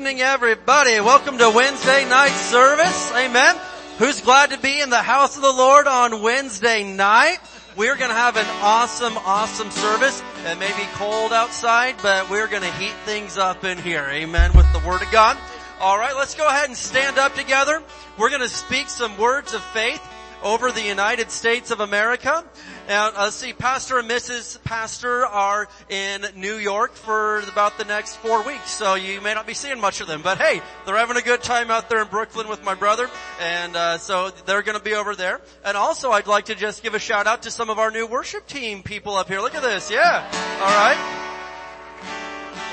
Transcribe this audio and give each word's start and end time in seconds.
evening, 0.00 0.22
everybody. 0.22 0.98
Welcome 0.98 1.36
to 1.36 1.50
Wednesday 1.50 2.08
night 2.08 2.30
service. 2.30 3.12
Amen. 3.12 3.54
Who's 3.98 4.22
glad 4.22 4.48
to 4.48 4.58
be 4.58 4.80
in 4.80 4.88
the 4.88 4.96
house 4.96 5.36
of 5.36 5.42
the 5.42 5.52
Lord 5.52 5.86
on 5.86 6.22
Wednesday 6.22 6.84
night? 6.84 7.36
We're 7.76 7.96
going 7.96 8.08
to 8.08 8.16
have 8.16 8.38
an 8.38 8.46
awesome, 8.62 9.12
awesome 9.18 9.70
service. 9.70 10.22
It 10.46 10.58
may 10.58 10.74
be 10.74 10.88
cold 10.94 11.34
outside, 11.34 11.96
but 12.00 12.30
we're 12.30 12.46
going 12.46 12.62
to 12.62 12.72
heat 12.78 12.94
things 13.04 13.36
up 13.36 13.62
in 13.64 13.76
here. 13.76 14.06
Amen. 14.08 14.52
With 14.54 14.72
the 14.72 14.78
Word 14.88 15.02
of 15.02 15.10
God. 15.12 15.36
All 15.80 15.98
right. 15.98 16.16
Let's 16.16 16.34
go 16.34 16.48
ahead 16.48 16.68
and 16.68 16.76
stand 16.78 17.18
up 17.18 17.34
together. 17.34 17.82
We're 18.16 18.30
going 18.30 18.40
to 18.40 18.48
speak 18.48 18.88
some 18.88 19.18
words 19.18 19.52
of 19.52 19.62
faith 19.62 20.02
over 20.42 20.72
the 20.72 20.82
United 20.82 21.30
States 21.30 21.70
of 21.70 21.80
America. 21.80 22.42
And 22.90 23.16
uh, 23.16 23.30
see, 23.30 23.52
Pastor 23.52 24.00
and 24.00 24.10
Mrs. 24.10 24.60
Pastor 24.64 25.24
are 25.24 25.68
in 25.88 26.26
New 26.34 26.56
York 26.56 26.92
for 26.94 27.38
about 27.42 27.78
the 27.78 27.84
next 27.84 28.16
four 28.16 28.42
weeks, 28.42 28.68
so 28.68 28.96
you 28.96 29.20
may 29.20 29.32
not 29.32 29.46
be 29.46 29.54
seeing 29.54 29.80
much 29.80 30.00
of 30.00 30.08
them. 30.08 30.22
But 30.22 30.38
hey, 30.38 30.60
they're 30.84 30.96
having 30.96 31.16
a 31.16 31.22
good 31.22 31.40
time 31.40 31.70
out 31.70 31.88
there 31.88 32.02
in 32.02 32.08
Brooklyn 32.08 32.48
with 32.48 32.64
my 32.64 32.74
brother, 32.74 33.08
and 33.40 33.76
uh, 33.76 33.98
so 33.98 34.30
they're 34.44 34.62
going 34.62 34.76
to 34.76 34.82
be 34.82 34.94
over 34.94 35.14
there. 35.14 35.40
And 35.64 35.76
also, 35.76 36.10
I'd 36.10 36.26
like 36.26 36.46
to 36.46 36.56
just 36.56 36.82
give 36.82 36.94
a 36.94 36.98
shout 36.98 37.28
out 37.28 37.44
to 37.44 37.52
some 37.52 37.70
of 37.70 37.78
our 37.78 37.92
new 37.92 38.08
worship 38.08 38.48
team 38.48 38.82
people 38.82 39.14
up 39.14 39.28
here. 39.28 39.38
Look 39.38 39.54
at 39.54 39.62
this, 39.62 39.88
yeah. 39.88 40.28
All 40.60 40.66
right. 40.66 41.29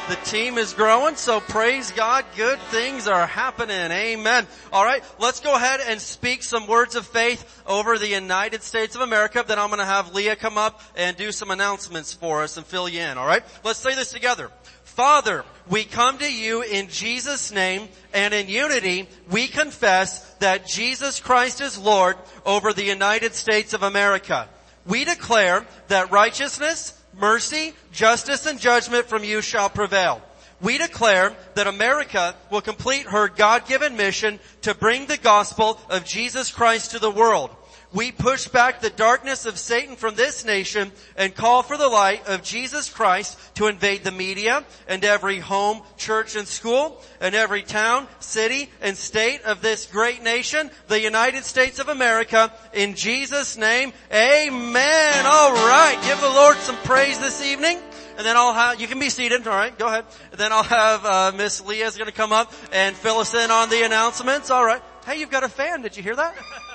The 0.08 0.16
team 0.24 0.58
is 0.58 0.74
growing, 0.74 1.18
so 1.18 1.42
praise 1.42 1.92
God. 1.92 2.24
Good 2.38 2.60
things 2.72 3.10
are 3.10 3.28
happening. 3.28 3.92
Amen. 3.92 4.48
Alright, 4.72 5.04
let's 5.20 5.42
go 5.42 5.54
ahead 5.54 5.82
and 5.86 6.00
speak 6.00 6.44
some 6.44 6.66
words 6.66 6.96
of 6.96 7.06
faith 7.06 7.62
over 7.68 7.98
the 7.98 8.08
United 8.08 8.64
States 8.64 8.96
of 8.96 9.02
America. 9.02 9.44
Then 9.46 9.60
I'm 9.60 9.70
gonna 9.70 9.84
have 9.84 10.16
Leah 10.16 10.38
come 10.38 10.58
up 10.58 10.82
and 10.96 11.18
do 11.18 11.34
some 11.34 11.52
announcements 11.52 12.14
for 12.14 12.42
us 12.42 12.56
and 12.56 12.66
fill 12.66 12.88
you 12.88 13.02
in. 13.02 13.18
Alright? 13.18 13.44
Let's 13.66 13.80
say 13.80 13.96
this 13.96 14.14
together. 14.14 14.50
Father, 14.86 15.44
we 15.68 15.84
come 15.84 16.18
to 16.20 16.34
you 16.34 16.62
in 16.62 16.88
Jesus' 16.88 17.52
name 17.52 17.90
and 18.14 18.34
in 18.34 18.48
unity 18.48 19.10
we 19.30 19.50
confess 19.50 20.24
that 20.36 20.66
Jesus 20.66 21.20
Christ 21.20 21.60
is 21.60 21.78
Lord 21.78 22.16
over 22.46 22.72
the 22.72 22.86
United 22.86 23.36
States 23.36 23.74
of 23.74 23.84
America. 23.84 24.48
We 24.86 25.04
declare 25.04 25.66
that 25.90 26.12
righteousness, 26.12 26.97
mercy, 27.20 27.74
justice, 27.92 28.46
and 28.46 28.60
judgment 28.60 29.08
from 29.08 29.24
you 29.24 29.42
shall 29.42 29.70
prevail. 29.70 30.22
We 30.62 30.78
declare 30.78 31.36
that 31.56 31.68
America 31.68 32.36
will 32.50 32.62
complete 32.62 33.06
her 33.08 33.28
God-given 33.28 33.96
mission 33.96 34.40
to 34.62 34.74
bring 34.74 35.06
the 35.06 35.18
gospel 35.18 35.80
of 35.90 36.06
Jesus 36.06 36.52
Christ 36.52 36.92
to 36.92 37.00
the 37.00 37.12
world 37.12 37.56
we 37.98 38.12
push 38.12 38.48
back 38.48 38.80
the 38.80 38.92
darkness 38.92 39.48
of 39.48 39.58
Satan 39.58 39.96
from 39.96 40.14
this 40.14 40.46
nation 40.46 40.92
and 41.16 41.34
call 41.34 41.64
for 41.64 41.78
the 41.78 41.88
light 41.88 42.28
of 42.28 42.44
Jesus 42.44 42.92
Christ 42.92 43.40
to 43.56 43.66
invade 43.66 44.04
the 44.04 44.12
media 44.12 44.64
and 44.88 45.04
every 45.04 45.40
home, 45.40 45.82
church, 45.98 46.36
and 46.36 46.48
school, 46.48 47.02
and 47.20 47.34
every 47.34 47.64
town, 47.64 48.08
city, 48.20 48.70
and 48.82 48.96
state 48.96 49.42
of 49.46 49.64
this 49.64 49.88
great 49.88 50.22
nation, 50.22 50.70
the 50.90 51.02
United 51.02 51.44
States 51.44 51.80
of 51.80 51.90
America, 51.90 52.54
in 52.72 52.94
Jesus' 52.94 53.58
name, 53.58 53.92
amen. 54.14 55.26
Alright, 55.26 56.00
give 56.04 56.22
the 56.22 56.30
Lord 56.30 56.58
some 56.58 56.78
praise 56.84 57.18
this 57.18 57.44
evening. 57.44 57.80
And 58.16 58.24
then 58.24 58.38
I'll 58.38 58.54
have, 58.54 58.80
you 58.80 58.88
can 58.88 59.00
be 59.00 59.10
seated, 59.10 59.48
alright, 59.48 59.76
go 59.76 59.88
ahead. 59.88 60.06
And 60.30 60.40
then 60.40 60.54
I'll 60.54 60.62
have, 60.62 61.04
uh, 61.04 61.32
Miss 61.36 61.66
Leah's 61.66 61.98
gonna 61.98 62.12
come 62.12 62.32
up 62.32 62.54
and 62.72 62.96
fill 62.96 63.18
us 63.18 63.34
in 63.34 63.50
on 63.50 63.72
the 63.72 63.84
announcements, 63.84 64.52
alright. 64.52 64.84
Hey, 65.04 65.20
you've 65.20 65.32
got 65.32 65.44
a 65.44 65.50
fan, 65.50 65.82
did 65.82 65.98
you 65.98 66.04
hear 66.04 66.16
that? 66.16 66.36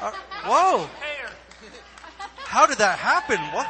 Uh, 0.00 0.12
whoa. 0.44 0.88
How 2.38 2.66
did 2.66 2.78
that 2.78 2.98
happen? 2.98 3.38
What? 3.52 3.66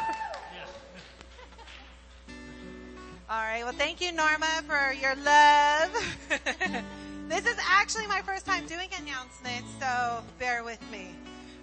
All 3.28 3.43
right. 3.43 3.64
Well, 3.64 3.73
thank 3.73 4.00
you, 4.00 4.12
Norma, 4.12 4.62
for 4.67 4.93
your 4.93 5.14
love. 5.17 5.90
this 7.28 7.44
is 7.46 7.56
actually 7.69 8.06
my 8.06 8.23
first 8.23 8.46
time 8.46 8.67
doing 8.67 8.88
announcements, 9.00 9.69
so 9.81 10.23
bear 10.38 10.62
with 10.62 10.81
me. 10.93 11.14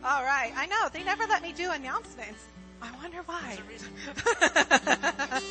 All 0.03 0.23
right. 0.23 0.51
I 0.55 0.65
know 0.65 0.89
they 0.91 1.03
never 1.03 1.25
let 1.27 1.41
me 1.41 1.53
do 1.53 1.71
announcements. 1.71 2.43
I 2.81 2.91
wonder 3.01 3.21
why. 3.25 3.57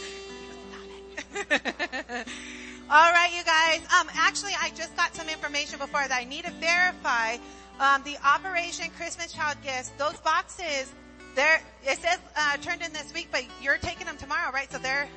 All 2.90 3.10
right, 3.10 3.32
you 3.34 3.42
guys. 3.44 3.80
Um, 3.98 4.08
actually, 4.12 4.52
I 4.60 4.70
just 4.74 4.94
got 4.96 5.14
some 5.14 5.30
information 5.30 5.78
before 5.78 6.06
that 6.06 6.12
I 6.12 6.24
need 6.24 6.44
to 6.44 6.50
verify 6.52 7.38
um, 7.80 8.02
the 8.04 8.16
Operation 8.24 8.86
Christmas 8.96 9.32
Child 9.32 9.58
gifts, 9.62 9.90
those 9.98 10.16
boxes, 10.20 10.92
they're, 11.34 11.60
it 11.84 11.98
says, 11.98 12.18
uh, 12.36 12.56
turned 12.58 12.82
in 12.82 12.92
this 12.92 13.12
week, 13.14 13.28
but 13.30 13.44
you're 13.62 13.78
taking 13.78 14.06
them 14.06 14.16
tomorrow, 14.16 14.52
right? 14.52 14.70
So 14.70 14.78
they're, 14.78 15.08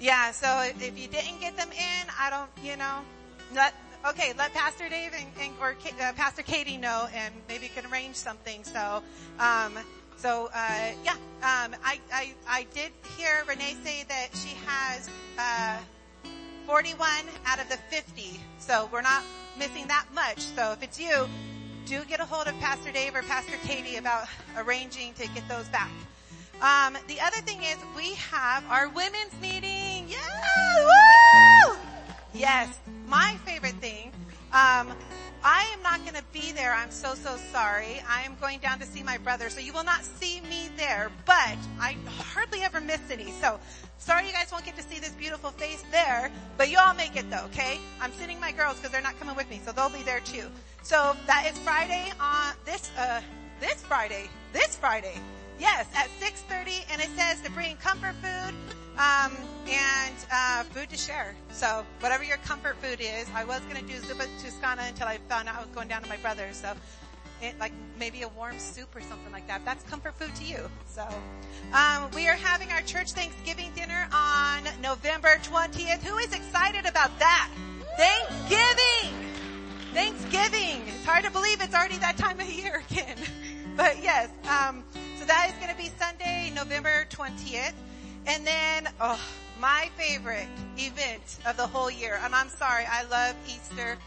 yeah, 0.00 0.32
so 0.32 0.62
if 0.62 0.98
you 0.98 1.08
didn't 1.08 1.40
get 1.40 1.56
them 1.56 1.70
in, 1.70 2.08
I 2.18 2.30
don't, 2.30 2.50
you 2.64 2.76
know, 2.76 3.00
let, 3.54 3.74
okay, 4.08 4.32
let 4.36 4.52
Pastor 4.52 4.88
Dave 4.88 5.12
and, 5.14 5.26
and 5.40 5.52
or 5.60 5.76
uh, 6.00 6.12
Pastor 6.14 6.42
Katie 6.42 6.76
know 6.76 7.08
and 7.14 7.34
maybe 7.48 7.68
can 7.68 7.86
arrange 7.90 8.16
something. 8.16 8.64
So, 8.64 9.02
um, 9.38 9.74
so, 10.16 10.50
uh, 10.54 10.90
yeah, 11.04 11.12
um, 11.12 11.74
I, 11.84 12.00
I, 12.12 12.34
I 12.48 12.66
did 12.74 12.92
hear 13.16 13.44
Renee 13.48 13.76
say 13.84 14.04
that 14.08 14.28
she 14.34 14.54
has, 14.66 15.08
uh, 15.38 15.78
41 16.66 17.08
out 17.46 17.60
of 17.60 17.68
the 17.68 17.76
50. 17.76 18.40
So 18.58 18.88
we're 18.92 19.02
not 19.02 19.22
missing 19.58 19.86
that 19.88 20.06
much. 20.14 20.38
So 20.38 20.72
if 20.72 20.82
it's 20.82 21.00
you, 21.00 21.28
do 21.86 22.04
get 22.04 22.20
a 22.20 22.24
hold 22.24 22.46
of 22.46 22.58
Pastor 22.60 22.92
Dave 22.92 23.14
or 23.14 23.22
Pastor 23.22 23.56
Katie 23.64 23.96
about 23.96 24.26
arranging 24.56 25.12
to 25.14 25.28
get 25.28 25.48
those 25.48 25.68
back. 25.68 25.90
Um, 26.60 26.96
the 27.08 27.20
other 27.20 27.38
thing 27.38 27.62
is 27.62 27.76
we 27.96 28.14
have 28.14 28.64
our 28.68 28.88
women's 28.88 29.34
meeting. 29.40 30.06
Yeah! 30.08 31.68
Woo! 31.68 31.76
Yes, 32.34 32.78
my 33.06 33.36
favorite 33.44 33.74
thing. 33.76 34.12
Um, 34.52 34.92
I 35.42 35.66
am 35.72 35.82
not 35.82 36.00
going 36.02 36.16
to 36.16 36.24
be 36.32 36.52
there. 36.52 36.74
I'm 36.74 36.90
so, 36.90 37.14
so 37.14 37.36
sorry. 37.50 38.02
I 38.08 38.22
am 38.22 38.36
going 38.40 38.58
down 38.58 38.78
to 38.80 38.86
see 38.86 39.02
my 39.02 39.16
brother, 39.18 39.48
so 39.48 39.60
you 39.60 39.72
will 39.72 39.84
not 39.84 40.04
see 40.04 40.40
me 40.42 40.68
there, 40.76 41.10
but 41.24 41.56
I 41.80 41.96
hardly 42.06 42.60
ever 42.60 42.80
miss 42.80 43.00
any. 43.10 43.30
So 43.40 43.58
sorry 43.98 44.26
you 44.26 44.32
guys 44.32 44.52
won't 44.52 44.64
get 44.64 44.76
to 44.76 44.82
see 44.82 44.98
this 44.98 45.12
beautiful 45.12 45.50
face 45.52 45.82
there, 45.90 46.30
but 46.58 46.70
you 46.70 46.78
all 46.78 46.94
make 46.94 47.16
it 47.16 47.30
though, 47.30 47.44
okay? 47.46 47.78
I'm 48.00 48.12
sending 48.12 48.38
my 48.38 48.52
girls 48.52 48.76
because 48.76 48.90
they're 48.90 49.00
not 49.00 49.18
coming 49.18 49.36
with 49.36 49.48
me, 49.48 49.60
so 49.64 49.72
they'll 49.72 49.88
be 49.88 50.02
there 50.02 50.20
too. 50.20 50.44
So 50.82 51.16
that 51.26 51.46
is 51.50 51.58
Friday 51.60 52.12
on 52.20 52.54
this, 52.66 52.90
uh, 52.98 53.20
this 53.60 53.82
Friday, 53.82 54.28
this 54.52 54.76
Friday. 54.76 55.14
Yes, 55.58 55.86
at 55.94 56.08
6.30 56.20 56.84
and 56.92 57.00
it 57.00 57.08
says 57.16 57.40
to 57.42 57.50
bring 57.50 57.76
comfort 57.76 58.14
food, 58.22 58.54
um, 59.00 59.32
and 59.66 60.14
uh, 60.30 60.62
food 60.64 60.90
to 60.90 60.96
share. 60.96 61.34
So 61.50 61.84
whatever 62.00 62.22
your 62.22 62.36
comfort 62.38 62.76
food 62.82 63.00
is, 63.00 63.26
I 63.34 63.44
was 63.44 63.60
going 63.60 63.76
to 63.76 63.82
do 63.82 63.98
zuppa 64.00 64.26
toscana 64.42 64.82
until 64.86 65.06
I 65.06 65.18
found 65.28 65.48
out 65.48 65.56
I 65.56 65.60
was 65.60 65.70
going 65.70 65.88
down 65.88 66.02
to 66.02 66.08
my 66.08 66.18
brother's. 66.18 66.56
So 66.56 66.74
it, 67.40 67.58
like 67.58 67.72
maybe 67.98 68.22
a 68.22 68.28
warm 68.28 68.58
soup 68.58 68.94
or 68.94 69.00
something 69.00 69.32
like 69.32 69.46
that. 69.48 69.64
That's 69.64 69.82
comfort 69.84 70.14
food 70.14 70.34
to 70.36 70.44
you. 70.44 70.70
So 70.86 71.06
um, 71.72 72.10
we 72.14 72.28
are 72.28 72.34
having 72.34 72.70
our 72.72 72.82
church 72.82 73.12
Thanksgiving 73.12 73.70
dinner 73.74 74.06
on 74.12 74.64
November 74.82 75.36
20th. 75.44 76.02
Who 76.02 76.18
is 76.18 76.34
excited 76.34 76.84
about 76.84 77.18
that? 77.18 77.50
Thanksgiving! 77.96 79.14
Thanksgiving! 79.94 80.82
It's 80.86 81.04
hard 81.06 81.24
to 81.24 81.30
believe 81.30 81.62
it's 81.62 81.74
already 81.74 81.96
that 81.98 82.18
time 82.18 82.38
of 82.38 82.50
year 82.50 82.82
again. 82.90 83.16
but 83.76 84.02
yes, 84.02 84.28
um, 84.48 84.84
so 85.18 85.24
that 85.24 85.46
is 85.48 85.54
going 85.54 85.70
to 85.70 85.76
be 85.76 85.90
Sunday, 85.98 86.52
November 86.54 87.06
20th. 87.08 87.72
And 88.26 88.46
then, 88.46 88.88
oh, 89.00 89.20
my 89.60 89.90
favorite 89.96 90.48
event 90.78 91.38
of 91.46 91.56
the 91.56 91.66
whole 91.66 91.90
year, 91.90 92.18
and 92.22 92.34
I'm 92.34 92.48
sorry, 92.48 92.84
I 92.90 93.04
love 93.04 93.36
Easter. 93.46 93.98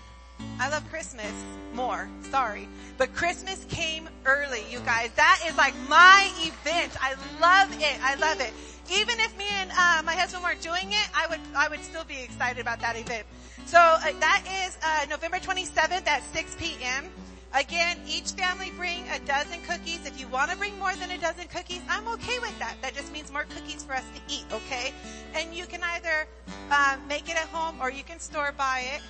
I 0.59 0.69
love 0.69 0.87
Christmas 0.89 1.31
more. 1.73 2.09
Sorry. 2.29 2.67
But 2.97 3.13
Christmas 3.13 3.65
came 3.69 4.09
early, 4.25 4.63
you 4.69 4.79
guys. 4.79 5.11
That 5.15 5.41
is 5.47 5.57
like 5.57 5.73
my 5.89 6.29
event. 6.39 6.95
I 7.01 7.13
love 7.39 7.71
it. 7.81 7.97
I 8.01 8.15
love 8.15 8.39
it. 8.39 8.53
Even 8.91 9.19
if 9.19 9.37
me 9.37 9.45
and 9.49 9.71
uh, 9.71 10.01
my 10.05 10.13
husband 10.13 10.43
weren't 10.43 10.61
doing 10.61 10.91
it, 10.91 11.09
I 11.15 11.27
would 11.27 11.39
I 11.55 11.69
would 11.69 11.83
still 11.83 12.03
be 12.03 12.21
excited 12.21 12.59
about 12.59 12.81
that 12.81 12.97
event. 12.97 13.25
So 13.65 13.79
uh, 13.79 14.11
that 14.19 14.43
is 14.65 14.77
uh, 14.83 15.05
November 15.09 15.37
27th 15.37 16.05
at 16.05 16.21
6 16.33 16.55
p.m. 16.59 17.05
Again, 17.53 17.99
each 18.07 18.31
family 18.31 18.71
bring 18.75 19.03
a 19.09 19.19
dozen 19.27 19.61
cookies. 19.67 19.99
If 20.07 20.19
you 20.19 20.27
want 20.27 20.49
to 20.49 20.57
bring 20.57 20.77
more 20.79 20.93
than 20.95 21.11
a 21.11 21.19
dozen 21.19 21.47
cookies, 21.47 21.81
I'm 21.87 22.07
okay 22.07 22.39
with 22.39 22.57
that. 22.57 22.75
That 22.81 22.95
just 22.95 23.13
means 23.13 23.31
more 23.31 23.43
cookies 23.43 23.83
for 23.83 23.93
us 23.93 24.03
to 24.15 24.33
eat, 24.33 24.45
okay? 24.51 24.91
And 25.35 25.53
you 25.53 25.67
can 25.67 25.81
either 25.83 26.27
uh, 26.71 26.97
make 27.07 27.29
it 27.29 27.35
at 27.35 27.47
home 27.49 27.75
or 27.79 27.91
you 27.91 28.03
can 28.03 28.19
store 28.19 28.53
buy 28.57 28.85
it. 28.95 29.01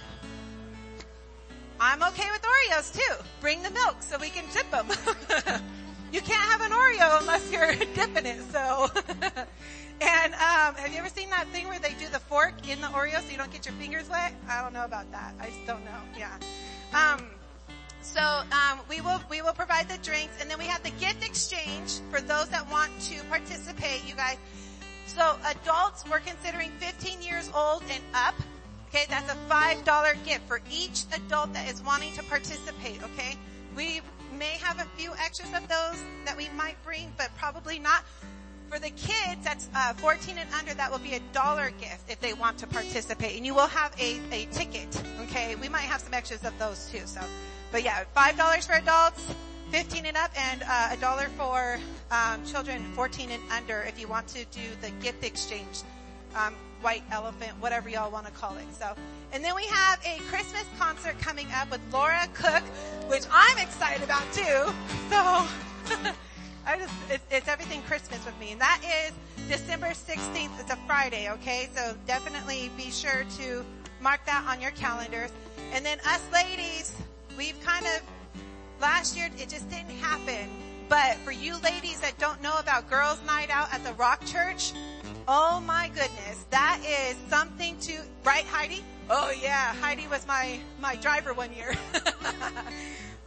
I'm 1.80 2.04
okay 2.04 2.28
with 2.32 2.42
Oreos 2.42 2.94
too. 2.94 3.24
Bring 3.40 3.64
the 3.64 3.72
milk 3.72 4.02
so 4.02 4.18
we 4.20 4.30
can 4.30 4.44
dip 4.54 4.70
them. 4.72 4.88
you 6.12 6.20
can't 6.20 6.44
have 6.44 6.62
an 6.62 6.72
Oreo 6.72 7.22
unless 7.22 7.50
you're 7.50 7.74
dipping 7.96 8.26
it, 8.26 8.42
so. 8.52 8.90
and 10.02 10.34
um, 10.34 10.76
have 10.76 10.92
you 10.92 11.00
ever 11.00 11.10
seen 11.10 11.30
that 11.30 11.48
thing 11.48 11.70
where 11.70 11.80
they 11.80 11.94
do 11.94 12.10
the 12.12 12.20
fork 12.20 12.70
in 12.70 12.82
the 12.82 12.88
Oreo 12.88 13.22
so 13.22 13.32
you 13.32 13.38
don't 13.38 13.52
get 13.52 13.66
your 13.66 13.76
fingers 13.76 14.10
wet? 14.10 14.34
I 14.50 14.62
don't 14.62 14.74
know 14.74 14.84
about 14.84 15.10
that. 15.14 15.34
I 15.40 15.46
just 15.48 15.66
don't 15.66 15.84
know. 15.86 16.02
Yeah. 16.18 16.38
Um, 16.94 17.26
so 18.04 18.22
um, 18.22 18.80
we 18.90 19.02
will 19.02 19.22
we 19.30 19.42
will 19.42 19.54
provide 19.54 19.90
the 19.90 19.98
drinks, 20.00 20.40
and 20.42 20.50
then 20.50 20.60
we 20.60 20.66
have 20.66 20.84
the 20.84 20.92
gift 20.92 21.26
exchange 21.26 22.00
for 22.12 22.22
those 22.22 22.50
that 22.50 22.70
want 22.70 22.92
to 23.02 23.24
participate. 23.26 24.08
You 24.08 24.16
guys. 24.16 24.38
So 25.08 25.36
adults, 25.46 26.04
we're 26.10 26.20
considering 26.20 26.72
15 26.80 27.22
years 27.22 27.50
old 27.54 27.84
and 27.90 28.02
up. 28.14 28.36
Okay, 28.88 29.06
that's 29.10 29.32
a 29.32 29.36
$5 29.50 30.24
gift 30.24 30.48
for 30.48 30.62
each 30.72 31.04
adult 31.14 31.52
that 31.54 31.68
is 31.68 31.84
wanting 31.84 32.14
to 32.14 32.24
participate, 32.24 33.02
okay? 33.04 33.38
We 33.76 34.02
may 34.38 34.58
have 34.62 34.80
a 34.80 34.86
few 34.96 35.12
extras 35.14 35.50
of 35.54 35.68
those 35.68 36.04
that 36.26 36.38
we 36.38 36.48
might 36.56 36.82
bring, 36.84 37.12
but 37.18 37.30
probably 37.38 37.80
not. 37.80 38.04
For 38.70 38.80
the 38.80 38.92
kids, 38.92 39.44
that's 39.44 39.68
uh, 39.76 39.94
14 39.94 40.38
and 40.38 40.50
under, 40.54 40.74
that 40.76 40.92
will 40.92 41.00
be 41.00 41.16
a 41.16 41.20
dollar 41.32 41.72
gift 41.80 42.10
if 42.10 42.20
they 42.22 42.34
want 42.34 42.58
to 42.60 42.68
participate. 42.68 43.36
And 43.36 43.46
you 43.46 43.54
will 43.56 43.68
have 43.68 43.94
a, 44.00 44.20
a 44.32 44.46
ticket, 44.52 45.02
okay? 45.22 45.56
We 45.56 45.70
might 45.70 45.82
have 45.82 46.02
some 46.02 46.14
extras 46.14 46.44
of 46.44 46.58
those 46.60 46.88
too, 46.92 47.02
so. 47.06 47.22
But 47.74 47.84
yeah, 47.84 48.04
$5 48.16 48.68
for 48.68 48.74
adults, 48.74 49.20
15 49.72 50.06
and 50.06 50.16
up, 50.16 50.30
and 50.40 50.62
uh, 50.62 50.90
a 50.92 50.98
dollar 50.98 51.28
for 51.36 51.80
um, 52.12 52.46
children 52.46 52.84
14 52.94 53.32
and 53.32 53.42
under 53.52 53.82
if 53.82 54.00
you 54.00 54.08
want 54.08 54.28
to 54.28 54.46
do 54.52 54.62
the 54.82 54.92
gift 55.02 55.26
exchange. 55.26 55.82
Um, 56.36 56.54
white 56.84 57.02
elephant, 57.12 57.52
whatever 57.60 57.90
y'all 57.90 58.12
want 58.12 58.28
to 58.28 58.32
call 58.32 58.56
it. 58.58 58.66
So, 58.78 58.94
and 59.32 59.44
then 59.44 59.56
we 59.56 59.66
have 59.66 60.00
a 60.06 60.20
Christmas 60.30 60.66
concert 60.78 61.18
coming 61.20 61.48
up 61.56 61.72
with 61.72 61.82
Laura 61.92 62.28
Cook, 62.36 62.62
which 63.08 63.24
I'm 63.32 63.58
excited 63.58 64.04
about 64.04 64.32
too. 64.34 64.72
So, 65.10 65.48
I 66.68 66.78
just, 66.78 66.94
it's, 67.10 67.24
it's 67.32 67.48
everything 67.48 67.82
Christmas 67.84 68.24
with 68.24 68.40
me. 68.40 68.52
And 68.52 68.62
that 68.62 68.82
is 69.08 69.48
December 69.50 69.88
16th. 69.88 70.60
It's 70.60 70.72
a 70.72 70.78
Friday, 70.86 71.32
okay? 71.32 71.70
So 71.74 71.96
definitely 72.06 72.70
be 72.78 72.92
sure 72.92 73.26
to 73.40 73.66
mark 74.00 74.24
that 74.28 74.46
on 74.48 74.62
your 74.62 74.72
calendars. 74.72 75.32
And 75.74 75.84
then 75.84 75.98
us 76.06 76.22
ladies, 76.32 76.96
we've 77.38 77.60
kind 77.62 77.86
of, 77.86 78.02
last 78.82 79.16
year 79.16 79.30
it 79.38 79.50
just 79.50 79.70
didn't 79.70 79.96
happen. 79.98 80.50
But 80.90 81.16
for 81.18 81.32
you 81.32 81.58
ladies 81.60 82.00
that 82.02 82.18
don't 82.20 82.42
know 82.42 82.58
about 82.60 82.90
girls 82.90 83.20
night 83.26 83.50
out 83.50 83.74
at 83.74 83.84
the 83.84 83.94
Rock 83.94 84.26
Church, 84.26 84.74
oh 85.28 85.62
my 85.66 85.88
goodness, 85.90 86.46
that 86.50 86.82
is 86.86 87.16
something 87.30 87.78
to, 87.80 87.98
right 88.24 88.46
Heidi? 88.46 88.84
Oh 89.10 89.32
yeah, 89.42 89.74
Heidi 89.76 90.08
was 90.08 90.28
my, 90.28 90.60
my 90.80 90.96
driver 90.98 91.34
one 91.34 91.54
year. 91.54 91.74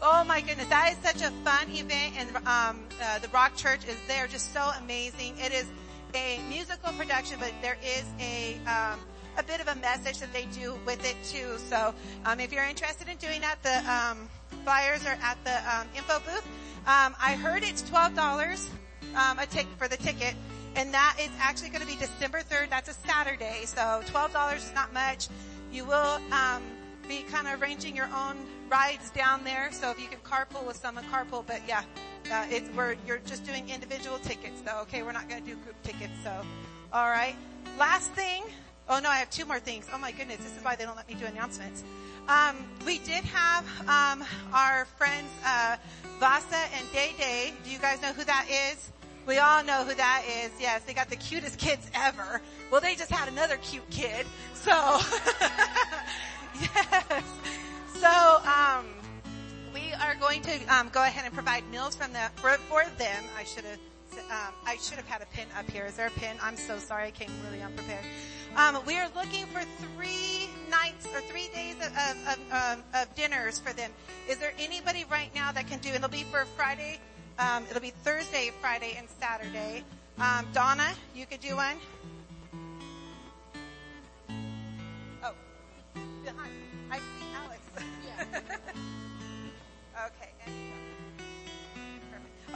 Oh 0.03 0.25
my 0.25 0.43
goodness, 0.43 0.67
that 0.69 0.93
is 0.93 0.99
such 0.99 1.23
a 1.27 1.31
fun 1.43 1.71
event 1.71 2.15
and 2.19 2.37
um, 2.47 2.85
uh, 3.03 3.19
the 3.19 3.29
Rock 3.29 3.57
Church 3.57 3.81
is 3.89 3.97
there, 4.07 4.27
just 4.27 4.53
so 4.53 4.71
amazing. 4.83 5.35
It 5.39 5.53
is 5.53 5.67
a 6.15 6.39
musical 6.49 6.93
production, 6.93 7.39
but 7.41 7.53
there 7.63 7.79
is 7.83 8.05
a 8.21 8.59
um, 8.67 9.01
a 9.39 9.43
bit 9.43 9.61
of 9.61 9.69
a 9.69 9.75
message 9.77 10.19
that 10.21 10.33
they 10.33 10.47
do 10.47 10.79
with 10.87 11.05
it 11.05 11.17
too. 11.25 11.59
So 11.59 11.95
um, 12.25 12.41
if 12.41 12.53
you're 12.53 12.65
interested 12.65 13.09
in 13.09 13.17
doing 13.17 13.41
that, 13.43 13.63
the 13.63 13.79
um, 13.91 14.29
flyers 14.65 15.05
are 15.07 15.19
at 15.23 15.39
the 15.45 15.57
um, 15.75 15.87
info 15.97 16.19
booth. 16.21 16.47
Um, 16.87 17.15
I 17.21 17.37
heard 17.41 17.63
it's 17.65 17.83
twelve 17.83 18.15
dollars 18.15 18.71
a 19.17 19.47
ticket 19.47 19.73
for 19.79 19.89
the 19.89 19.97
ticket. 19.97 20.35
And 20.75 20.93
that 20.93 21.17
is 21.19 21.31
actually 21.41 21.71
going 21.71 21.81
to 21.81 21.87
be 21.87 21.97
December 21.97 22.41
3rd. 22.41 22.69
That's 22.69 22.91
a 22.91 22.93
Saturday. 23.09 23.63
So 23.65 24.03
$12 24.07 24.57
is 24.57 24.73
not 24.75 24.93
much. 24.93 25.29
You 25.73 25.87
will, 25.87 26.21
be 27.09 27.23
kind 27.31 27.47
of 27.47 27.63
arranging 27.63 27.95
your 27.95 28.07
own 28.07 28.37
rides 28.69 29.11
down 29.11 29.45
there. 29.45 29.71
So 29.71 29.91
if 29.91 30.01
you 30.01 30.09
can 30.09 30.19
carpool 30.19 30.67
with 30.67 30.77
someone, 30.77 31.05
carpool. 31.05 31.47
But 31.47 31.63
yeah, 31.67 31.83
uh, 32.33 32.47
it's 32.51 32.69
where 32.71 32.97
you're 33.07 33.21
just 33.25 33.47
doing 33.47 33.69
individual 33.69 34.19
tickets 34.19 34.61
though. 34.63 34.81
Okay, 34.83 35.03
we're 35.03 35.13
not 35.13 35.29
going 35.29 35.43
to 35.43 35.49
do 35.49 35.57
group 35.57 35.81
tickets. 35.83 36.13
So, 36.25 36.33
all 36.93 37.09
right. 37.09 37.37
Last 37.79 38.11
thing. 38.13 38.43
Oh 38.89 39.01
no, 39.01 39.09
I 39.09 39.17
have 39.17 39.31
two 39.31 39.45
more 39.45 39.59
things. 39.59 39.87
Oh 39.93 39.99
my 39.99 40.13
goodness, 40.13 40.39
this 40.39 40.57
is 40.57 40.63
why 40.63 40.77
they 40.77 40.85
don't 40.85 40.97
let 40.97 41.09
me 41.09 41.15
do 41.15 41.27
announcements. 41.27 41.83
Um, 42.29 42.57
we 42.85 42.99
did 42.99 43.25
have 43.25 43.65
um, 43.89 44.25
our 44.53 44.85
friends 44.97 45.29
uh, 45.45 45.77
Vasa 46.21 46.57
and 46.77 46.93
Day 46.93 47.13
Day. 47.19 47.53
Do 47.65 47.71
you 47.71 47.79
guys 47.79 48.01
know 48.01 48.13
who 48.13 48.25
that 48.25 48.47
is? 48.71 48.91
We 49.27 49.39
all 49.39 49.65
know 49.65 49.85
who 49.85 49.95
that 49.95 50.23
is. 50.45 50.53
Yes, 50.61 50.83
they 50.85 50.95
got 50.95 51.11
the 51.11 51.17
cutest 51.17 51.59
kids 51.59 51.91
ever. 51.95 52.41
Well, 52.71 52.81
they 52.81 52.95
just 52.95 53.11
had 53.11 53.29
another 53.29 53.57
cute 53.57 53.89
kid. 53.91 54.25
So, 54.55 54.71
yes. 56.61 57.25
So, 57.99 58.41
um, 58.45 58.87
we 59.75 59.93
are 60.01 60.15
going 60.21 60.43
to 60.43 60.65
um, 60.67 60.91
go 60.93 61.03
ahead 61.03 61.25
and 61.25 61.35
provide 61.35 61.69
meals 61.73 61.97
from 61.97 62.13
the 62.13 62.31
for, 62.37 62.51
for 62.69 62.85
them. 62.99 63.25
I 63.37 63.45
should 63.45 63.65
have. 63.65 63.79
Um, 64.19 64.55
I 64.67 64.77
should 64.77 64.97
have 64.97 65.07
had 65.07 65.23
a 65.23 65.27
pin 65.27 65.47
up 65.59 65.71
here. 65.71 65.87
Is 65.87 65.97
there 65.97 66.09
a 66.09 66.11
pin? 66.11 66.37
I'm 66.43 66.57
so 66.57 66.79
sorry. 66.79 67.09
I 67.09 67.11
came 67.11 67.31
really 67.49 67.63
unprepared. 67.63 68.05
Um, 68.57 68.79
we 68.87 68.97
are 68.97 69.09
looking 69.15 69.45
for 69.47 69.61
three 69.61 70.49
nights 70.71 71.07
or 71.15 71.21
three 71.21 71.49
days 71.55 71.75
of, 71.77 71.93
of, 71.93 72.29
of, 72.29 72.39
um, 72.53 72.83
of, 72.95 73.15
dinners 73.15 73.59
for 73.59 73.73
them. 73.73 73.91
Is 74.29 74.39
there 74.39 74.53
anybody 74.59 75.05
right 75.11 75.31
now 75.35 75.53
that 75.53 75.67
can 75.69 75.79
do? 75.81 75.91
It'll 75.91 76.09
be 76.09 76.25
for 76.25 76.45
Friday. 76.57 76.99
Um, 77.39 77.65
it'll 77.69 77.83
be 77.83 77.91
Thursday, 77.91 78.51
Friday, 78.61 78.95
and 78.97 79.07
Saturday. 79.21 79.85
Um, 80.19 80.47
Donna, 80.55 80.89
you 81.15 81.27
could 81.27 81.41
do 81.41 81.57
one. 81.57 81.77
Oh, 85.23 85.35
behind. 86.25 86.53
I 86.91 86.99
see 86.99 87.27
Alex. 87.35 87.61
okay. 87.77 88.57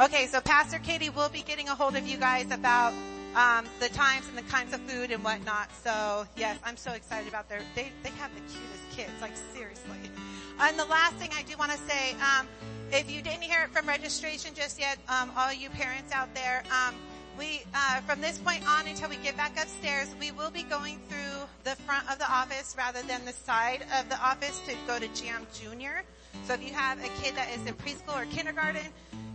Okay, 0.00 0.24
so 0.28 0.40
Pastor 0.40 0.78
Katie 0.78 1.10
will 1.10 1.28
be 1.28 1.42
getting 1.42 1.68
a 1.68 1.74
hold 1.74 1.94
of 1.94 2.08
you 2.08 2.16
guys 2.16 2.50
about 2.50 2.94
um, 3.36 3.66
the 3.80 3.90
times 3.90 4.26
and 4.28 4.38
the 4.38 4.50
kinds 4.50 4.72
of 4.72 4.80
food 4.80 5.10
and 5.10 5.22
whatnot. 5.22 5.68
So 5.84 6.26
yes, 6.36 6.58
I'm 6.64 6.78
so 6.78 6.92
excited 6.92 7.28
about 7.28 7.50
their. 7.50 7.60
They 7.74 7.92
they 8.02 8.08
have 8.12 8.34
the 8.34 8.40
cutest 8.40 8.90
kids, 8.92 9.12
like 9.20 9.36
seriously. 9.52 10.10
And 10.58 10.78
the 10.78 10.86
last 10.86 11.16
thing 11.16 11.28
I 11.36 11.42
do 11.42 11.54
want 11.58 11.72
to 11.72 11.76
say, 11.76 12.12
um, 12.14 12.48
if 12.90 13.10
you 13.10 13.20
didn't 13.20 13.42
hear 13.42 13.64
it 13.64 13.70
from 13.76 13.86
registration 13.86 14.54
just 14.54 14.80
yet, 14.80 14.96
um, 15.06 15.32
all 15.36 15.52
you 15.52 15.68
parents 15.68 16.14
out 16.14 16.34
there, 16.34 16.62
um, 16.70 16.94
we 17.38 17.60
uh, 17.74 18.00
from 18.00 18.22
this 18.22 18.38
point 18.38 18.66
on 18.66 18.86
until 18.86 19.10
we 19.10 19.16
get 19.16 19.36
back 19.36 19.60
upstairs, 19.60 20.14
we 20.18 20.30
will 20.30 20.50
be 20.50 20.62
going 20.62 20.98
through 21.10 21.46
the 21.64 21.76
front 21.82 22.10
of 22.10 22.18
the 22.18 22.32
office 22.32 22.74
rather 22.78 23.02
than 23.02 23.22
the 23.26 23.34
side 23.34 23.84
of 24.00 24.08
the 24.08 24.18
office 24.18 24.62
to 24.66 24.74
go 24.86 24.98
to 24.98 25.08
Jam 25.08 25.46
Junior. 25.52 26.04
So 26.46 26.54
if 26.54 26.66
you 26.66 26.72
have 26.72 26.98
a 27.04 27.08
kid 27.22 27.36
that 27.36 27.50
is 27.50 27.66
in 27.66 27.74
preschool 27.74 28.16
or 28.16 28.24
kindergarten 28.34 28.86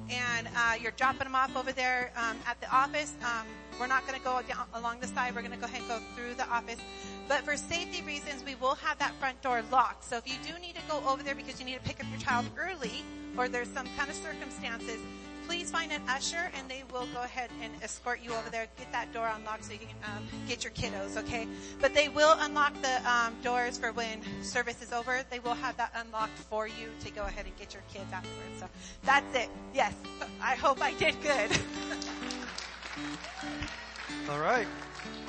and 0.10 0.48
uh, 0.56 0.76
you're 0.82 0.92
dropping 0.92 1.26
them 1.26 1.36
off 1.36 1.56
over 1.56 1.72
there 1.72 2.12
um, 2.16 2.38
at 2.48 2.60
the 2.62 2.70
office, 2.74 3.16
um, 3.24 3.46
we're 3.80 3.88
not 3.88 4.08
going 4.08 4.18
to 4.18 4.24
go 4.24 4.42
along 4.74 5.00
the 5.00 5.08
side. 5.08 5.36
We're 5.36 5.42
going 5.42 5.54
to 5.54 5.58
go 5.58 5.66
ahead 5.66 5.82
and 5.82 5.90
go 5.90 6.00
through 6.16 6.36
the 6.36 6.48
office. 6.50 6.80
But 7.28 7.42
for 7.42 7.58
safety 7.58 8.02
reasons, 8.04 8.44
we 8.46 8.56
will 8.56 8.76
have 8.76 8.98
that 9.00 9.14
front 9.20 9.42
door 9.42 9.64
locked. 9.72 10.04
So 10.04 10.18
if 10.18 10.28
you 10.28 10.36
do 10.46 10.58
need 10.60 10.76
to 10.76 10.82
go 10.88 11.02
over 11.08 11.24
there 11.24 11.36
because 11.36 11.60
you 11.60 11.66
need 11.66 11.76
to 11.76 11.82
pick 11.82 12.00
up 12.00 12.10
your 12.10 12.20
child 12.20 12.46
early 12.58 13.04
or 13.38 13.50
there's 13.50 13.70
some 13.70 13.88
kind 13.98 14.10
of 14.10 14.16
circumstances, 14.16 15.00
please 15.48 15.72
find 15.72 15.92
an 15.92 16.02
usher 16.10 16.52
and 16.58 16.70
they 16.70 16.84
will 16.92 17.08
go 17.14 17.22
ahead 17.22 17.50
and 17.62 17.72
escort 17.82 18.20
you 18.24 18.32
over 18.32 18.50
there. 18.50 18.68
Get 18.78 18.92
that 18.92 19.14
door 19.14 19.32
unlocked 19.36 19.66
so 19.66 19.74
you 19.74 19.80
can 19.80 19.90
um, 20.04 20.24
get 20.48 20.64
your 20.64 20.74
kiddos, 20.74 21.18
okay? 21.18 21.48
But 21.80 21.94
they 21.94 22.10
will 22.10 22.36
unlock 22.40 22.74
the 22.82 23.10
um, 23.10 23.34
doors 23.44 23.78
for 23.78 23.92
when 23.92 24.22
service 24.42 24.82
is 24.82 24.92
over. 24.92 25.22
They 25.30 25.40
will 25.40 25.54
have 25.54 25.78
that 25.78 25.92
unlocked 25.96 26.38
for 26.38 26.68
you 26.68 26.90
to 27.02 27.12
go 27.12 27.24
ahead 27.24 27.46
and 27.46 27.56
get 27.58 27.74
your 27.74 27.84
kids 27.94 28.12
afterwards. 28.12 28.60
So 28.60 28.68
that's 29.04 29.36
it. 29.36 29.50
Yes, 29.74 29.94
I 30.42 30.56
hope 30.56 30.82
I 30.82 30.94
did 30.94 31.16
good. 31.22 31.52
All 34.30 34.40
right. 34.40 34.68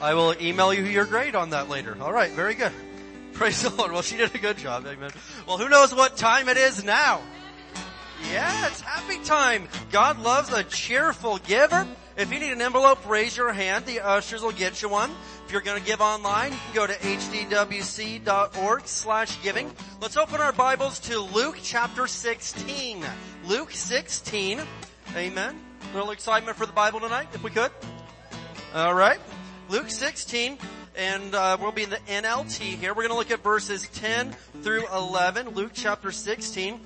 I 0.00 0.14
will 0.14 0.34
email 0.40 0.72
you 0.72 0.84
your 0.84 1.04
grade 1.04 1.34
on 1.34 1.50
that 1.50 1.68
later. 1.68 1.96
All 2.00 2.12
right, 2.12 2.30
very 2.32 2.54
good. 2.54 2.72
Praise 3.32 3.62
the 3.62 3.70
Lord. 3.70 3.92
Well, 3.92 4.02
she 4.02 4.16
did 4.16 4.34
a 4.34 4.38
good 4.38 4.56
job. 4.56 4.86
Amen. 4.86 5.10
Well, 5.46 5.58
who 5.58 5.68
knows 5.68 5.94
what 5.94 6.16
time 6.16 6.48
it 6.48 6.56
is 6.56 6.84
now? 6.84 7.20
Yeah, 8.24 8.66
it's 8.66 8.80
happy 8.80 9.22
time. 9.24 9.68
God 9.92 10.18
loves 10.18 10.52
a 10.52 10.64
cheerful 10.64 11.38
giver. 11.38 11.86
If 12.16 12.32
you 12.32 12.40
need 12.40 12.52
an 12.52 12.62
envelope, 12.62 13.08
raise 13.08 13.36
your 13.36 13.52
hand. 13.52 13.84
The 13.84 14.00
ushers 14.00 14.42
will 14.42 14.52
get 14.52 14.80
you 14.80 14.88
one. 14.88 15.10
If 15.44 15.52
you're 15.52 15.60
going 15.60 15.80
to 15.80 15.86
give 15.86 16.00
online, 16.00 16.52
you 16.52 16.58
can 16.58 16.74
go 16.74 16.86
to 16.86 16.94
hdwc.org 16.94 18.86
slash 18.86 19.42
giving. 19.42 19.70
Let's 20.00 20.16
open 20.16 20.40
our 20.40 20.52
Bibles 20.52 20.98
to 21.00 21.20
Luke 21.20 21.58
chapter 21.62 22.06
16. 22.06 23.04
Luke 23.44 23.70
16. 23.70 24.62
Amen. 25.14 25.60
A 25.92 25.94
little 25.94 26.10
excitement 26.10 26.56
for 26.56 26.66
the 26.66 26.72
Bible 26.72 27.00
tonight, 27.00 27.28
if 27.34 27.42
we 27.42 27.50
could. 27.50 27.70
All 28.74 28.94
right. 28.94 29.20
Luke 29.68 29.90
16, 29.90 30.58
and 30.96 31.34
uh, 31.34 31.56
we'll 31.60 31.72
be 31.72 31.82
in 31.82 31.90
the 31.90 32.00
NLT 32.08 32.60
here. 32.60 32.90
We're 32.94 33.08
going 33.08 33.10
to 33.10 33.16
look 33.16 33.30
at 33.30 33.42
verses 33.42 33.88
10 33.94 34.32
through 34.62 34.86
11. 34.92 35.50
Luke 35.50 35.72
chapter 35.74 36.12
16 36.12 36.80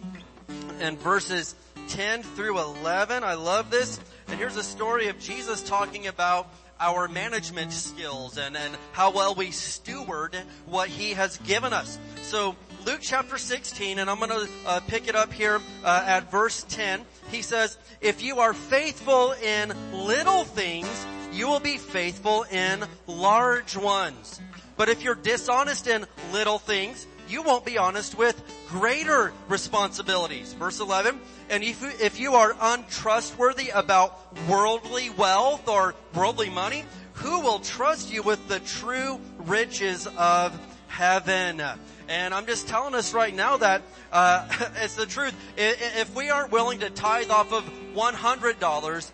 and 0.80 0.98
verses 0.98 1.54
10 1.88 2.22
through 2.22 2.58
11. 2.58 3.22
I 3.22 3.34
love 3.34 3.70
this. 3.70 4.00
And 4.28 4.38
here's 4.38 4.56
a 4.56 4.62
story 4.62 5.08
of 5.08 5.18
Jesus 5.18 5.62
talking 5.62 6.06
about 6.06 6.52
our 6.80 7.08
management 7.08 7.72
skills 7.72 8.38
and, 8.38 8.56
and 8.56 8.76
how 8.92 9.10
well 9.12 9.34
we 9.34 9.50
steward 9.50 10.34
what 10.66 10.88
he 10.88 11.12
has 11.12 11.36
given 11.38 11.72
us. 11.72 11.98
So 12.22 12.56
Luke 12.86 13.00
chapter 13.02 13.36
16, 13.36 13.98
and 13.98 14.08
I'm 14.08 14.18
going 14.18 14.30
to 14.30 14.48
uh, 14.66 14.80
pick 14.86 15.06
it 15.06 15.14
up 15.14 15.32
here 15.32 15.60
uh, 15.84 16.04
at 16.06 16.30
verse 16.30 16.64
10. 16.70 17.02
He 17.30 17.42
says, 17.42 17.76
if 18.00 18.22
you 18.22 18.38
are 18.38 18.54
faithful 18.54 19.32
in 19.32 19.74
little 19.92 20.44
things, 20.44 21.06
you 21.32 21.46
will 21.46 21.60
be 21.60 21.76
faithful 21.76 22.44
in 22.44 22.82
large 23.06 23.76
ones. 23.76 24.40
But 24.76 24.88
if 24.88 25.02
you're 25.02 25.14
dishonest 25.14 25.86
in 25.86 26.06
little 26.32 26.58
things, 26.58 27.06
you 27.30 27.42
won't 27.42 27.64
be 27.64 27.78
honest 27.78 28.18
with 28.18 28.42
greater 28.68 29.32
responsibilities. 29.48 30.52
Verse 30.52 30.80
11, 30.80 31.18
and 31.48 31.62
if 31.62 31.80
you, 31.80 31.90
if 32.00 32.18
you 32.18 32.34
are 32.34 32.56
untrustworthy 32.60 33.70
about 33.70 34.36
worldly 34.48 35.10
wealth 35.10 35.68
or 35.68 35.94
worldly 36.14 36.50
money, 36.50 36.84
who 37.14 37.40
will 37.40 37.58
trust 37.60 38.12
you 38.12 38.22
with 38.22 38.48
the 38.48 38.60
true 38.60 39.20
riches 39.38 40.06
of 40.16 40.58
heaven. 40.88 41.62
And 42.08 42.34
I'm 42.34 42.46
just 42.46 42.66
telling 42.66 42.94
us 42.94 43.14
right 43.14 43.34
now 43.34 43.56
that 43.58 43.82
uh, 44.10 44.48
it's 44.82 44.96
the 44.96 45.06
truth. 45.06 45.34
If 45.56 46.14
we 46.14 46.30
aren't 46.30 46.50
willing 46.50 46.80
to 46.80 46.90
tithe 46.90 47.30
off 47.30 47.52
of 47.52 47.64
$100, 47.94 49.10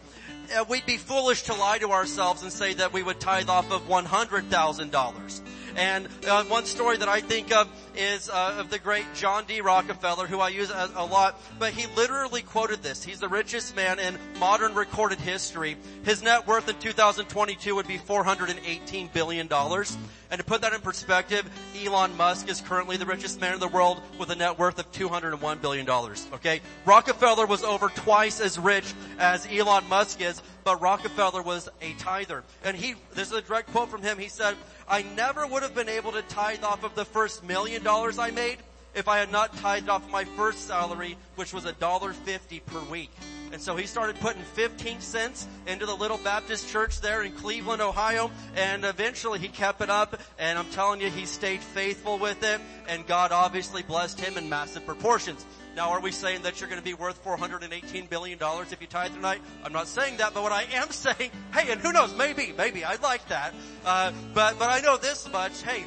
uh, 0.56 0.64
we'd 0.68 0.86
be 0.86 0.96
foolish 0.96 1.42
to 1.42 1.54
lie 1.54 1.78
to 1.78 1.90
ourselves 1.90 2.42
and 2.42 2.52
say 2.52 2.74
that 2.74 2.92
we 2.92 3.02
would 3.02 3.20
tithe 3.20 3.48
off 3.48 3.70
of 3.70 3.82
$100,000. 3.88 5.40
And 5.76 6.08
uh, 6.26 6.44
one 6.44 6.64
story 6.64 6.96
that 6.96 7.08
I 7.08 7.20
think 7.20 7.52
of 7.54 7.68
is 7.94 8.30
uh, 8.30 8.56
of 8.58 8.70
the 8.70 8.78
great 8.78 9.04
John 9.14 9.44
D. 9.46 9.60
Rockefeller, 9.60 10.26
who 10.26 10.40
I 10.40 10.48
use 10.48 10.70
a, 10.70 10.90
a, 10.96 11.04
lot, 11.04 11.40
but 11.58 11.72
he 11.72 11.86
literally 11.94 12.40
quoted 12.40 12.82
this. 12.82 13.04
He's 13.04 13.20
the 13.20 13.28
richest 13.28 13.76
man 13.76 13.98
in 13.98 14.18
modern 14.38 14.74
recorded 14.74 15.20
history. 15.20 15.76
His 16.02 16.22
net 16.22 16.46
worth 16.46 16.68
in 16.68 16.78
2022 16.78 17.74
would 17.74 17.86
be 17.86 17.98
$418 17.98 19.12
billion. 19.12 19.48
And 19.52 20.38
to 20.38 20.44
put 20.44 20.62
that 20.62 20.72
in 20.72 20.80
perspective, 20.80 21.48
Elon 21.84 22.16
Musk 22.16 22.48
is 22.48 22.60
currently 22.62 22.96
the 22.96 23.06
richest 23.06 23.40
man 23.40 23.54
in 23.54 23.60
the 23.60 23.68
world 23.68 24.00
with 24.18 24.30
a 24.30 24.34
net 24.34 24.58
worth 24.58 24.78
of 24.78 24.90
$201 24.92 25.60
billion. 25.60 25.88
Okay? 25.88 26.60
Rockefeller 26.86 27.46
was 27.46 27.62
over 27.62 27.88
twice 27.90 28.40
as 28.40 28.58
rich 28.58 28.94
as 29.18 29.46
Elon 29.50 29.88
Musk 29.88 30.20
is, 30.22 30.42
but 30.66 30.82
Rockefeller 30.82 31.42
was 31.42 31.68
a 31.80 31.92
tither. 31.92 32.42
And 32.64 32.76
he, 32.76 32.96
this 33.14 33.28
is 33.28 33.38
a 33.38 33.40
direct 33.40 33.70
quote 33.70 33.88
from 33.88 34.02
him. 34.02 34.18
He 34.18 34.26
said, 34.26 34.56
I 34.88 35.02
never 35.14 35.46
would 35.46 35.62
have 35.62 35.76
been 35.76 35.88
able 35.88 36.10
to 36.10 36.22
tithe 36.22 36.64
off 36.64 36.82
of 36.82 36.96
the 36.96 37.04
first 37.04 37.44
million 37.44 37.84
dollars 37.84 38.18
I 38.18 38.32
made 38.32 38.58
if 38.92 39.06
I 39.06 39.18
had 39.18 39.30
not 39.30 39.56
tithed 39.58 39.88
off 39.88 40.10
my 40.10 40.24
first 40.24 40.66
salary, 40.66 41.16
which 41.36 41.54
was 41.54 41.66
a 41.66 41.72
dollar 41.74 42.12
fifty 42.12 42.58
per 42.58 42.80
week. 42.90 43.12
And 43.52 43.60
so 43.60 43.76
he 43.76 43.86
started 43.86 44.16
putting 44.20 44.42
15 44.42 45.00
cents 45.00 45.46
into 45.66 45.86
the 45.86 45.94
little 45.94 46.18
Baptist 46.18 46.68
church 46.68 47.00
there 47.00 47.22
in 47.22 47.32
Cleveland, 47.32 47.82
Ohio. 47.82 48.30
And 48.54 48.84
eventually 48.84 49.38
he 49.38 49.48
kept 49.48 49.80
it 49.80 49.90
up. 49.90 50.20
And 50.38 50.58
I'm 50.58 50.70
telling 50.70 51.00
you, 51.00 51.10
he 51.10 51.26
stayed 51.26 51.60
faithful 51.60 52.18
with 52.18 52.42
it. 52.42 52.60
And 52.88 53.06
God 53.06 53.32
obviously 53.32 53.82
blessed 53.82 54.20
him 54.20 54.36
in 54.36 54.48
massive 54.48 54.84
proportions. 54.84 55.44
Now, 55.76 55.90
are 55.90 56.00
we 56.00 56.10
saying 56.10 56.42
that 56.42 56.58
you're 56.58 56.70
going 56.70 56.80
to 56.80 56.84
be 56.84 56.94
worth 56.94 57.22
$418 57.22 58.08
billion 58.08 58.38
if 58.40 58.80
you 58.80 58.86
tithe 58.86 59.12
tonight? 59.12 59.42
I'm 59.62 59.74
not 59.74 59.88
saying 59.88 60.16
that, 60.16 60.32
but 60.32 60.42
what 60.42 60.52
I 60.52 60.62
am 60.72 60.90
saying, 60.90 61.30
hey, 61.52 61.70
and 61.70 61.80
who 61.82 61.92
knows, 61.92 62.14
maybe, 62.14 62.54
maybe, 62.56 62.82
I'd 62.82 63.02
like 63.02 63.28
that. 63.28 63.52
Uh, 63.84 64.10
but, 64.32 64.58
but 64.58 64.70
I 64.70 64.80
know 64.80 64.96
this 64.96 65.30
much, 65.30 65.60
hey, 65.62 65.84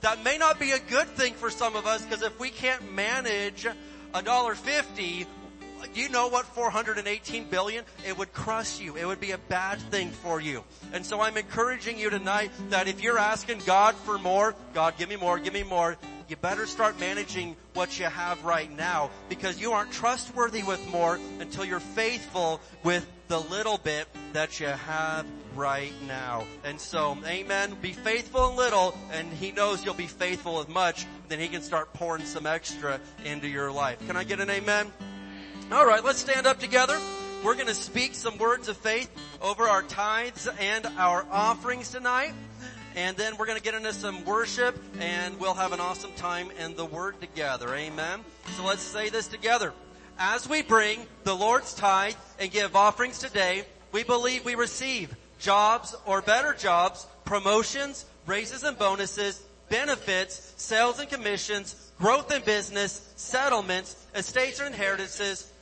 that 0.00 0.24
may 0.24 0.38
not 0.38 0.58
be 0.58 0.72
a 0.72 0.78
good 0.78 1.06
thing 1.08 1.34
for 1.34 1.50
some 1.50 1.76
of 1.76 1.86
us, 1.86 2.04
because 2.04 2.22
if 2.22 2.38
we 2.40 2.50
can't 2.50 2.92
manage 2.92 3.66
a 4.14 4.22
dollar 4.22 4.54
fifty, 4.54 5.26
you 5.94 6.08
know 6.08 6.28
what 6.28 6.46
418 6.46 7.44
billion? 7.44 7.84
It 8.06 8.16
would 8.16 8.32
crush 8.32 8.80
you. 8.80 8.96
It 8.96 9.06
would 9.06 9.20
be 9.20 9.32
a 9.32 9.38
bad 9.38 9.78
thing 9.78 10.10
for 10.10 10.40
you. 10.40 10.64
And 10.92 11.04
so 11.04 11.20
I'm 11.20 11.36
encouraging 11.36 11.98
you 11.98 12.10
tonight 12.10 12.50
that 12.70 12.88
if 12.88 13.02
you're 13.02 13.18
asking 13.18 13.60
God 13.66 13.94
for 13.94 14.18
more, 14.18 14.54
God 14.74 14.96
give 14.96 15.08
me 15.08 15.16
more, 15.16 15.38
give 15.38 15.54
me 15.54 15.62
more, 15.62 15.96
you 16.28 16.36
better 16.36 16.66
start 16.66 17.00
managing 17.00 17.56
what 17.72 17.98
you 17.98 18.04
have 18.04 18.44
right 18.44 18.70
now 18.76 19.10
because 19.30 19.58
you 19.60 19.72
aren't 19.72 19.90
trustworthy 19.90 20.62
with 20.62 20.86
more 20.90 21.18
until 21.40 21.64
you're 21.64 21.80
faithful 21.80 22.60
with 22.84 23.06
the 23.28 23.38
little 23.38 23.78
bit 23.78 24.06
that 24.34 24.60
you 24.60 24.66
have 24.66 25.26
right 25.56 25.92
now. 26.06 26.44
And 26.64 26.78
so, 26.78 27.16
amen. 27.26 27.76
Be 27.80 27.92
faithful 27.92 28.50
in 28.50 28.56
little 28.56 28.96
and 29.10 29.32
he 29.32 29.52
knows 29.52 29.84
you'll 29.84 29.94
be 29.94 30.06
faithful 30.06 30.58
with 30.58 30.68
much. 30.68 31.06
Then 31.28 31.40
he 31.40 31.48
can 31.48 31.62
start 31.62 31.94
pouring 31.94 32.24
some 32.24 32.46
extra 32.46 33.00
into 33.24 33.48
your 33.48 33.72
life. 33.72 33.98
Can 34.06 34.16
I 34.16 34.24
get 34.24 34.40
an 34.40 34.50
amen? 34.50 34.92
All 35.70 35.84
right, 35.84 36.02
let's 36.02 36.18
stand 36.18 36.46
up 36.46 36.58
together. 36.58 36.98
We're 37.44 37.54
going 37.54 37.66
to 37.66 37.74
speak 37.74 38.14
some 38.14 38.38
words 38.38 38.68
of 38.68 38.76
faith 38.78 39.10
over 39.42 39.64
our 39.64 39.82
tithes 39.82 40.48
and 40.58 40.86
our 40.96 41.26
offerings 41.30 41.90
tonight 41.90 42.32
and 42.96 43.16
then 43.16 43.36
we're 43.36 43.46
going 43.46 43.58
to 43.58 43.62
get 43.62 43.74
into 43.74 43.92
some 43.92 44.24
worship 44.24 44.76
and 44.98 45.38
we'll 45.38 45.54
have 45.54 45.72
an 45.72 45.78
awesome 45.78 46.10
time 46.16 46.50
in 46.58 46.74
the 46.74 46.84
Word 46.84 47.20
together. 47.20 47.74
Amen. 47.74 48.20
So 48.56 48.64
let's 48.64 48.82
say 48.82 49.10
this 49.10 49.28
together. 49.28 49.72
As 50.18 50.48
we 50.48 50.62
bring 50.62 51.06
the 51.24 51.34
Lord's 51.34 51.74
tithe 51.74 52.14
and 52.40 52.50
give 52.50 52.74
offerings 52.74 53.18
today, 53.18 53.64
we 53.92 54.02
believe 54.02 54.44
we 54.44 54.54
receive 54.54 55.14
jobs 55.38 55.94
or 56.06 56.22
better 56.22 56.54
jobs, 56.54 57.06
promotions, 57.24 58.06
raises 58.26 58.64
and 58.64 58.76
bonuses, 58.78 59.42
benefits, 59.68 60.54
sales 60.56 60.98
and 60.98 61.08
commissions, 61.08 61.92
growth 61.98 62.32
in 62.34 62.42
business, 62.42 63.12
settlements, 63.16 63.96
estates 64.14 64.60
or 64.60 64.66
inheritances, 64.66 65.52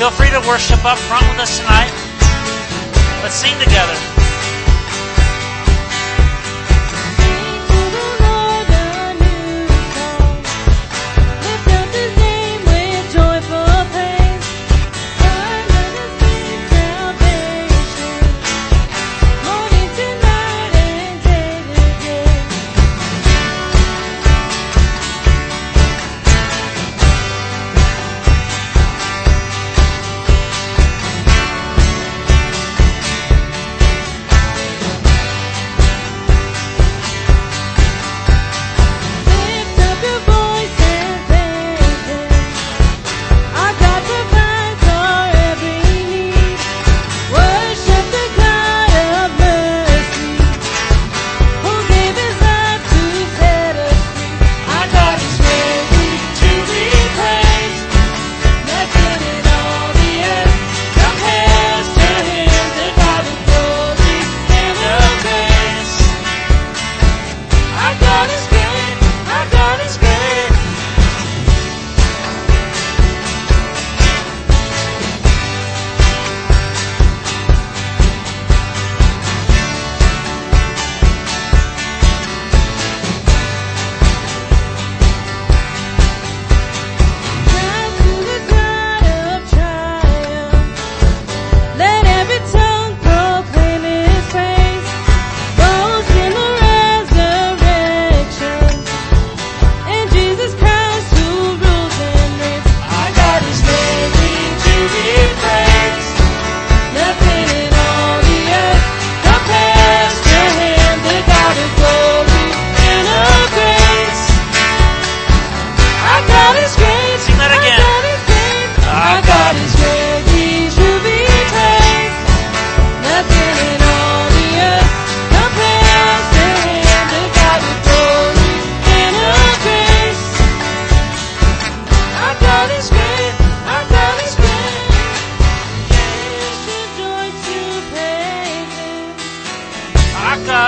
Feel 0.00 0.10
free 0.10 0.30
to 0.30 0.40
worship 0.48 0.82
up 0.82 0.96
front 0.96 1.28
with 1.28 1.40
us 1.40 1.58
tonight. 1.58 1.92
Let's 3.22 3.34
sing 3.34 3.52
together. 3.62 4.29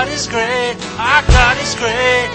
God 0.03 0.09
is 0.09 0.27
great. 0.27 0.77
Our 0.99 1.23
God 1.27 1.57
is 1.59 1.75
great. 1.75 2.31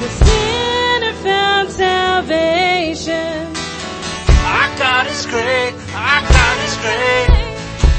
The 0.00 0.08
sinner 0.08 1.12
found 1.24 1.70
salvation. 1.70 3.46
Our 4.44 4.78
God 4.78 5.06
is 5.06 5.26
great. 5.26 5.74
Our 5.94 6.22
God 6.36 6.58
is 6.66 6.76
great. 6.84 7.28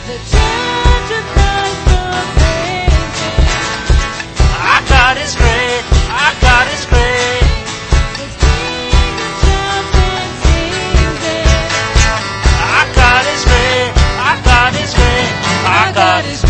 The 0.10 0.18
church 0.34 1.10
of 1.20 1.24
Christ 1.34 1.80
proclaiming. 1.90 3.02
Our 4.62 4.82
God 4.90 5.18
is 5.18 5.36
great. 5.36 5.67
that 15.98 16.26
is 16.26 16.47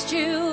trust 0.00 0.12
you. 0.12 0.49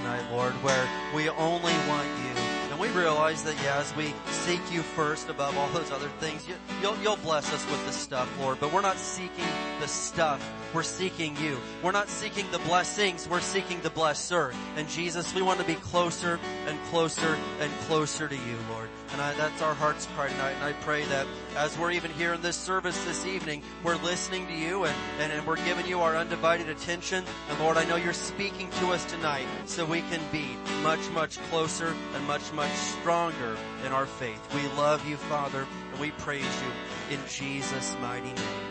Tonight, 0.00 0.24
Lord, 0.30 0.52
where 0.62 0.88
we 1.14 1.28
only 1.28 1.72
want 1.88 2.08
you. 2.08 2.42
And 2.70 2.80
we 2.80 2.88
realize 2.88 3.42
that, 3.44 3.54
yeah, 3.62 3.78
as 3.78 3.94
we 3.94 4.14
seek 4.30 4.60
you 4.72 4.80
first 4.82 5.28
above 5.28 5.56
all 5.58 5.68
those 5.68 5.90
other 5.90 6.08
things, 6.20 6.48
you, 6.48 6.54
you'll, 6.80 6.96
you'll 6.98 7.16
bless 7.16 7.52
us 7.52 7.70
with 7.70 7.84
the 7.86 7.92
stuff, 7.92 8.28
Lord. 8.40 8.58
But 8.60 8.72
we're 8.72 8.80
not 8.80 8.96
seeking 8.96 9.44
the 9.80 9.88
stuff. 9.88 10.46
We're 10.72 10.82
seeking 10.84 11.36
you. 11.38 11.58
We're 11.82 11.90
not 11.90 12.08
seeking 12.08 12.48
the 12.52 12.60
blessings. 12.60 13.28
We're 13.28 13.40
seeking 13.40 13.80
the 13.80 13.90
blesser. 13.90 14.54
And 14.76 14.88
Jesus, 14.88 15.34
we 15.34 15.42
want 15.42 15.58
to 15.58 15.66
be 15.66 15.74
closer 15.74 16.38
and 16.66 16.78
closer 16.90 17.36
and 17.60 17.72
closer 17.88 18.28
to 18.28 18.34
you, 18.34 18.56
Lord. 18.70 18.88
And 19.12 19.20
I, 19.20 19.34
that's 19.34 19.62
our 19.62 19.74
heart's 19.74 20.06
cry 20.14 20.28
tonight. 20.28 20.52
And 20.52 20.64
I 20.64 20.72
pray 20.74 21.04
that 21.06 21.26
as 21.56 21.76
we're 21.76 21.90
even 21.90 22.12
here 22.12 22.34
in 22.34 22.42
this 22.42 22.56
service 22.56 23.02
this 23.04 23.26
evening, 23.26 23.62
we're 23.82 23.96
listening 23.96 24.46
to 24.46 24.54
you 24.54 24.84
and, 24.84 24.94
and, 25.18 25.32
and 25.32 25.44
we're 25.44 25.56
giving 25.64 25.86
you 25.86 26.00
our 26.00 26.16
undivided 26.16 26.68
attention. 26.68 27.24
And 27.48 27.58
Lord, 27.58 27.76
I 27.76 27.84
know 27.84 27.96
you're 27.96 28.12
speaking 28.12 28.70
to 28.78 28.90
us 28.90 29.04
tonight 29.06 29.46
so 29.64 29.84
we 29.84 30.02
can 30.02 30.20
be 30.30 30.56
much, 30.84 31.10
much 31.10 31.38
closer 31.50 31.94
and 32.14 32.26
much, 32.28 32.52
much 32.52 32.72
stronger 32.72 33.56
in 33.84 33.90
our 33.90 34.06
faith. 34.06 34.54
We 34.54 34.62
love 34.80 35.06
you, 35.08 35.16
Father, 35.16 35.66
and 35.90 36.00
we 36.00 36.12
praise 36.12 36.44
you 36.44 37.16
in 37.16 37.20
Jesus' 37.28 37.96
mighty 38.00 38.32
name. 38.32 38.70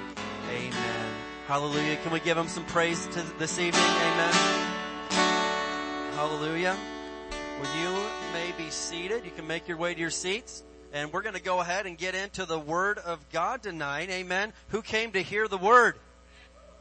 Amen. 0.50 0.99
Hallelujah. 1.50 1.98
Can 2.04 2.12
we 2.12 2.20
give 2.20 2.38
him 2.38 2.48
some 2.48 2.64
praise 2.66 3.08
to 3.08 3.24
this 3.40 3.58
evening? 3.58 3.82
Amen. 3.82 4.34
Hallelujah. 6.14 6.78
Well, 7.60 7.76
you 7.82 8.06
may 8.34 8.52
be 8.56 8.70
seated. 8.70 9.26
You 9.26 9.32
can 9.32 9.48
make 9.48 9.68
your 9.68 9.78
way 9.78 9.96
to 9.96 10.00
your 10.00 10.12
seats. 10.12 10.64
And 10.94 11.12
we're 11.12 11.24
going 11.24 11.34
to 11.34 11.42
go 11.42 11.60
ahead 11.60 11.88
and 11.88 11.98
get 11.98 12.14
into 12.14 12.46
the 12.46 12.60
Word 12.60 13.00
of 13.00 13.28
God 13.32 13.64
tonight. 13.64 14.12
Amen. 14.12 14.54
Who 14.68 14.84
came 14.84 15.14
to 15.14 15.24
hear 15.24 15.48
the 15.48 15.58
Word? 15.58 15.96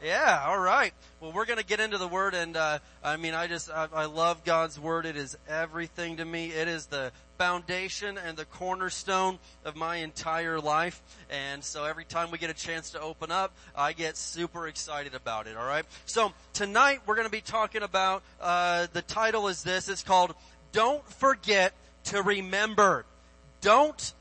Yeah, 0.03 0.45
all 0.47 0.57
right. 0.57 0.93
Well, 1.19 1.33
we're 1.33 1.45
going 1.45 1.59
to 1.59 1.65
get 1.65 1.81
into 1.81 1.97
the 1.97 2.07
Word, 2.07 2.33
and 2.33 2.55
uh, 2.55 2.79
I 3.03 3.17
mean, 3.17 3.33
I 3.33 3.47
just 3.47 3.69
I, 3.69 3.87
I 3.93 4.05
love 4.05 4.45
God's 4.45 4.79
Word. 4.79 5.05
It 5.05 5.17
is 5.17 5.37
everything 5.47 6.17
to 6.17 6.25
me. 6.25 6.47
It 6.47 6.69
is 6.69 6.85
the 6.85 7.11
foundation 7.37 8.17
and 8.17 8.37
the 8.37 8.45
cornerstone 8.45 9.39
of 9.65 9.75
my 9.75 9.97
entire 9.97 10.59
life. 10.59 11.01
And 11.29 11.63
so 11.63 11.83
every 11.83 12.05
time 12.05 12.31
we 12.31 12.37
get 12.37 12.49
a 12.49 12.53
chance 12.53 12.91
to 12.91 13.01
open 13.01 13.31
up, 13.31 13.53
I 13.75 13.91
get 13.93 14.15
super 14.15 14.67
excited 14.67 15.15
about 15.15 15.47
it. 15.47 15.57
All 15.57 15.65
right. 15.65 15.85
So 16.05 16.31
tonight 16.53 17.01
we're 17.05 17.15
going 17.15 17.27
to 17.27 17.31
be 17.31 17.41
talking 17.41 17.81
about 17.81 18.23
uh, 18.39 18.87
the 18.93 19.01
title 19.01 19.47
is 19.49 19.63
this. 19.63 19.89
It's 19.89 20.03
called 20.03 20.33
"Don't 20.71 21.05
Forget 21.11 21.73
to 22.05 22.21
Remember." 22.21 23.05
Don't 23.61 24.13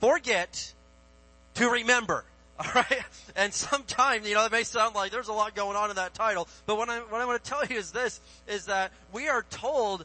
forget 0.00 0.74
to 1.54 1.68
remember. 1.70 2.24
All 2.64 2.72
right. 2.74 3.02
And 3.36 3.54
sometimes, 3.54 4.28
you 4.28 4.34
know, 4.34 4.44
it 4.44 4.52
may 4.52 4.64
sound 4.64 4.94
like 4.94 5.12
there's 5.12 5.28
a 5.28 5.32
lot 5.32 5.54
going 5.54 5.76
on 5.76 5.88
in 5.88 5.96
that 5.96 6.12
title, 6.12 6.46
but 6.66 6.76
what 6.76 6.90
I, 6.90 6.98
what 6.98 7.20
I 7.20 7.24
want 7.24 7.42
to 7.42 7.50
tell 7.50 7.64
you 7.64 7.76
is 7.76 7.90
this, 7.90 8.20
is 8.46 8.66
that 8.66 8.92
we 9.12 9.28
are 9.28 9.44
told 9.48 10.04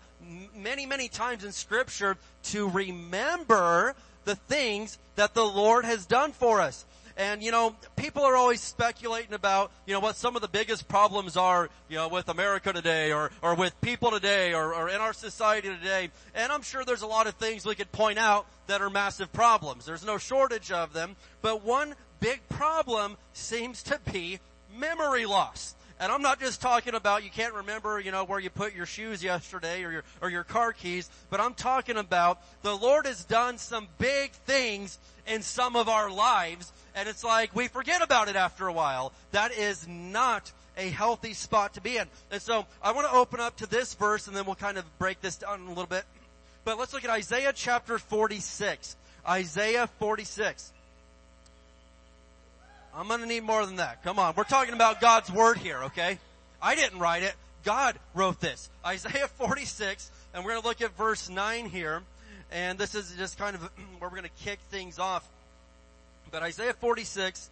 many, 0.55 0.85
many 0.85 1.09
times 1.09 1.43
in 1.43 1.51
scripture 1.51 2.15
to 2.43 2.69
remember 2.69 3.93
the 4.23 4.35
things 4.35 4.97
that 5.17 5.33
the 5.33 5.43
Lord 5.43 5.83
has 5.83 6.05
done 6.05 6.31
for 6.31 6.61
us. 6.61 6.85
And 7.17 7.41
you 7.41 7.51
know, 7.51 7.75
people 7.95 8.23
are 8.23 8.35
always 8.35 8.61
speculating 8.61 9.33
about, 9.33 9.71
you 9.85 9.93
know, 9.93 10.01
what 10.01 10.17
some 10.17 10.35
of 10.35 10.41
the 10.41 10.49
biggest 10.49 10.87
problems 10.87 11.37
are, 11.37 11.69
you 11.87 11.95
know, 11.95 12.09
with 12.09 12.27
America 12.27 12.73
today 12.73 13.13
or, 13.13 13.31
or 13.41 13.55
with 13.55 13.79
people 13.81 14.11
today 14.11 14.53
or, 14.53 14.73
or 14.73 14.89
in 14.89 14.99
our 14.99 15.13
society 15.13 15.69
today. 15.69 16.09
And 16.33 16.51
I'm 16.51 16.61
sure 16.61 16.83
there's 16.83 17.03
a 17.03 17.07
lot 17.07 17.27
of 17.27 17.35
things 17.35 17.65
we 17.65 17.75
could 17.75 17.91
point 17.93 18.19
out 18.19 18.47
that 18.67 18.81
are 18.81 18.89
massive 18.89 19.31
problems. 19.31 19.85
There's 19.85 20.05
no 20.05 20.17
shortage 20.17 20.71
of 20.71 20.91
them. 20.91 21.15
But 21.41 21.63
one 21.63 21.95
big 22.19 22.41
problem 22.49 23.17
seems 23.33 23.83
to 23.83 23.99
be 24.11 24.39
memory 24.77 25.25
loss. 25.25 25.75
And 25.99 26.11
I'm 26.11 26.21
not 26.21 26.41
just 26.41 26.61
talking 26.61 26.93
about 26.93 27.23
you 27.23 27.29
can't 27.29 27.53
remember, 27.53 27.99
you 28.01 28.11
know, 28.11 28.25
where 28.25 28.39
you 28.39 28.49
put 28.49 28.75
your 28.75 28.85
shoes 28.85 29.23
yesterday 29.23 29.83
or 29.83 29.91
your, 29.91 30.03
or 30.21 30.29
your 30.29 30.43
car 30.43 30.73
keys, 30.73 31.09
but 31.29 31.39
I'm 31.39 31.53
talking 31.53 31.95
about 31.95 32.41
the 32.63 32.75
Lord 32.75 33.05
has 33.05 33.23
done 33.23 33.57
some 33.57 33.87
big 33.97 34.31
things 34.31 34.99
in 35.25 35.41
some 35.41 35.77
of 35.77 35.87
our 35.87 36.11
lives 36.11 36.73
and 36.95 37.09
it's 37.09 37.23
like 37.23 37.55
we 37.55 37.67
forget 37.67 38.01
about 38.01 38.27
it 38.27 38.35
after 38.35 38.67
a 38.67 38.73
while. 38.73 39.13
That 39.31 39.51
is 39.53 39.87
not 39.87 40.51
a 40.77 40.89
healthy 40.89 41.33
spot 41.33 41.75
to 41.75 41.81
be 41.81 41.97
in. 41.97 42.07
And 42.31 42.41
so 42.41 42.65
I 42.81 42.91
want 42.91 43.07
to 43.07 43.15
open 43.15 43.39
up 43.39 43.57
to 43.57 43.65
this 43.65 43.93
verse 43.93 44.27
and 44.27 44.35
then 44.35 44.45
we'll 44.45 44.55
kind 44.55 44.77
of 44.77 44.97
break 44.97 45.21
this 45.21 45.37
down 45.37 45.61
a 45.61 45.69
little 45.69 45.85
bit. 45.85 46.03
But 46.65 46.77
let's 46.77 46.93
look 46.93 47.03
at 47.03 47.09
Isaiah 47.09 47.53
chapter 47.53 47.97
46. 47.99 48.95
Isaiah 49.27 49.87
46. 49.99 50.73
I'm 52.97 53.09
gonna 53.09 53.25
need 53.25 53.43
more 53.43 53.65
than 53.65 53.75
that. 53.77 54.03
Come 54.03 54.19
on. 54.19 54.33
We're 54.37 54.45
talking 54.45 54.73
about 54.73 55.01
God's 55.01 55.29
Word 55.29 55.57
here, 55.57 55.83
okay? 55.85 56.17
I 56.61 56.75
didn't 56.75 56.99
write 56.99 57.23
it. 57.23 57.33
God 57.65 57.99
wrote 58.13 58.39
this. 58.39 58.69
Isaiah 58.85 59.27
46, 59.27 60.09
and 60.33 60.45
we're 60.45 60.55
gonna 60.55 60.65
look 60.65 60.81
at 60.81 60.95
verse 60.95 61.29
9 61.29 61.65
here. 61.65 62.03
And 62.51 62.79
this 62.79 62.95
is 62.95 63.13
just 63.17 63.37
kind 63.37 63.55
of 63.55 63.63
where 63.99 64.09
we're 64.09 64.15
gonna 64.15 64.29
kick 64.39 64.59
things 64.69 64.97
off. 64.97 65.27
But 66.31 66.41
Isaiah 66.41 66.73
46 66.73 67.49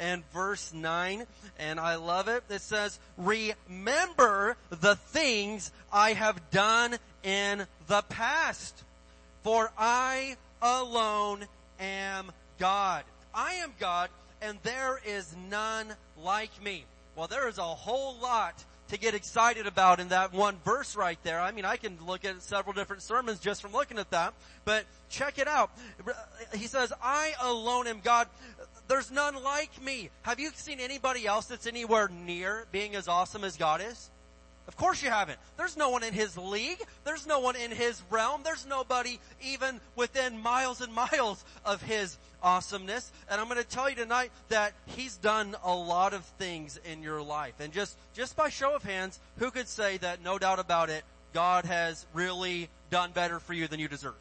and 0.00 0.24
verse 0.32 0.72
9, 0.74 1.26
and 1.60 1.78
I 1.78 1.94
love 1.94 2.26
it. 2.26 2.42
It 2.50 2.60
says, 2.60 2.98
remember 3.16 4.56
the 4.70 4.96
things 4.96 5.70
I 5.92 6.14
have 6.14 6.50
done 6.50 6.96
in 7.22 7.66
the 7.86 8.02
past. 8.08 8.82
For 9.44 9.70
I 9.78 10.36
alone 10.60 11.44
am 11.78 12.32
God. 12.58 13.04
I 13.34 13.54
am 13.54 13.72
God 13.78 14.08
and 14.42 14.58
there 14.62 15.00
is 15.06 15.34
none 15.48 15.86
like 16.22 16.50
me. 16.62 16.84
Well, 17.16 17.28
there 17.28 17.48
is 17.48 17.58
a 17.58 17.62
whole 17.62 18.16
lot 18.20 18.64
to 18.88 18.98
get 18.98 19.14
excited 19.14 19.66
about 19.66 20.00
in 20.00 20.08
that 20.08 20.34
one 20.34 20.56
verse 20.64 20.96
right 20.96 21.18
there. 21.22 21.40
I 21.40 21.52
mean, 21.52 21.64
I 21.64 21.76
can 21.76 21.96
look 22.06 22.24
at 22.26 22.42
several 22.42 22.74
different 22.74 23.02
sermons 23.02 23.40
just 23.40 23.62
from 23.62 23.72
looking 23.72 23.98
at 23.98 24.10
that, 24.10 24.34
but 24.66 24.84
check 25.08 25.38
it 25.38 25.48
out. 25.48 25.70
He 26.54 26.66
says, 26.66 26.92
I 27.02 27.32
alone 27.40 27.86
am 27.86 28.00
God. 28.00 28.28
There's 28.88 29.10
none 29.10 29.42
like 29.42 29.82
me. 29.82 30.10
Have 30.22 30.40
you 30.40 30.50
seen 30.54 30.80
anybody 30.80 31.26
else 31.26 31.46
that's 31.46 31.66
anywhere 31.66 32.08
near 32.08 32.66
being 32.70 32.94
as 32.94 33.08
awesome 33.08 33.44
as 33.44 33.56
God 33.56 33.80
is? 33.80 34.10
Of 34.68 34.76
course 34.76 35.02
you 35.02 35.10
haven't. 35.10 35.38
There's 35.56 35.76
no 35.76 35.90
one 35.90 36.04
in 36.04 36.12
his 36.12 36.36
league. 36.36 36.82
There's 37.04 37.26
no 37.26 37.40
one 37.40 37.56
in 37.56 37.70
his 37.70 38.02
realm. 38.10 38.42
There's 38.44 38.66
nobody 38.66 39.18
even 39.42 39.80
within 39.96 40.40
miles 40.40 40.80
and 40.80 40.92
miles 40.92 41.44
of 41.64 41.82
his 41.82 42.16
awesomeness. 42.42 43.12
And 43.30 43.40
I'm 43.40 43.48
going 43.48 43.62
to 43.62 43.68
tell 43.68 43.88
you 43.88 43.96
tonight 43.96 44.30
that 44.48 44.72
he's 44.86 45.16
done 45.16 45.56
a 45.64 45.74
lot 45.74 46.12
of 46.12 46.24
things 46.38 46.78
in 46.84 47.02
your 47.02 47.22
life. 47.22 47.54
And 47.60 47.72
just, 47.72 47.96
just 48.14 48.36
by 48.36 48.48
show 48.48 48.74
of 48.74 48.82
hands, 48.82 49.18
who 49.38 49.50
could 49.50 49.68
say 49.68 49.96
that 49.98 50.22
no 50.22 50.38
doubt 50.38 50.58
about 50.58 50.90
it, 50.90 51.04
God 51.32 51.64
has 51.64 52.06
really 52.12 52.68
done 52.90 53.12
better 53.12 53.40
for 53.40 53.54
you 53.54 53.68
than 53.68 53.80
you 53.80 53.88
deserve? 53.88 54.14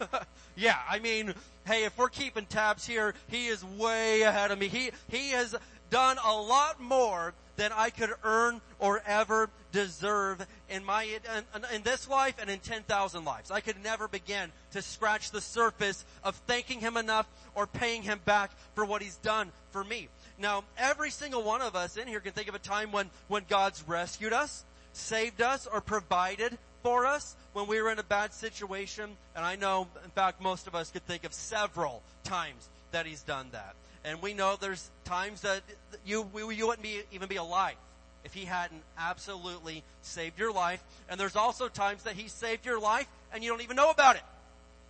yeah, 0.56 0.78
I 0.88 0.98
mean, 0.98 1.34
hey, 1.66 1.84
if 1.84 1.96
we're 1.98 2.08
keeping 2.08 2.46
tabs 2.46 2.86
here, 2.86 3.14
he 3.28 3.48
is 3.48 3.64
way 3.64 4.22
ahead 4.22 4.50
of 4.50 4.58
me. 4.58 4.68
He, 4.68 4.90
he 5.08 5.30
has 5.30 5.54
done 5.90 6.16
a 6.24 6.32
lot 6.32 6.80
more 6.80 7.34
than 7.60 7.72
I 7.72 7.90
could 7.90 8.14
earn 8.24 8.62
or 8.78 9.02
ever 9.06 9.50
deserve 9.70 10.46
in 10.70 10.82
my, 10.82 11.02
in, 11.02 11.66
in 11.74 11.82
this 11.82 12.08
life 12.08 12.36
and 12.40 12.48
in 12.48 12.58
10,000 12.58 13.22
lives. 13.22 13.50
I 13.50 13.60
could 13.60 13.84
never 13.84 14.08
begin 14.08 14.50
to 14.70 14.80
scratch 14.80 15.30
the 15.30 15.42
surface 15.42 16.06
of 16.24 16.36
thanking 16.46 16.80
Him 16.80 16.96
enough 16.96 17.28
or 17.54 17.66
paying 17.66 18.02
Him 18.02 18.18
back 18.24 18.50
for 18.74 18.86
what 18.86 19.02
He's 19.02 19.16
done 19.16 19.52
for 19.72 19.84
me. 19.84 20.08
Now, 20.38 20.64
every 20.78 21.10
single 21.10 21.42
one 21.42 21.60
of 21.60 21.76
us 21.76 21.98
in 21.98 22.08
here 22.08 22.20
can 22.20 22.32
think 22.32 22.48
of 22.48 22.54
a 22.54 22.58
time 22.58 22.92
when, 22.92 23.10
when 23.28 23.42
God's 23.46 23.86
rescued 23.86 24.32
us, 24.32 24.64
saved 24.94 25.42
us, 25.42 25.68
or 25.70 25.82
provided 25.82 26.56
for 26.82 27.04
us 27.04 27.36
when 27.52 27.66
we 27.66 27.82
were 27.82 27.90
in 27.90 27.98
a 27.98 28.02
bad 28.02 28.32
situation. 28.32 29.18
And 29.36 29.44
I 29.44 29.56
know, 29.56 29.86
in 30.02 30.10
fact, 30.12 30.40
most 30.40 30.66
of 30.66 30.74
us 30.74 30.90
could 30.90 31.04
think 31.04 31.24
of 31.24 31.34
several 31.34 32.02
times 32.24 32.70
that 32.92 33.04
He's 33.04 33.20
done 33.20 33.48
that. 33.52 33.74
And 34.04 34.22
we 34.22 34.34
know 34.34 34.56
there's 34.58 34.90
times 35.04 35.42
that 35.42 35.62
you, 36.04 36.26
you 36.34 36.66
wouldn't 36.66 36.82
be, 36.82 37.00
even 37.12 37.28
be 37.28 37.36
alive 37.36 37.76
if 38.24 38.34
he 38.34 38.44
hadn't 38.44 38.82
absolutely 38.98 39.82
saved 40.02 40.38
your 40.38 40.52
life. 40.52 40.82
And 41.08 41.18
there's 41.18 41.36
also 41.36 41.68
times 41.68 42.02
that 42.04 42.14
he 42.14 42.28
saved 42.28 42.66
your 42.66 42.80
life 42.80 43.06
and 43.32 43.42
you 43.42 43.50
don't 43.50 43.62
even 43.62 43.76
know 43.76 43.90
about 43.90 44.16
it. 44.16 44.22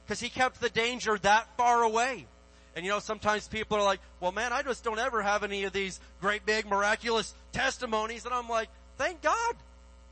Because 0.04 0.20
he 0.20 0.28
kept 0.28 0.60
the 0.60 0.70
danger 0.70 1.18
that 1.18 1.48
far 1.56 1.82
away. 1.82 2.26
And 2.74 2.84
you 2.84 2.90
know, 2.90 3.00
sometimes 3.00 3.48
people 3.48 3.76
are 3.76 3.84
like, 3.84 4.00
well 4.20 4.32
man, 4.32 4.52
I 4.52 4.62
just 4.62 4.84
don't 4.84 4.98
ever 4.98 5.22
have 5.22 5.42
any 5.42 5.64
of 5.64 5.72
these 5.72 6.00
great 6.20 6.46
big 6.46 6.68
miraculous 6.68 7.34
testimonies. 7.52 8.24
And 8.24 8.34
I'm 8.34 8.48
like, 8.48 8.68
thank 8.96 9.22
God. 9.22 9.54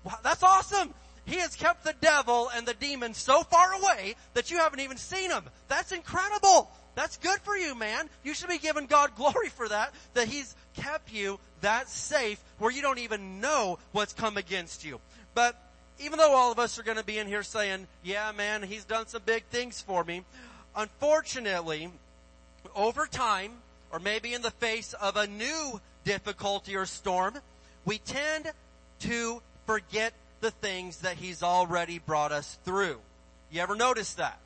Wow, 0.05 0.19
that's 0.23 0.43
awesome. 0.43 0.95
He 1.25 1.37
has 1.37 1.55
kept 1.55 1.85
the 1.85 1.95
devil 2.01 2.51
and 2.55 2.67
the 2.67 2.73
demon 2.73 3.13
so 3.13 3.43
far 3.43 3.75
away 3.75 4.15
that 4.33 4.51
you 4.51 4.57
haven't 4.57 4.81
even 4.81 4.97
seen 4.97 5.29
them. 5.29 5.45
That's 5.69 5.93
incredible. 5.93 6.71
That's 6.99 7.17
good 7.19 7.39
for 7.43 7.57
you, 7.57 7.77
man. 7.77 8.11
You 8.25 8.35
should 8.35 8.49
be 8.49 8.59
giving 8.59 8.87
God 8.87 9.15
glory 9.15 9.51
for 9.51 9.69
that, 9.69 9.95
that 10.15 10.27
He's 10.27 10.57
kept 10.75 11.13
you 11.13 11.39
that 11.61 11.89
safe 11.89 12.43
where 12.59 12.73
you 12.73 12.83
don't 12.83 12.99
even 12.99 13.41
know 13.41 13.79
what's 13.93 14.13
come 14.13 14.37
against 14.37 14.85
you. 14.85 14.99
But 15.33 15.55
even 16.01 16.19
though 16.19 16.35
all 16.35 16.51
of 16.51 16.59
us 16.59 16.77
are 16.77 16.83
going 16.83 16.97
to 16.97 17.05
be 17.05 17.19
in 17.19 17.29
here 17.29 17.45
saying, 17.45 17.87
yeah, 18.03 18.33
man, 18.33 18.65
He's 18.65 18.85
done 18.85 19.07
some 19.07 19.23
big 19.25 19.45
things 19.45 19.81
for 19.81 20.03
me, 20.03 20.25
unfortunately, 20.75 21.89
over 22.75 23.07
time, 23.07 23.53
or 23.93 24.01
maybe 24.01 24.35
in 24.35 24.43
the 24.43 24.51
face 24.51 24.93
of 24.95 25.17
a 25.17 25.29
new 25.29 25.81
difficulty 26.03 26.75
or 26.75 26.85
storm, 26.85 27.39
we 27.85 27.99
tend 27.99 28.51
to 29.03 29.41
forget 29.67 30.15
the 30.41 30.51
things 30.51 30.99
that 31.03 31.17
He's 31.17 31.45
already 31.45 32.01
brought 32.01 32.33
us 32.33 32.59
through. 32.65 32.99
You 33.53 33.61
ever 33.61 33.77
notice 33.77 34.15
that? 34.15 34.41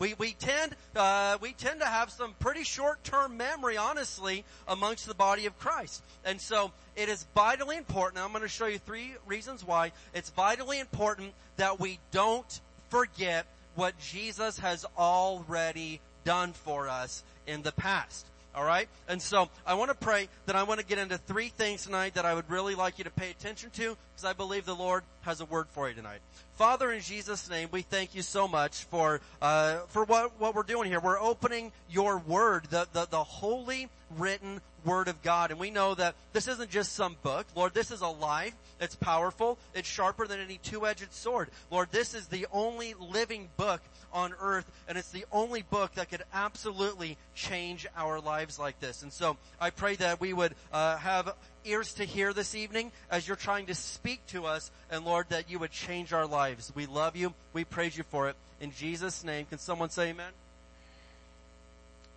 We, 0.00 0.14
we 0.16 0.32
tend, 0.32 0.74
uh, 0.96 1.36
we 1.42 1.52
tend 1.52 1.80
to 1.80 1.86
have 1.86 2.10
some 2.10 2.34
pretty 2.40 2.64
short-term 2.64 3.36
memory, 3.36 3.76
honestly, 3.76 4.44
amongst 4.66 5.06
the 5.06 5.14
body 5.14 5.44
of 5.44 5.56
Christ. 5.58 6.02
And 6.24 6.40
so, 6.40 6.72
it 6.96 7.10
is 7.10 7.26
vitally 7.34 7.76
important, 7.76 8.24
I'm 8.24 8.30
going 8.30 8.42
to 8.42 8.48
show 8.48 8.66
you 8.66 8.78
three 8.78 9.12
reasons 9.26 9.62
why, 9.62 9.92
it's 10.14 10.30
vitally 10.30 10.80
important 10.80 11.34
that 11.56 11.78
we 11.78 11.98
don't 12.12 12.60
forget 12.88 13.46
what 13.74 13.98
Jesus 13.98 14.58
has 14.58 14.86
already 14.96 16.00
done 16.24 16.54
for 16.54 16.88
us 16.88 17.22
in 17.46 17.60
the 17.60 17.72
past. 17.72 18.26
Alright? 18.54 18.88
And 19.08 19.22
so, 19.22 19.48
I 19.64 19.74
want 19.74 19.90
to 19.90 19.96
pray 19.96 20.28
that 20.46 20.56
I 20.56 20.64
want 20.64 20.80
to 20.80 20.86
get 20.86 20.98
into 20.98 21.18
three 21.18 21.48
things 21.48 21.84
tonight 21.84 22.14
that 22.14 22.24
I 22.24 22.34
would 22.34 22.50
really 22.50 22.74
like 22.74 22.98
you 22.98 23.04
to 23.04 23.10
pay 23.10 23.30
attention 23.30 23.70
to, 23.70 23.96
because 24.12 24.24
I 24.24 24.32
believe 24.32 24.66
the 24.66 24.74
Lord 24.74 25.04
has 25.22 25.40
a 25.40 25.44
word 25.44 25.68
for 25.70 25.88
you 25.88 25.94
tonight. 25.94 26.18
Father, 26.56 26.90
in 26.90 27.00
Jesus' 27.00 27.48
name, 27.48 27.68
we 27.70 27.82
thank 27.82 28.14
you 28.14 28.22
so 28.22 28.48
much 28.48 28.84
for, 28.84 29.20
uh, 29.40 29.78
for 29.88 30.04
what, 30.04 30.38
what 30.40 30.54
we're 30.54 30.64
doing 30.64 30.90
here. 30.90 31.00
We're 31.00 31.20
opening 31.20 31.70
your 31.88 32.18
word, 32.18 32.64
the, 32.70 32.88
the, 32.92 33.06
the 33.08 33.22
holy 33.22 33.88
written 34.18 34.60
word 34.84 35.08
of 35.08 35.22
God. 35.22 35.50
And 35.50 35.60
we 35.60 35.70
know 35.70 35.94
that 35.94 36.14
this 36.32 36.48
isn't 36.48 36.70
just 36.70 36.92
some 36.92 37.16
book. 37.22 37.46
Lord, 37.54 37.74
this 37.74 37.90
is 37.90 38.00
alive. 38.00 38.54
It's 38.80 38.96
powerful. 38.96 39.58
It's 39.74 39.88
sharper 39.88 40.26
than 40.26 40.40
any 40.40 40.58
two-edged 40.62 41.12
sword. 41.12 41.50
Lord, 41.70 41.88
this 41.92 42.14
is 42.14 42.28
the 42.28 42.46
only 42.52 42.94
living 42.94 43.48
book 43.56 43.80
on 44.12 44.34
earth, 44.40 44.68
and 44.88 44.98
it's 44.98 45.10
the 45.10 45.24
only 45.30 45.62
book 45.62 45.94
that 45.94 46.10
could 46.10 46.24
absolutely 46.32 47.16
change 47.34 47.86
our 47.96 48.20
lives 48.20 48.58
like 48.58 48.80
this. 48.80 49.02
And 49.02 49.12
so 49.12 49.36
I 49.60 49.70
pray 49.70 49.96
that 49.96 50.20
we 50.20 50.32
would 50.32 50.54
uh, 50.72 50.96
have 50.96 51.34
ears 51.64 51.94
to 51.94 52.04
hear 52.04 52.32
this 52.32 52.54
evening 52.54 52.90
as 53.10 53.28
you're 53.28 53.36
trying 53.36 53.66
to 53.66 53.74
speak 53.74 54.26
to 54.28 54.46
us, 54.46 54.70
and 54.90 55.04
Lord, 55.04 55.26
that 55.28 55.50
you 55.50 55.58
would 55.58 55.70
change 55.70 56.12
our 56.12 56.26
lives. 56.26 56.72
We 56.74 56.86
love 56.86 57.14
you. 57.14 57.34
We 57.52 57.64
praise 57.64 57.96
you 57.96 58.04
for 58.04 58.28
it. 58.28 58.36
In 58.60 58.72
Jesus' 58.72 59.22
name, 59.22 59.46
can 59.46 59.58
someone 59.58 59.90
say 59.90 60.08
amen? 60.08 60.32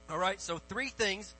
All 0.09 0.17
right, 0.17 0.41
so 0.41 0.57
three 0.57 0.89
things. 0.89 1.33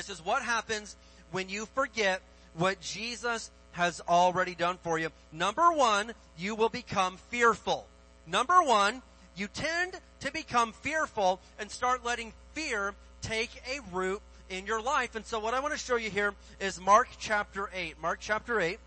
This 0.00 0.08
is 0.08 0.24
what 0.24 0.40
happens 0.40 0.96
when 1.30 1.50
you 1.50 1.66
forget 1.74 2.22
what 2.54 2.80
Jesus 2.80 3.50
has 3.72 4.00
already 4.08 4.54
done 4.54 4.78
for 4.82 4.98
you. 4.98 5.10
Number 5.30 5.72
one, 5.72 6.14
you 6.38 6.54
will 6.54 6.70
become 6.70 7.18
fearful. 7.28 7.86
Number 8.26 8.62
one, 8.62 9.02
you 9.36 9.46
tend 9.46 9.92
to 10.20 10.32
become 10.32 10.72
fearful 10.72 11.38
and 11.58 11.70
start 11.70 12.02
letting 12.02 12.32
fear 12.54 12.94
take 13.20 13.50
a 13.70 13.80
root 13.94 14.22
in 14.48 14.64
your 14.64 14.80
life. 14.80 15.16
And 15.16 15.26
so 15.26 15.38
what 15.38 15.52
I 15.52 15.60
want 15.60 15.74
to 15.74 15.78
show 15.78 15.96
you 15.96 16.08
here 16.08 16.32
is 16.60 16.80
Mark 16.80 17.08
chapter 17.18 17.68
8. 17.74 18.00
Mark 18.00 18.20
chapter 18.22 18.58
8. 18.58 18.78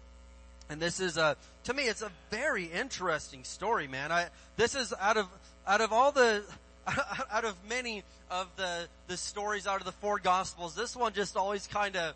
And 0.71 0.81
this 0.81 0.99
is 0.99 1.17
a, 1.17 1.37
to 1.65 1.75
me, 1.75 1.83
it's 1.83 2.01
a 2.01 2.09
very 2.31 2.65
interesting 2.65 3.43
story, 3.43 3.87
man. 3.87 4.11
I, 4.11 4.29
this 4.57 4.73
is 4.73 4.91
out 4.99 5.17
of, 5.17 5.27
out 5.67 5.81
of 5.81 5.93
all 5.93 6.11
the, 6.11 6.41
out 7.31 7.45
of 7.45 7.55
many 7.69 8.03
of 8.29 8.47
the, 8.55 8.87
the 9.07 9.17
stories 9.17 9.67
out 9.67 9.79
of 9.79 9.85
the 9.85 9.91
four 9.91 10.19
gospels, 10.19 10.75
this 10.75 10.95
one 10.95 11.13
just 11.13 11.37
always 11.37 11.67
kind 11.67 11.95
of, 11.95 12.13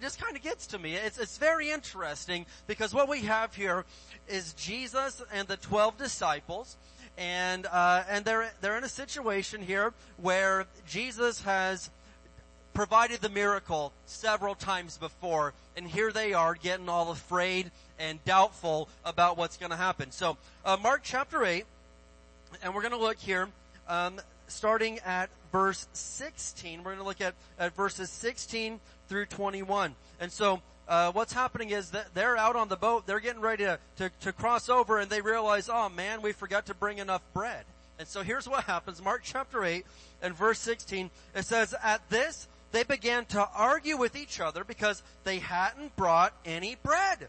just 0.00 0.20
kind 0.20 0.36
of 0.36 0.42
gets 0.42 0.68
to 0.68 0.78
me. 0.78 0.94
It's, 0.94 1.18
it's 1.18 1.38
very 1.38 1.70
interesting 1.70 2.46
because 2.66 2.94
what 2.94 3.08
we 3.08 3.20
have 3.22 3.54
here 3.54 3.84
is 4.28 4.52
Jesus 4.54 5.22
and 5.32 5.46
the 5.48 5.56
12 5.56 5.98
disciples 5.98 6.76
and, 7.18 7.66
uh, 7.66 8.04
and 8.08 8.24
they're, 8.24 8.50
they're 8.60 8.78
in 8.78 8.84
a 8.84 8.88
situation 8.88 9.60
here 9.60 9.92
where 10.16 10.66
Jesus 10.88 11.42
has 11.42 11.90
provided 12.72 13.20
the 13.20 13.28
miracle 13.28 13.92
several 14.06 14.54
times 14.54 14.96
before, 14.96 15.52
and 15.76 15.86
here 15.86 16.12
they 16.12 16.32
are 16.32 16.54
getting 16.54 16.88
all 16.88 17.10
afraid 17.10 17.70
and 17.98 18.24
doubtful 18.24 18.88
about 19.04 19.36
what's 19.36 19.56
going 19.56 19.70
to 19.70 19.76
happen. 19.76 20.10
So, 20.10 20.38
uh, 20.64 20.76
Mark 20.82 21.02
chapter 21.04 21.44
8, 21.44 21.66
and 22.62 22.74
we're 22.74 22.80
going 22.80 22.92
to 22.92 22.98
look 22.98 23.18
here, 23.18 23.48
um, 23.90 24.20
starting 24.46 25.00
at 25.00 25.28
verse 25.52 25.86
16. 25.92 26.78
We're 26.78 26.84
going 26.84 26.98
to 26.98 27.04
look 27.04 27.20
at, 27.20 27.34
at 27.58 27.74
verses 27.74 28.08
16 28.08 28.80
through 29.08 29.26
21. 29.26 29.94
And 30.20 30.32
so, 30.32 30.62
uh, 30.88 31.12
what's 31.12 31.32
happening 31.32 31.70
is 31.70 31.90
that 31.90 32.14
they're 32.14 32.36
out 32.36 32.56
on 32.56 32.68
the 32.68 32.76
boat, 32.76 33.06
they're 33.06 33.20
getting 33.20 33.42
ready 33.42 33.64
to, 33.64 33.78
to, 33.96 34.10
to 34.20 34.32
cross 34.32 34.68
over, 34.68 34.98
and 34.98 35.10
they 35.10 35.20
realize, 35.20 35.68
oh 35.72 35.88
man, 35.88 36.22
we 36.22 36.32
forgot 36.32 36.66
to 36.66 36.74
bring 36.74 36.98
enough 36.98 37.22
bread. 37.34 37.64
And 37.98 38.08
so 38.08 38.22
here's 38.22 38.48
what 38.48 38.64
happens, 38.64 39.02
Mark 39.02 39.22
chapter 39.22 39.64
8 39.64 39.84
and 40.22 40.34
verse 40.34 40.58
16, 40.60 41.10
it 41.34 41.44
says, 41.44 41.74
at 41.82 42.08
this, 42.08 42.48
they 42.72 42.82
began 42.82 43.24
to 43.26 43.46
argue 43.54 43.96
with 43.96 44.16
each 44.16 44.40
other 44.40 44.64
because 44.64 45.02
they 45.24 45.38
hadn't 45.38 45.94
brought 45.96 46.32
any 46.44 46.76
bread. 46.82 47.28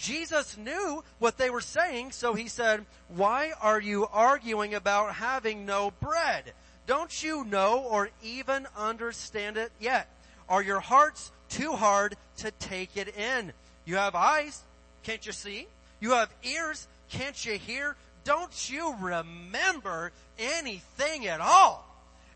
Jesus 0.00 0.56
knew 0.56 1.04
what 1.18 1.36
they 1.36 1.50
were 1.50 1.60
saying, 1.60 2.12
so 2.12 2.32
he 2.32 2.48
said, 2.48 2.86
why 3.08 3.52
are 3.60 3.78
you 3.78 4.06
arguing 4.10 4.74
about 4.74 5.14
having 5.14 5.66
no 5.66 5.92
bread? 6.00 6.54
Don't 6.86 7.22
you 7.22 7.44
know 7.44 7.80
or 7.80 8.08
even 8.22 8.66
understand 8.76 9.58
it 9.58 9.70
yet? 9.78 10.08
Are 10.48 10.62
your 10.62 10.80
hearts 10.80 11.30
too 11.50 11.72
hard 11.72 12.16
to 12.38 12.50
take 12.52 12.96
it 12.96 13.14
in? 13.14 13.52
You 13.84 13.96
have 13.96 14.14
eyes, 14.14 14.62
can't 15.02 15.24
you 15.24 15.32
see? 15.32 15.66
You 16.00 16.12
have 16.12 16.32
ears, 16.44 16.88
can't 17.10 17.44
you 17.44 17.58
hear? 17.58 17.94
Don't 18.24 18.70
you 18.70 18.94
remember 19.00 20.12
anything 20.38 21.26
at 21.26 21.40
all? 21.40 21.86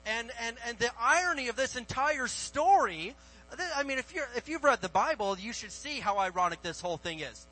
And, 0.05 0.31
and, 0.43 0.57
and 0.69 0.79
the 0.79 0.91
irony 1.01 1.49
of 1.49 1.57
this 1.57 1.77
entire 1.77 2.27
story, 2.27 3.15
I 3.75 3.85
mean, 3.85 3.99
if 3.99 4.15
you're, 4.15 4.29
if 4.37 4.51
you've 4.51 4.65
read 4.65 4.83
the 4.83 4.89
Bible, 4.91 5.39
you 5.39 5.55
should 5.55 5.73
see 5.73 6.01
how 6.01 6.19
ironic 6.19 6.61
this 6.61 6.81
whole 6.81 6.99
thing 6.99 7.21
is. 7.21 7.47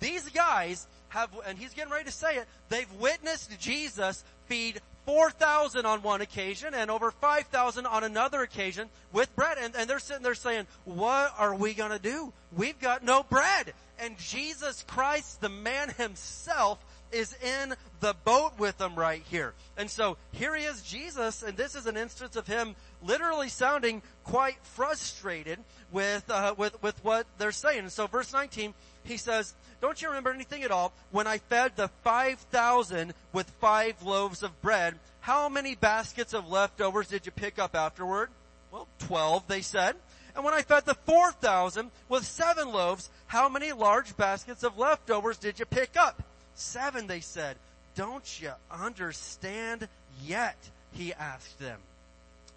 These 0.00 0.28
guys 0.30 0.86
have, 1.08 1.30
and 1.46 1.58
he's 1.58 1.74
getting 1.74 1.92
ready 1.92 2.04
to 2.04 2.12
say 2.12 2.36
it, 2.36 2.46
they've 2.68 2.92
witnessed 2.94 3.58
Jesus 3.58 4.24
feed 4.46 4.80
4,000 5.06 5.86
on 5.86 6.02
one 6.02 6.20
occasion 6.20 6.74
and 6.74 6.90
over 6.90 7.10
5,000 7.10 7.86
on 7.86 8.04
another 8.04 8.42
occasion 8.42 8.88
with 9.12 9.34
bread. 9.36 9.56
And, 9.60 9.74
and 9.76 9.88
they're 9.88 10.00
sitting 10.00 10.22
there 10.22 10.34
saying, 10.34 10.66
what 10.84 11.32
are 11.38 11.54
we 11.54 11.74
gonna 11.74 11.98
do? 11.98 12.32
We've 12.54 12.78
got 12.78 13.04
no 13.04 13.22
bread. 13.22 13.72
And 13.98 14.18
Jesus 14.18 14.84
Christ, 14.86 15.40
the 15.40 15.48
man 15.48 15.90
himself, 15.90 16.84
is 17.12 17.34
in 17.42 17.74
the 18.00 18.14
boat 18.24 18.58
with 18.58 18.76
them 18.78 18.96
right 18.96 19.22
here. 19.30 19.54
And 19.76 19.88
so 19.88 20.16
here 20.32 20.54
he 20.56 20.64
is, 20.64 20.82
Jesus, 20.82 21.42
and 21.42 21.56
this 21.56 21.74
is 21.74 21.86
an 21.86 21.96
instance 21.96 22.36
of 22.36 22.46
him 22.46 22.74
literally 23.02 23.48
sounding 23.48 24.02
quite 24.24 24.58
frustrated 24.62 25.60
with, 25.92 26.28
uh, 26.28 26.54
with, 26.58 26.82
with 26.82 27.02
what 27.04 27.26
they're 27.38 27.52
saying. 27.52 27.80
And 27.80 27.92
so 27.92 28.06
verse 28.06 28.32
19, 28.32 28.74
he 29.04 29.16
says, 29.16 29.54
don't 29.86 30.02
you 30.02 30.08
remember 30.08 30.32
anything 30.32 30.64
at 30.64 30.72
all? 30.72 30.92
When 31.12 31.28
I 31.28 31.38
fed 31.38 31.76
the 31.76 31.88
5,000 32.02 33.14
with 33.32 33.48
five 33.60 34.02
loaves 34.02 34.42
of 34.42 34.60
bread, 34.60 34.96
how 35.20 35.48
many 35.48 35.76
baskets 35.76 36.34
of 36.34 36.50
leftovers 36.50 37.06
did 37.06 37.24
you 37.24 37.30
pick 37.30 37.60
up 37.60 37.76
afterward? 37.76 38.30
Well, 38.72 38.88
12, 38.98 39.46
they 39.46 39.60
said. 39.60 39.94
And 40.34 40.44
when 40.44 40.54
I 40.54 40.62
fed 40.62 40.86
the 40.86 40.94
4,000 41.06 41.92
with 42.08 42.24
seven 42.26 42.72
loaves, 42.72 43.10
how 43.28 43.48
many 43.48 43.72
large 43.72 44.16
baskets 44.16 44.64
of 44.64 44.76
leftovers 44.76 45.38
did 45.38 45.60
you 45.60 45.66
pick 45.66 45.96
up? 45.96 46.20
Seven, 46.56 47.06
they 47.06 47.20
said. 47.20 47.56
Don't 47.94 48.42
you 48.42 48.50
understand 48.72 49.86
yet? 50.24 50.56
He 50.92 51.14
asked 51.14 51.60
them. 51.60 51.78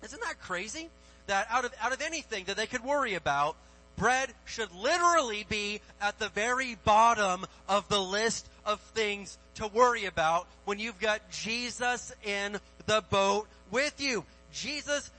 Isn't 0.03 0.21
that 0.21 0.41
crazy? 0.41 0.89
That 1.27 1.45
out 1.51 1.63
of, 1.63 1.73
out 1.79 1.93
of 1.93 2.01
anything 2.01 2.45
that 2.45 2.57
they 2.57 2.65
could 2.65 2.83
worry 2.83 3.13
about, 3.13 3.55
bread 3.99 4.33
should 4.45 4.73
literally 4.73 5.45
be 5.47 5.81
at 6.01 6.17
the 6.17 6.29
very 6.29 6.75
bottom 6.85 7.45
of 7.67 7.87
the 7.89 8.01
list 8.01 8.49
of 8.65 8.79
things 8.79 9.37
to 9.55 9.67
worry 9.67 10.05
about 10.05 10.47
when 10.65 10.79
you've 10.79 10.99
got 10.99 11.29
Jesus 11.29 12.13
in 12.23 12.57
the 12.87 13.03
boat 13.09 13.47
with 13.69 14.01
you. 14.01 14.25
Jesus, 14.51 15.11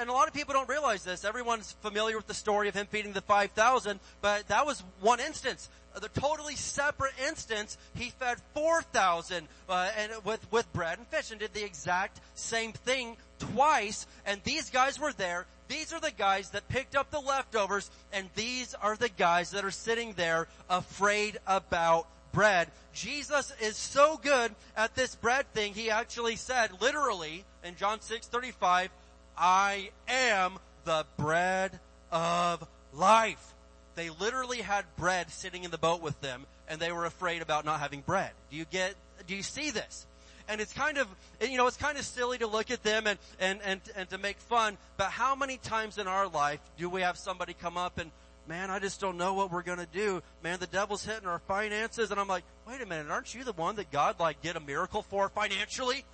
and 0.00 0.08
a 0.08 0.12
lot 0.12 0.28
of 0.28 0.34
people 0.34 0.54
don't 0.54 0.68
realize 0.68 1.04
this. 1.04 1.24
Everyone's 1.24 1.72
familiar 1.82 2.16
with 2.16 2.26
the 2.26 2.32
story 2.32 2.68
of 2.68 2.74
him 2.74 2.86
feeding 2.86 3.12
the 3.12 3.20
5,000, 3.20 4.00
but 4.22 4.48
that 4.48 4.64
was 4.64 4.82
one 5.02 5.20
instance. 5.20 5.68
The 5.94 6.08
totally 6.08 6.54
separate 6.54 7.12
instance, 7.26 7.76
he 7.94 8.10
fed 8.10 8.38
4,000 8.54 9.48
uh, 9.68 9.90
and 9.98 10.12
with 10.24 10.46
with 10.52 10.72
bread 10.72 10.98
and 10.98 11.06
fish, 11.08 11.32
and 11.32 11.40
did 11.40 11.52
the 11.54 11.64
exact 11.64 12.20
same 12.34 12.72
thing 12.72 13.16
twice. 13.40 14.06
And 14.24 14.40
these 14.44 14.70
guys 14.70 14.98
were 14.98 15.12
there. 15.12 15.46
These 15.68 15.92
are 15.92 16.00
the 16.00 16.10
guys 16.10 16.50
that 16.50 16.68
picked 16.68 16.96
up 16.96 17.10
the 17.10 17.20
leftovers, 17.20 17.90
and 18.12 18.28
these 18.34 18.74
are 18.74 18.96
the 18.96 19.08
guys 19.08 19.50
that 19.50 19.64
are 19.64 19.70
sitting 19.70 20.14
there 20.14 20.48
afraid 20.68 21.38
about 21.46 22.06
bread. 22.32 22.68
Jesus 22.92 23.52
is 23.60 23.76
so 23.76 24.18
good 24.22 24.54
at 24.76 24.94
this 24.94 25.14
bread 25.14 25.52
thing, 25.52 25.74
he 25.74 25.90
actually 25.90 26.36
said, 26.36 26.80
literally, 26.80 27.44
in 27.62 27.76
John 27.76 28.00
6:35, 28.00 28.88
I 29.36 29.90
am 30.08 30.58
the 30.84 31.06
bread 31.16 31.78
of 32.10 32.66
life. 32.92 33.54
They 33.94 34.10
literally 34.10 34.62
had 34.62 34.84
bread 34.96 35.30
sitting 35.30 35.64
in 35.64 35.70
the 35.70 35.78
boat 35.78 36.00
with 36.00 36.20
them 36.20 36.46
and 36.68 36.80
they 36.80 36.92
were 36.92 37.04
afraid 37.04 37.42
about 37.42 37.64
not 37.64 37.80
having 37.80 38.00
bread. 38.00 38.30
Do 38.50 38.56
you 38.56 38.64
get 38.64 38.94
do 39.26 39.34
you 39.34 39.42
see 39.42 39.70
this? 39.70 40.06
And 40.48 40.60
it's 40.60 40.72
kind 40.72 40.98
of, 40.98 41.06
you 41.40 41.56
know, 41.56 41.66
it's 41.66 41.76
kind 41.76 41.98
of 41.98 42.04
silly 42.04 42.38
to 42.38 42.46
look 42.46 42.70
at 42.70 42.82
them 42.82 43.06
and, 43.06 43.18
and, 43.38 43.60
and, 43.64 43.80
and 43.96 44.08
to 44.10 44.18
make 44.18 44.38
fun, 44.38 44.78
but 44.96 45.10
how 45.10 45.34
many 45.34 45.58
times 45.58 45.98
in 45.98 46.06
our 46.06 46.26
life 46.26 46.60
do 46.78 46.88
we 46.88 47.02
have 47.02 47.18
somebody 47.18 47.54
come 47.54 47.76
up 47.76 47.98
and 47.98 48.10
man, 48.48 48.70
I 48.70 48.78
just 48.78 48.98
don't 48.98 49.18
know 49.18 49.34
what 49.34 49.52
we're 49.52 49.62
gonna 49.62 49.86
do. 49.92 50.22
Man, 50.42 50.58
the 50.58 50.66
devil's 50.66 51.04
hitting 51.04 51.28
our 51.28 51.38
finances. 51.40 52.10
And 52.10 52.18
I'm 52.18 52.28
like, 52.28 52.44
wait 52.66 52.80
a 52.80 52.86
minute, 52.86 53.10
aren't 53.10 53.34
you 53.34 53.44
the 53.44 53.52
one 53.52 53.76
that 53.76 53.92
God 53.92 54.18
like 54.18 54.40
did 54.40 54.56
a 54.56 54.60
miracle 54.60 55.02
for 55.02 55.28
financially? 55.28 56.04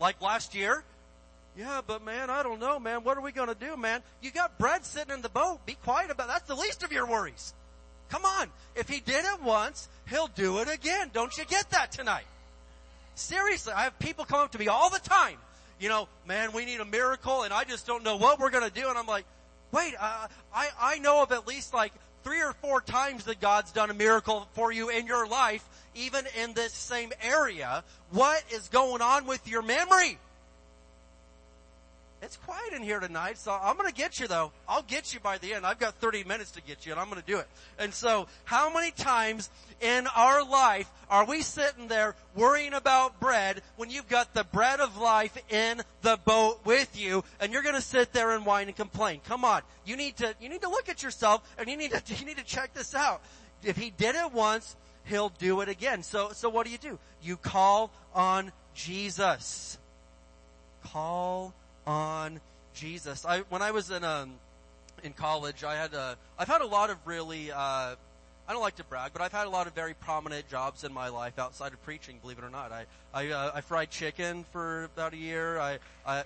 Like 0.00 0.20
last 0.22 0.54
year? 0.54 0.82
Yeah, 1.56 1.82
but 1.86 2.02
man, 2.02 2.30
I 2.30 2.42
don't 2.42 2.60
know, 2.60 2.78
man. 2.80 3.04
What 3.04 3.18
are 3.18 3.20
we 3.20 3.30
gonna 3.30 3.54
do, 3.54 3.76
man? 3.76 4.02
You 4.22 4.30
got 4.30 4.58
bread 4.58 4.86
sitting 4.86 5.12
in 5.12 5.20
the 5.20 5.28
boat. 5.28 5.64
Be 5.66 5.74
quiet 5.74 6.10
about 6.10 6.28
That's 6.28 6.48
the 6.48 6.54
least 6.54 6.82
of 6.82 6.92
your 6.92 7.06
worries. 7.06 7.52
Come 8.08 8.24
on. 8.24 8.48
If 8.74 8.88
he 8.88 9.00
did 9.00 9.24
it 9.24 9.42
once, 9.42 9.88
he'll 10.08 10.28
do 10.28 10.58
it 10.58 10.68
again. 10.72 11.10
Don't 11.12 11.36
you 11.36 11.44
get 11.44 11.70
that 11.70 11.92
tonight? 11.92 12.24
Seriously, 13.14 13.72
I 13.72 13.84
have 13.84 13.98
people 13.98 14.24
come 14.24 14.40
up 14.40 14.52
to 14.52 14.58
me 14.58 14.68
all 14.68 14.90
the 14.90 15.00
time. 15.00 15.36
You 15.78 15.88
know, 15.88 16.08
man, 16.26 16.52
we 16.52 16.64
need 16.64 16.80
a 16.80 16.84
miracle 16.84 17.42
and 17.42 17.52
I 17.52 17.64
just 17.64 17.86
don't 17.86 18.04
know 18.04 18.16
what 18.16 18.38
we're 18.38 18.50
gonna 18.50 18.70
do. 18.70 18.88
And 18.88 18.96
I'm 18.96 19.06
like, 19.06 19.24
wait, 19.72 19.94
uh, 19.98 20.28
I, 20.54 20.68
I 20.80 20.98
know 20.98 21.22
of 21.22 21.32
at 21.32 21.46
least 21.46 21.74
like 21.74 21.92
three 22.22 22.40
or 22.40 22.52
four 22.52 22.80
times 22.80 23.24
that 23.24 23.40
God's 23.40 23.72
done 23.72 23.90
a 23.90 23.94
miracle 23.94 24.46
for 24.52 24.70
you 24.70 24.90
in 24.90 25.06
your 25.06 25.26
life, 25.26 25.66
even 25.94 26.24
in 26.40 26.54
this 26.54 26.72
same 26.72 27.12
area. 27.20 27.82
What 28.10 28.44
is 28.52 28.68
going 28.68 29.02
on 29.02 29.26
with 29.26 29.46
your 29.48 29.62
memory? 29.62 30.18
It's 32.22 32.36
quiet 32.36 32.72
in 32.72 32.84
here 32.84 33.00
tonight, 33.00 33.36
so 33.36 33.50
I'm 33.50 33.76
gonna 33.76 33.90
get 33.90 34.20
you 34.20 34.28
though. 34.28 34.52
I'll 34.68 34.82
get 34.82 35.12
you 35.12 35.18
by 35.18 35.38
the 35.38 35.54
end. 35.54 35.66
I've 35.66 35.80
got 35.80 35.94
30 35.96 36.22
minutes 36.22 36.52
to 36.52 36.62
get 36.62 36.86
you 36.86 36.92
and 36.92 37.00
I'm 37.00 37.08
gonna 37.08 37.24
do 37.26 37.38
it. 37.38 37.48
And 37.80 37.92
so, 37.92 38.28
how 38.44 38.72
many 38.72 38.92
times 38.92 39.50
in 39.82 40.06
our 40.06 40.44
life 40.44 40.90
are 41.10 41.26
we 41.26 41.42
sitting 41.42 41.88
there 41.88 42.14
worrying 42.34 42.72
about 42.72 43.20
bread 43.20 43.60
when 43.76 43.90
you've 43.90 44.08
got 44.08 44.32
the 44.32 44.44
bread 44.44 44.80
of 44.80 44.96
life 44.96 45.36
in 45.50 45.82
the 46.00 46.18
boat 46.24 46.64
with 46.64 46.98
you 46.98 47.22
and 47.38 47.52
you're 47.52 47.62
gonna 47.62 47.82
sit 47.82 48.14
there 48.14 48.30
and 48.30 48.46
whine 48.46 48.68
and 48.68 48.76
complain? 48.76 49.20
Come 49.26 49.44
on. 49.44 49.60
You 49.84 49.96
need 49.96 50.16
to, 50.16 50.34
you 50.40 50.48
need 50.48 50.62
to 50.62 50.70
look 50.70 50.88
at 50.88 51.02
yourself 51.02 51.46
and 51.58 51.68
you 51.68 51.76
need 51.76 51.90
to, 51.90 52.14
you 52.18 52.24
need 52.24 52.38
to 52.38 52.44
check 52.44 52.72
this 52.72 52.94
out. 52.94 53.20
If 53.62 53.76
he 53.76 53.90
did 53.90 54.14
it 54.14 54.32
once, 54.32 54.74
he'll 55.04 55.28
do 55.28 55.60
it 55.60 55.68
again. 55.68 56.02
So, 56.02 56.30
so 56.32 56.48
what 56.48 56.64
do 56.64 56.72
you 56.72 56.78
do? 56.78 56.98
You 57.22 57.36
call 57.36 57.90
on 58.14 58.50
Jesus. 58.74 59.78
Call 60.84 61.52
on 61.86 62.40
Jesus. 62.72 63.26
I, 63.26 63.40
when 63.50 63.60
I 63.60 63.72
was 63.72 63.90
in, 63.90 64.02
um, 64.02 64.32
in 65.02 65.12
college, 65.12 65.62
I 65.62 65.76
had, 65.76 65.94
uh, 65.94 66.14
I've 66.38 66.48
had 66.48 66.62
a 66.62 66.66
lot 66.66 66.88
of 66.88 66.96
really, 67.04 67.52
uh, 67.52 67.96
I 68.48 68.52
don't 68.52 68.62
like 68.62 68.76
to 68.76 68.84
brag, 68.84 69.12
but 69.12 69.22
I've 69.22 69.32
had 69.32 69.46
a 69.46 69.50
lot 69.50 69.66
of 69.66 69.74
very 69.74 69.94
prominent 69.94 70.48
jobs 70.48 70.84
in 70.84 70.92
my 70.92 71.08
life 71.08 71.38
outside 71.38 71.72
of 71.72 71.82
preaching, 71.84 72.18
believe 72.20 72.38
it 72.38 72.44
or 72.44 72.50
not. 72.50 72.72
I, 72.72 72.86
I, 73.14 73.28
uh, 73.28 73.52
I 73.54 73.60
fried 73.60 73.90
chicken 73.90 74.44
for 74.52 74.84
about 74.84 75.12
a 75.12 75.16
year. 75.16 75.58
I, 75.58 75.78
I, 76.04 76.24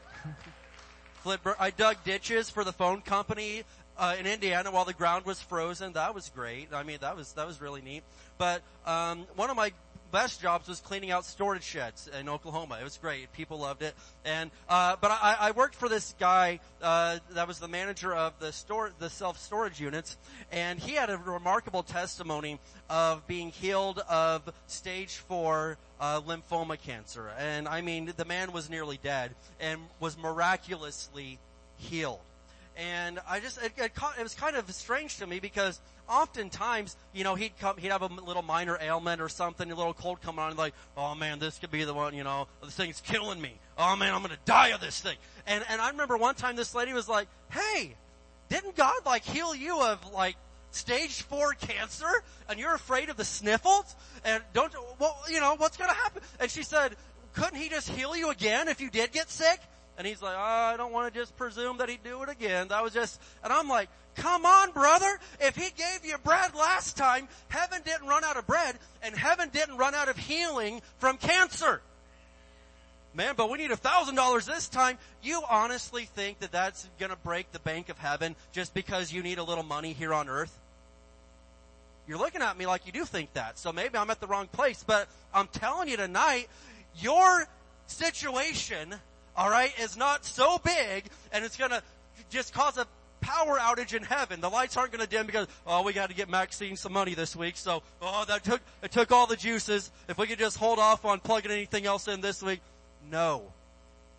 flip, 1.22 1.40
I 1.58 1.70
dug 1.70 1.96
ditches 2.04 2.48
for 2.48 2.64
the 2.64 2.72
phone 2.72 3.02
company, 3.02 3.64
uh, 3.98 4.16
in 4.18 4.26
Indiana 4.26 4.70
while 4.70 4.84
the 4.84 4.92
ground 4.92 5.24
was 5.24 5.40
frozen. 5.40 5.92
That 5.94 6.14
was 6.14 6.30
great. 6.34 6.68
I 6.72 6.82
mean, 6.82 6.98
that 7.00 7.16
was, 7.16 7.32
that 7.34 7.46
was 7.46 7.60
really 7.60 7.82
neat. 7.82 8.02
But, 8.38 8.62
um, 8.86 9.26
one 9.36 9.50
of 9.50 9.56
my 9.56 9.72
best 10.10 10.40
jobs 10.40 10.68
was 10.68 10.80
cleaning 10.80 11.10
out 11.10 11.24
storage 11.24 11.62
sheds 11.62 12.08
in 12.18 12.28
Oklahoma. 12.28 12.78
It 12.80 12.84
was 12.84 12.98
great. 12.98 13.32
People 13.32 13.58
loved 13.58 13.82
it. 13.82 13.94
And, 14.24 14.50
uh, 14.68 14.96
but 15.00 15.10
I, 15.10 15.36
I 15.40 15.50
worked 15.50 15.74
for 15.74 15.88
this 15.88 16.14
guy, 16.18 16.60
uh, 16.82 17.18
that 17.30 17.48
was 17.48 17.58
the 17.58 17.68
manager 17.68 18.14
of 18.14 18.38
the 18.38 18.52
store, 18.52 18.92
the 18.98 19.10
self-storage 19.10 19.80
units, 19.80 20.16
and 20.52 20.78
he 20.78 20.92
had 20.92 21.10
a 21.10 21.16
remarkable 21.18 21.82
testimony 21.82 22.58
of 22.88 23.26
being 23.26 23.50
healed 23.50 23.98
of 24.08 24.42
stage 24.66 25.16
four, 25.16 25.78
uh, 26.00 26.20
lymphoma 26.20 26.80
cancer. 26.80 27.30
And 27.38 27.66
I 27.68 27.80
mean, 27.80 28.12
the 28.16 28.24
man 28.24 28.52
was 28.52 28.70
nearly 28.70 28.98
dead 29.02 29.34
and 29.60 29.80
was 30.00 30.16
miraculously 30.16 31.38
healed. 31.78 32.20
And 32.76 33.18
I 33.28 33.40
just, 33.40 33.62
it, 33.62 33.72
it, 33.78 33.92
it 34.18 34.22
was 34.22 34.34
kind 34.34 34.54
of 34.54 34.70
strange 34.70 35.16
to 35.18 35.26
me 35.26 35.40
because 35.40 35.80
oftentimes, 36.08 36.94
you 37.14 37.24
know, 37.24 37.34
he'd 37.34 37.58
come, 37.58 37.78
he'd 37.78 37.90
have 37.90 38.02
a 38.02 38.06
little 38.06 38.42
minor 38.42 38.78
ailment 38.80 39.20
or 39.20 39.30
something, 39.30 39.70
a 39.70 39.74
little 39.74 39.94
cold 39.94 40.20
coming 40.20 40.40
on, 40.40 40.50
and 40.50 40.58
like, 40.58 40.74
oh 40.96 41.14
man, 41.14 41.38
this 41.38 41.58
could 41.58 41.70
be 41.70 41.84
the 41.84 41.94
one, 41.94 42.14
you 42.14 42.22
know, 42.22 42.48
this 42.62 42.74
thing's 42.74 43.00
killing 43.00 43.40
me. 43.40 43.52
Oh 43.78 43.96
man, 43.96 44.14
I'm 44.14 44.20
gonna 44.20 44.36
die 44.44 44.68
of 44.68 44.80
this 44.80 45.00
thing. 45.00 45.16
And, 45.46 45.64
and 45.70 45.80
I 45.80 45.90
remember 45.90 46.18
one 46.18 46.34
time 46.34 46.54
this 46.54 46.74
lady 46.74 46.92
was 46.92 47.08
like, 47.08 47.28
hey, 47.50 47.94
didn't 48.50 48.76
God 48.76 49.06
like 49.06 49.24
heal 49.24 49.54
you 49.54 49.80
of 49.80 50.12
like 50.12 50.36
stage 50.70 51.22
four 51.22 51.54
cancer 51.54 52.22
and 52.48 52.58
you're 52.58 52.74
afraid 52.74 53.08
of 53.08 53.16
the 53.16 53.24
sniffles 53.24 53.96
and 54.24 54.42
don't, 54.52 54.72
you 54.74 54.80
well, 54.98 55.18
you 55.30 55.40
know, 55.40 55.54
what's 55.56 55.78
gonna 55.78 55.94
happen? 55.94 56.22
And 56.40 56.50
she 56.50 56.62
said, 56.62 56.94
couldn't 57.32 57.58
he 57.58 57.68
just 57.68 57.88
heal 57.88 58.14
you 58.14 58.30
again 58.30 58.68
if 58.68 58.80
you 58.80 58.90
did 58.90 59.12
get 59.12 59.30
sick? 59.30 59.60
And 59.98 60.06
he's 60.06 60.20
like, 60.20 60.34
oh, 60.36 60.40
I 60.40 60.76
don't 60.76 60.92
want 60.92 61.12
to 61.12 61.18
just 61.18 61.36
presume 61.36 61.78
that 61.78 61.88
he'd 61.88 62.02
do 62.02 62.22
it 62.22 62.28
again. 62.28 62.68
That 62.68 62.82
was 62.82 62.92
just, 62.92 63.20
and 63.42 63.52
I'm 63.52 63.68
like, 63.68 63.88
come 64.14 64.44
on 64.44 64.72
brother. 64.72 65.18
If 65.40 65.56
he 65.56 65.70
gave 65.76 66.04
you 66.04 66.16
bread 66.18 66.54
last 66.54 66.96
time, 66.96 67.28
heaven 67.48 67.80
didn't 67.84 68.06
run 68.06 68.24
out 68.24 68.36
of 68.36 68.46
bread 68.46 68.76
and 69.02 69.14
heaven 69.14 69.48
didn't 69.52 69.76
run 69.76 69.94
out 69.94 70.08
of 70.08 70.18
healing 70.18 70.82
from 70.98 71.16
cancer. 71.16 71.80
Man, 73.14 73.34
but 73.34 73.48
we 73.48 73.56
need 73.56 73.70
a 73.70 73.76
thousand 73.76 74.14
dollars 74.14 74.44
this 74.44 74.68
time. 74.68 74.98
You 75.22 75.40
honestly 75.48 76.04
think 76.04 76.40
that 76.40 76.52
that's 76.52 76.86
gonna 76.98 77.16
break 77.16 77.50
the 77.52 77.58
bank 77.58 77.88
of 77.88 77.98
heaven 77.98 78.36
just 78.52 78.74
because 78.74 79.10
you 79.10 79.22
need 79.22 79.38
a 79.38 79.42
little 79.42 79.64
money 79.64 79.94
here 79.94 80.12
on 80.12 80.28
earth? 80.28 80.58
You're 82.06 82.18
looking 82.18 82.42
at 82.42 82.58
me 82.58 82.66
like 82.66 82.84
you 82.84 82.92
do 82.92 83.06
think 83.06 83.32
that. 83.32 83.58
So 83.58 83.72
maybe 83.72 83.96
I'm 83.96 84.10
at 84.10 84.20
the 84.20 84.26
wrong 84.26 84.48
place, 84.48 84.84
but 84.86 85.08
I'm 85.32 85.48
telling 85.48 85.88
you 85.88 85.96
tonight, 85.96 86.48
your 86.98 87.48
situation 87.86 88.94
all 89.36 89.50
right, 89.50 89.72
is 89.80 89.96
not 89.96 90.24
so 90.24 90.58
big 90.58 91.04
and 91.32 91.44
it's 91.44 91.56
going 91.56 91.70
to 91.70 91.82
just 92.30 92.54
cause 92.54 92.78
a 92.78 92.86
power 93.20 93.58
outage 93.58 93.94
in 93.94 94.02
heaven. 94.02 94.40
The 94.40 94.48
lights 94.48 94.76
aren't 94.76 94.92
going 94.92 95.04
to 95.04 95.10
dim 95.10 95.26
because 95.26 95.46
oh, 95.66 95.82
we 95.82 95.92
got 95.92 96.10
to 96.10 96.14
get 96.14 96.28
Maxine 96.28 96.76
some 96.76 96.92
money 96.92 97.14
this 97.14 97.36
week. 97.36 97.56
So 97.56 97.82
oh, 98.00 98.24
that 98.26 98.44
took 98.44 98.60
it 98.82 98.92
took 98.92 99.12
all 99.12 99.26
the 99.26 99.36
juices. 99.36 99.90
If 100.08 100.18
we 100.18 100.26
could 100.26 100.38
just 100.38 100.56
hold 100.56 100.78
off 100.78 101.04
on 101.04 101.20
plugging 101.20 101.50
anything 101.50 101.86
else 101.86 102.08
in 102.08 102.20
this 102.20 102.42
week, 102.42 102.60
no. 103.10 103.42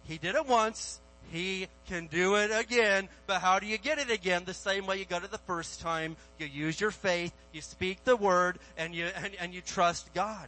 He 0.03 0.17
did 0.17 0.35
it 0.35 0.45
once. 0.45 0.99
He 1.29 1.67
can 1.87 2.07
do 2.07 2.35
it 2.35 2.51
again, 2.57 3.09
but 3.25 3.41
how 3.41 3.59
do 3.59 3.65
you 3.65 3.77
get 3.77 3.99
it 3.99 4.09
again? 4.09 4.43
The 4.45 4.53
same 4.53 4.85
way 4.85 4.97
you 4.97 5.03
got 5.03 5.25
it 5.25 5.31
the 5.31 5.37
first 5.39 5.81
time. 5.81 6.15
You 6.39 6.45
use 6.45 6.79
your 6.79 6.91
faith, 6.91 7.33
you 7.51 7.59
speak 7.59 8.05
the 8.05 8.15
word, 8.15 8.59
and 8.77 8.95
you, 8.95 9.07
and, 9.13 9.35
and 9.37 9.53
you 9.53 9.59
trust 9.59 10.13
God. 10.13 10.47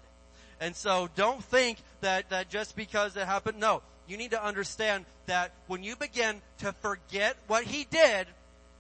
And 0.61 0.73
so 0.73 1.09
don't 1.17 1.43
think 1.43 1.79
that, 1.99 2.29
that 2.29 2.49
just 2.49 2.77
because 2.77 3.17
it 3.17 3.25
happened, 3.25 3.59
no 3.59 3.81
you 4.09 4.17
need 4.17 4.31
to 4.31 4.43
understand 4.43 5.05
that 5.27 5.53
when 5.67 5.83
you 5.83 5.95
begin 5.95 6.41
to 6.59 6.73
forget 6.73 7.37
what 7.47 7.63
he 7.63 7.85
did, 7.89 8.27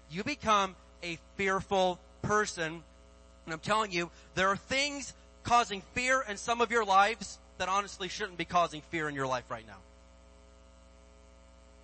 you 0.09 0.23
become 0.23 0.75
a 1.03 1.19
fearful 1.35 1.99
person. 2.23 2.83
And 3.45 3.53
I'm 3.53 3.59
telling 3.59 3.91
you, 3.91 4.09
there 4.33 4.47
are 4.49 4.57
things 4.57 5.13
causing 5.43 5.81
fear 5.93 6.25
in 6.27 6.37
some 6.37 6.61
of 6.61 6.71
your 6.71 6.83
lives 6.83 7.37
that 7.59 7.69
honestly 7.69 8.07
shouldn't 8.07 8.37
be 8.37 8.45
causing 8.45 8.81
fear 8.89 9.07
in 9.07 9.13
your 9.13 9.27
life 9.27 9.43
right 9.49 9.65
now. 9.67 9.77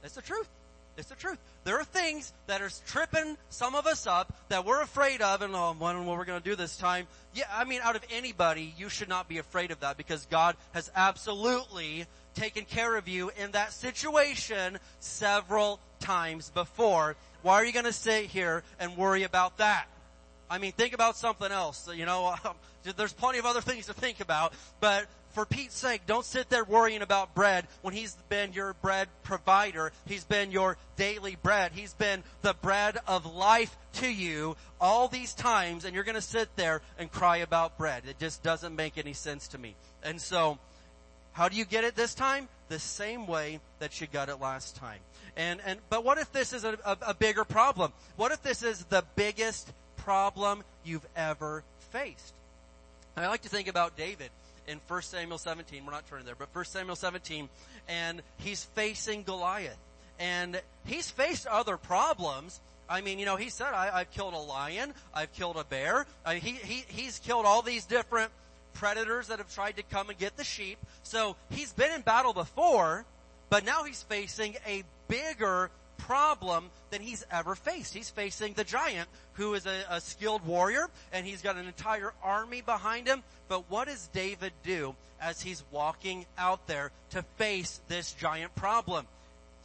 That's 0.02 0.16
the 0.16 0.22
truth. 0.22 0.48
It's 0.98 1.10
the 1.10 1.16
truth. 1.16 1.40
There 1.66 1.80
are 1.80 1.84
things 1.84 2.32
that 2.48 2.62
are 2.62 2.70
tripping 2.88 3.38
some 3.50 3.76
of 3.76 3.86
us 3.86 4.08
up 4.08 4.34
that 4.50 4.66
we're 4.66 4.82
afraid 4.82 5.22
of 5.22 5.42
and 5.42 5.54
oh, 5.56 5.72
I'm 5.72 5.80
wondering 5.80 6.08
what 6.08 6.18
we're 6.18 6.26
going 6.26 6.42
to 6.42 6.50
do 6.50 6.56
this 6.56 6.78
time. 6.78 7.08
Yeah, 7.34 7.46
I 7.54 7.66
mean, 7.66 7.82
out 7.84 7.96
of 7.96 8.04
anybody, 8.12 8.74
you 8.78 8.88
should 8.88 9.10
not 9.10 9.28
be 9.28 9.40
afraid 9.40 9.72
of 9.72 9.82
that 9.82 9.98
because 9.98 10.26
God 10.28 10.56
has 10.74 10.90
absolutely 10.96 12.06
taken 12.34 12.66
care 12.66 12.96
of 12.96 13.08
you 13.08 13.32
in 13.38 13.52
that 13.52 13.74
situation 13.74 14.78
several 15.00 15.80
times 16.00 16.50
before. 16.50 17.16
Why 17.42 17.56
are 17.56 17.66
you 17.66 17.74
going 17.74 17.86
to 17.86 17.94
sit 17.94 18.26
here 18.26 18.64
and 18.80 18.96
worry 18.96 19.24
about 19.24 19.58
that? 19.58 19.88
I 20.50 20.58
mean, 20.58 20.72
think 20.74 20.94
about 20.94 21.18
something 21.18 21.52
else. 21.52 21.90
You 21.94 22.06
know, 22.06 22.36
um, 22.46 22.56
there's 22.96 23.14
plenty 23.14 23.40
of 23.40 23.46
other 23.46 23.62
things 23.62 23.88
to 23.88 23.94
think 23.94 24.20
about, 24.20 24.54
but 24.80 25.08
for 25.36 25.46
Pete's 25.46 25.76
sake, 25.76 26.04
don't 26.08 26.24
sit 26.24 26.50
there 26.50 26.64
worrying 26.64 27.02
about 27.02 27.36
bread 27.36 27.68
when 27.82 27.94
He's 27.94 28.16
been 28.30 28.54
your 28.54 28.74
bread 28.82 29.10
provider. 29.24 29.92
He's 30.06 30.24
been 30.24 30.50
your 30.50 30.78
daily 30.96 31.36
bread. 31.36 31.74
He's 31.74 31.94
been 31.94 32.24
the 32.42 32.54
bread 32.54 32.98
of 33.06 33.26
life 33.26 33.76
to 33.96 34.08
you 34.08 34.56
all 34.80 35.10
these 35.10 35.34
times 35.34 35.84
and 35.84 35.94
you're 35.94 36.06
gonna 36.06 36.22
sit 36.22 36.56
there 36.56 36.82
and 36.98 37.12
cry 37.12 37.38
about 37.38 37.78
bread. 37.78 38.04
It 38.08 38.18
just 38.18 38.44
doesn't 38.44 38.76
make 38.76 38.98
any 38.98 39.12
sense 39.12 39.50
to 39.50 39.58
me. 39.58 39.76
And 40.04 40.22
so, 40.22 40.58
how 41.34 41.50
do 41.50 41.58
you 41.58 41.66
get 41.66 41.84
it 41.84 41.96
this 41.96 42.16
time? 42.16 42.48
The 42.70 42.80
same 42.80 43.28
way 43.28 43.60
that 43.80 44.00
you 44.00 44.08
got 44.08 44.30
it 44.30 44.40
last 44.40 44.78
time. 44.78 45.00
And, 45.36 45.60
and, 45.66 45.80
but 45.90 46.06
what 46.06 46.18
if 46.18 46.32
this 46.32 46.54
is 46.54 46.64
a, 46.64 46.78
a, 46.86 46.98
a 47.08 47.14
bigger 47.14 47.44
problem? 47.44 47.92
What 48.16 48.32
if 48.32 48.42
this 48.42 48.64
is 48.64 48.86
the 48.86 49.04
biggest 49.18 49.74
problem 50.06 50.64
you've 50.86 51.06
ever 51.16 51.64
faced? 51.90 52.34
I 53.18 53.28
like 53.28 53.42
to 53.42 53.50
think 53.50 53.68
about 53.68 53.98
David 53.98 54.30
in 54.68 54.80
1 54.88 55.02
Samuel 55.02 55.40
17. 55.40 55.84
We're 55.84 55.92
not 55.92 56.08
turning 56.08 56.26
there, 56.26 56.36
but 56.38 56.50
1 56.54 56.66
Samuel 56.66 56.96
17, 56.96 57.50
and 57.90 58.22
he's 58.38 58.64
facing 58.76 59.24
Goliath. 59.24 59.78
And 60.20 60.62
he's 60.86 61.10
faced 61.10 61.48
other 61.48 61.78
problems. 61.78 62.60
I 62.88 63.02
mean, 63.02 63.18
you 63.18 63.26
know, 63.26 63.36
he 63.36 63.50
said, 63.50 63.74
I, 63.74 63.98
have 63.98 64.12
killed 64.12 64.36
a 64.36 64.40
lion, 64.40 64.94
I've 65.14 65.34
killed 65.34 65.58
a 65.58 65.64
bear. 65.64 66.06
I, 66.24 66.36
he, 66.36 66.52
he, 66.52 66.84
he's 66.88 67.18
killed 67.20 67.46
all 67.48 67.64
these 67.64 67.86
different 67.86 68.32
predators 68.74 69.28
that 69.30 69.40
have 69.40 69.52
tried 69.54 69.78
to 69.78 69.84
come 69.84 70.10
and 70.10 70.20
get 70.20 70.38
the 70.38 70.44
sheep. 70.44 70.78
So 71.02 71.36
he's 71.50 71.74
been 71.74 71.92
in 71.92 72.02
battle 72.02 72.34
before, 72.34 73.06
but 73.50 73.66
now 73.66 73.84
he's 73.86 74.04
facing 74.04 74.56
a 74.68 74.84
bigger 75.08 75.72
problem 75.98 76.70
than 76.90 77.02
he's 77.02 77.26
ever 77.32 77.56
faced. 77.56 77.94
He's 77.94 78.10
facing 78.10 78.54
the 78.54 78.64
giant 78.64 79.10
who 79.34 79.54
is 79.54 79.66
a, 79.66 79.84
a 79.90 80.02
skilled 80.02 80.46
warrior 80.46 80.90
and 81.12 81.26
he's 81.26 81.42
got 81.42 81.56
an 81.56 81.68
entire 81.68 82.14
army 82.24 82.62
behind 82.62 83.08
him. 83.08 83.24
But 83.48 83.70
what 83.70 83.88
does 83.88 84.08
David 84.08 84.54
do 84.64 84.96
as 85.22 85.42
he's 85.42 85.64
walking 85.72 86.26
out 86.38 86.68
there 86.68 86.92
to 87.12 87.24
face 87.38 87.82
this 87.88 88.14
giant 88.14 88.56
problem? 88.56 89.06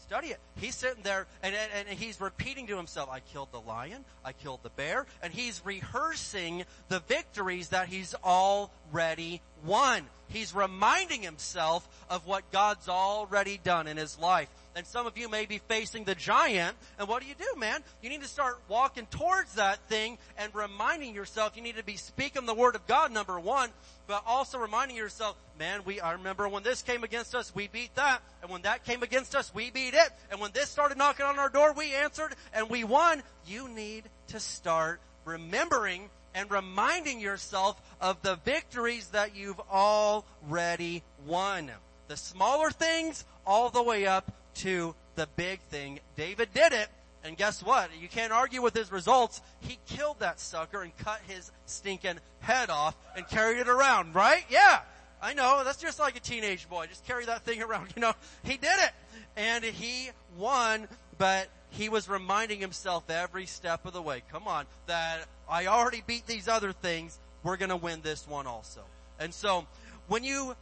Study 0.07 0.28
it. 0.28 0.41
He's 0.59 0.74
sitting 0.74 1.05
there 1.05 1.26
and, 1.43 1.55
and, 1.55 1.89
and 1.89 1.99
he's 1.99 2.20
repeating 2.20 2.66
to 2.66 2.76
himself, 2.76 3.09
I 3.11 3.20
killed 3.20 3.53
the 3.53 3.61
lion, 3.61 4.05
I 4.24 4.33
killed 4.33 4.61
the 4.64 4.70
bear, 4.70 5.07
and 5.22 5.33
he's 5.33 5.62
rehearsing 5.64 6.64
the 6.89 6.99
victories 7.01 7.68
that 7.68 7.87
he's 7.87 8.14
already 8.24 9.41
won. 9.64 10.03
He's 10.28 10.55
reminding 10.55 11.22
himself 11.22 11.89
of 12.09 12.26
what 12.26 12.51
God's 12.51 12.89
already 12.89 13.61
done 13.62 13.87
in 13.87 13.97
his 13.97 14.18
life. 14.18 14.49
And 14.76 14.86
some 14.86 15.06
of 15.06 15.18
you 15.18 15.28
may 15.28 15.46
be 15.46 15.58
facing 15.58 16.04
the 16.04 16.14
giant, 16.14 16.76
and 16.98 17.08
what 17.08 17.22
do 17.22 17.28
you 17.28 17.34
do, 17.34 17.58
man? 17.58 17.82
You 18.02 18.08
need 18.08 18.22
to 18.22 18.28
start 18.28 18.60
walking 18.68 19.06
towards 19.06 19.54
that 19.54 19.80
thing 19.88 20.16
and 20.38 20.54
reminding 20.54 21.12
yourself 21.14 21.56
you 21.56 21.62
need 21.62 21.76
to 21.76 21.84
be 21.84 21.96
speaking 21.96 22.46
the 22.46 22.54
word 22.54 22.76
of 22.76 22.86
God, 22.86 23.10
number 23.10 23.40
one, 23.40 23.70
but 24.06 24.22
also 24.26 24.58
reminding 24.58 24.96
yourself, 24.96 25.36
man, 25.58 25.80
we, 25.84 26.00
I 26.00 26.12
remember 26.12 26.48
when 26.48 26.62
this 26.62 26.82
came 26.82 27.02
against 27.02 27.34
us, 27.34 27.52
we 27.52 27.66
beat 27.66 27.94
that, 27.96 28.22
and 28.42 28.50
when 28.50 28.62
that 28.62 28.84
came 28.84 29.02
against 29.02 29.34
us, 29.34 29.52
we 29.52 29.70
beat 29.70 29.94
it, 29.94 30.10
and 30.30 30.40
when 30.40 30.52
this 30.52 30.68
started 30.68 30.96
knocking 30.96 31.26
on 31.26 31.38
our 31.38 31.48
door, 31.48 31.72
we 31.72 31.92
answered, 31.94 32.34
and 32.54 32.70
we 32.70 32.84
won. 32.84 33.22
You 33.46 33.68
need 33.68 34.04
to 34.28 34.38
start 34.38 35.00
remembering 35.24 36.10
and 36.34 36.48
reminding 36.50 37.18
yourself 37.18 37.80
of 38.00 38.22
the 38.22 38.36
victories 38.44 39.08
that 39.08 39.34
you've 39.34 39.60
already 39.70 41.02
won. 41.26 41.72
The 42.06 42.16
smaller 42.16 42.70
things 42.70 43.24
all 43.46 43.70
the 43.70 43.82
way 43.82 44.06
up 44.06 44.32
to 44.57 44.94
the 45.16 45.28
big 45.36 45.61
thing. 45.62 46.01
David 46.16 46.48
did 46.55 46.72
it. 46.72 46.88
And 47.22 47.36
guess 47.36 47.62
what? 47.62 47.90
You 48.01 48.09
can't 48.09 48.32
argue 48.32 48.62
with 48.62 48.74
his 48.74 48.90
results. 48.90 49.42
He 49.61 49.78
killed 49.86 50.20
that 50.20 50.40
sucker 50.40 50.80
and 50.80 50.96
cut 50.96 51.20
his 51.28 51.53
stinking 51.66 52.18
head 52.40 52.70
off 52.70 52.96
and 53.14 53.28
carried 53.28 53.59
it 53.59 53.68
around, 53.68 54.14
right? 54.14 54.44
Yeah. 54.48 54.80
I 55.22 55.34
know. 55.34 55.62
That's 55.62 55.76
just 55.76 55.98
like 55.98 56.16
a 56.16 56.20
teenage 56.20 56.68
boy. 56.68 56.86
Just 56.86 57.05
carry 57.05 57.26
that 57.26 57.42
thing 57.42 57.62
around, 57.66 57.92
you 57.94 58.01
know. 58.01 58.14
He 58.42 58.57
did 58.57 58.72
it. 58.78 58.92
And 59.36 59.64
he 59.64 60.11
won, 60.38 60.88
but 61.18 61.48
he 61.70 61.88
was 61.88 62.09
reminding 62.09 62.61
himself 62.61 63.09
every 63.11 63.46
step 63.46 63.86
of 63.86 63.92
the 63.92 64.03
way, 64.03 64.22
come 64.32 64.48
on, 64.48 64.66
that 64.86 65.26
I 65.48 65.66
already 65.66 66.03
beat 66.07 66.26
these 66.26 66.48
other 66.48 66.72
things. 66.72 67.18
We're 67.42 67.57
gonna 67.57 67.76
win 67.76 68.01
this 68.03 68.26
one 68.26 68.46
also. 68.46 68.82
And 69.18 69.32
so, 69.32 69.66
when 70.09 70.24
you 70.24 70.57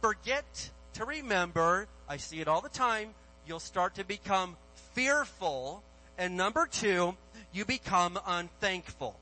forget 0.00 0.70
to 0.94 1.04
remember, 1.04 1.86
I 2.08 2.16
see 2.16 2.40
it 2.40 2.48
all 2.48 2.60
the 2.60 2.68
time, 2.68 3.14
you'll 3.46 3.60
start 3.60 3.94
to 3.96 4.04
become 4.04 4.56
fearful. 4.92 5.82
And 6.18 6.36
number 6.36 6.66
two, 6.66 7.16
you 7.52 7.64
become 7.64 8.18
unthankful. 8.26 9.16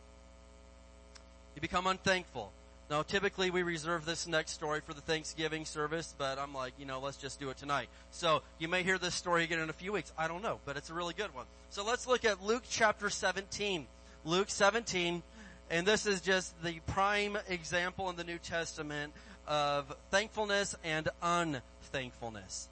You 1.54 1.60
become 1.60 1.86
unthankful. 1.86 2.52
Now, 2.90 3.02
typically 3.02 3.50
we 3.50 3.62
reserve 3.62 4.04
this 4.04 4.26
next 4.26 4.52
story 4.52 4.80
for 4.80 4.92
the 4.92 5.00
Thanksgiving 5.00 5.64
service, 5.64 6.14
but 6.18 6.38
I'm 6.38 6.52
like, 6.52 6.74
you 6.78 6.84
know, 6.84 7.00
let's 7.00 7.16
just 7.16 7.40
do 7.40 7.48
it 7.48 7.56
tonight. 7.56 7.88
So 8.10 8.42
you 8.58 8.68
may 8.68 8.82
hear 8.82 8.98
this 8.98 9.14
story 9.14 9.44
again 9.44 9.60
in 9.60 9.70
a 9.70 9.72
few 9.72 9.92
weeks. 9.92 10.12
I 10.18 10.28
don't 10.28 10.42
know, 10.42 10.58
but 10.66 10.76
it's 10.76 10.90
a 10.90 10.94
really 10.94 11.14
good 11.14 11.34
one. 11.34 11.46
So 11.70 11.84
let's 11.84 12.06
look 12.06 12.24
at 12.26 12.42
Luke 12.42 12.64
chapter 12.68 13.08
17. 13.08 13.86
Luke 14.24 14.50
17, 14.50 15.22
and 15.70 15.86
this 15.86 16.06
is 16.06 16.20
just 16.20 16.54
the 16.62 16.78
prime 16.86 17.36
example 17.48 18.08
in 18.10 18.16
the 18.16 18.24
New 18.24 18.38
Testament 18.38 19.12
of 19.48 19.92
thankfulness 20.10 20.76
and 20.84 21.08
unthankfulness. 21.22 22.68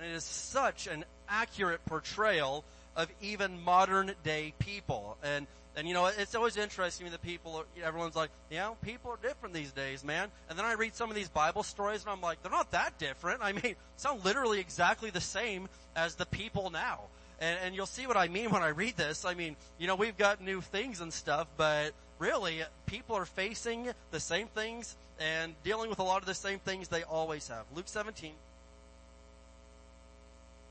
And 0.00 0.10
it 0.10 0.14
is 0.14 0.24
such 0.24 0.86
an 0.86 1.04
accurate 1.28 1.84
portrayal 1.84 2.64
of 2.96 3.08
even 3.20 3.62
modern 3.62 4.12
day 4.24 4.54
people. 4.58 5.18
And, 5.22 5.46
and 5.76 5.86
you 5.86 5.92
know, 5.92 6.06
it's 6.06 6.34
always 6.34 6.56
interesting 6.56 7.10
that 7.10 7.20
people, 7.20 7.64
everyone's 7.84 8.16
like, 8.16 8.30
yeah, 8.50 8.70
people 8.82 9.10
are 9.10 9.18
different 9.20 9.54
these 9.54 9.72
days, 9.72 10.02
man. 10.02 10.28
And 10.48 10.58
then 10.58 10.64
I 10.64 10.72
read 10.72 10.94
some 10.94 11.10
of 11.10 11.16
these 11.16 11.28
Bible 11.28 11.62
stories 11.62 12.02
and 12.02 12.10
I'm 12.10 12.22
like, 12.22 12.42
they're 12.42 12.50
not 12.50 12.70
that 12.70 12.98
different. 12.98 13.40
I 13.42 13.52
mean, 13.52 13.76
sound 13.96 14.24
literally 14.24 14.58
exactly 14.58 15.10
the 15.10 15.20
same 15.20 15.68
as 15.94 16.14
the 16.14 16.26
people 16.26 16.70
now. 16.70 17.00
And, 17.38 17.58
and 17.62 17.74
you'll 17.74 17.84
see 17.84 18.06
what 18.06 18.16
I 18.16 18.28
mean 18.28 18.50
when 18.50 18.62
I 18.62 18.68
read 18.68 18.96
this. 18.96 19.26
I 19.26 19.34
mean, 19.34 19.56
you 19.78 19.86
know, 19.86 19.96
we've 19.96 20.16
got 20.16 20.42
new 20.42 20.62
things 20.62 21.02
and 21.02 21.12
stuff, 21.12 21.46
but 21.58 21.92
really, 22.18 22.62
people 22.86 23.16
are 23.16 23.26
facing 23.26 23.90
the 24.12 24.20
same 24.20 24.46
things 24.48 24.96
and 25.18 25.54
dealing 25.62 25.90
with 25.90 25.98
a 25.98 26.02
lot 26.02 26.20
of 26.20 26.26
the 26.26 26.34
same 26.34 26.58
things 26.58 26.88
they 26.88 27.02
always 27.02 27.48
have. 27.48 27.64
Luke 27.74 27.88
17. 27.88 28.32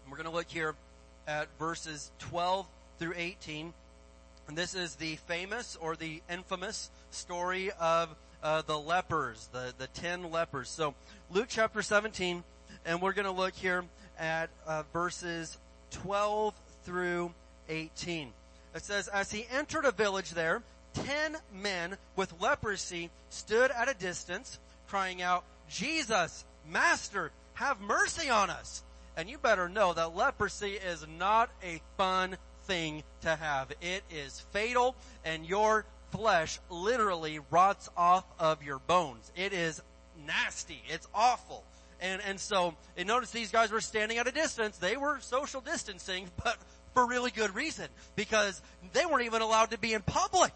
We're 0.09 0.17
going 0.17 0.29
to 0.29 0.35
look 0.35 0.49
here 0.49 0.73
at 1.27 1.47
verses 1.59 2.11
12 2.19 2.65
through 2.97 3.13
18. 3.15 3.73
And 4.47 4.57
this 4.57 4.73
is 4.73 4.95
the 4.95 5.17
famous 5.27 5.77
or 5.79 5.95
the 5.95 6.23
infamous 6.29 6.89
story 7.11 7.69
of 7.79 8.15
uh, 8.41 8.63
the 8.63 8.79
lepers, 8.79 9.49
the, 9.51 9.73
the 9.77 9.85
ten 9.87 10.31
lepers. 10.31 10.69
So 10.69 10.95
Luke 11.29 11.47
chapter 11.49 11.83
17, 11.83 12.43
and 12.85 13.01
we're 13.01 13.13
going 13.13 13.25
to 13.25 13.31
look 13.31 13.53
here 13.53 13.83
at 14.17 14.49
uh, 14.65 14.83
verses 14.91 15.57
12 15.91 16.55
through 16.85 17.31
18. 17.67 18.29
It 18.73 18.83
says, 18.83 19.07
As 19.07 19.31
he 19.31 19.45
entered 19.51 19.85
a 19.85 19.91
village 19.91 20.31
there, 20.31 20.63
ten 20.95 21.37
men 21.53 21.97
with 22.15 22.33
leprosy 22.41 23.11
stood 23.29 23.69
at 23.69 23.89
a 23.89 23.93
distance, 23.93 24.57
crying 24.87 25.21
out, 25.21 25.43
Jesus, 25.69 26.45
Master, 26.67 27.31
have 27.53 27.79
mercy 27.79 28.29
on 28.29 28.49
us. 28.49 28.81
And 29.19 29.29
you 29.29 29.37
better 29.37 29.67
know 29.67 29.91
that 29.91 30.15
leprosy 30.15 30.75
is 30.75 31.05
not 31.17 31.49
a 31.61 31.81
fun 31.97 32.37
thing 32.63 33.03
to 33.19 33.35
have. 33.35 33.69
It 33.81 34.03
is 34.09 34.39
fatal 34.53 34.95
and 35.25 35.45
your 35.45 35.83
flesh 36.11 36.57
literally 36.69 37.41
rots 37.51 37.89
off 37.97 38.23
of 38.39 38.63
your 38.63 38.79
bones. 38.79 39.29
It 39.35 39.51
is 39.51 39.81
nasty. 40.25 40.81
It's 40.87 41.05
awful. 41.13 41.65
And, 41.99 42.21
and 42.25 42.39
so, 42.39 42.75
and 42.95 43.09
notice 43.09 43.31
these 43.31 43.51
guys 43.51 43.71
were 43.71 43.81
standing 43.81 44.19
at 44.19 44.27
a 44.27 44.31
distance. 44.31 44.77
They 44.77 44.95
were 44.95 45.19
social 45.19 45.59
distancing, 45.59 46.29
but 46.41 46.55
for 46.93 47.05
really 47.05 47.31
good 47.31 47.53
reason. 47.53 47.87
Because 48.15 48.61
they 48.93 49.05
weren't 49.05 49.25
even 49.25 49.41
allowed 49.41 49.71
to 49.71 49.77
be 49.77 49.93
in 49.93 50.01
public. 50.01 50.53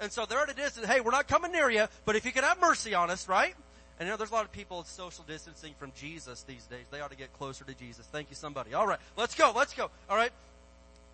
And 0.00 0.12
so 0.12 0.24
they're 0.24 0.38
at 0.38 0.50
a 0.50 0.54
distance. 0.54 0.86
Hey, 0.86 1.00
we're 1.00 1.10
not 1.10 1.26
coming 1.26 1.50
near 1.50 1.68
you, 1.68 1.86
but 2.04 2.14
if 2.14 2.24
you 2.24 2.30
could 2.30 2.44
have 2.44 2.60
mercy 2.60 2.94
on 2.94 3.10
us, 3.10 3.28
right? 3.28 3.56
And 3.98 4.06
you 4.06 4.12
know, 4.12 4.16
there's 4.16 4.30
a 4.30 4.34
lot 4.34 4.44
of 4.44 4.52
people 4.52 4.82
social 4.84 5.24
distancing 5.24 5.74
from 5.78 5.92
Jesus 5.96 6.42
these 6.42 6.64
days. 6.66 6.86
They 6.90 7.00
ought 7.00 7.12
to 7.12 7.16
get 7.16 7.32
closer 7.34 7.64
to 7.64 7.74
Jesus. 7.74 8.06
Thank 8.06 8.30
you, 8.30 8.36
somebody. 8.36 8.74
All 8.74 8.86
right, 8.86 8.98
let's 9.16 9.34
go, 9.34 9.52
let's 9.54 9.72
go. 9.72 9.90
All 10.10 10.16
right. 10.16 10.32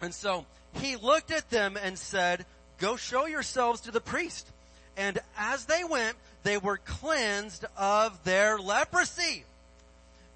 And 0.00 0.14
so 0.14 0.46
he 0.74 0.96
looked 0.96 1.30
at 1.30 1.50
them 1.50 1.76
and 1.80 1.98
said, 1.98 2.46
go 2.78 2.96
show 2.96 3.26
yourselves 3.26 3.82
to 3.82 3.90
the 3.90 4.00
priest. 4.00 4.48
And 4.96 5.18
as 5.36 5.66
they 5.66 5.84
went, 5.84 6.16
they 6.42 6.56
were 6.56 6.78
cleansed 6.78 7.66
of 7.76 8.24
their 8.24 8.58
leprosy. 8.58 9.44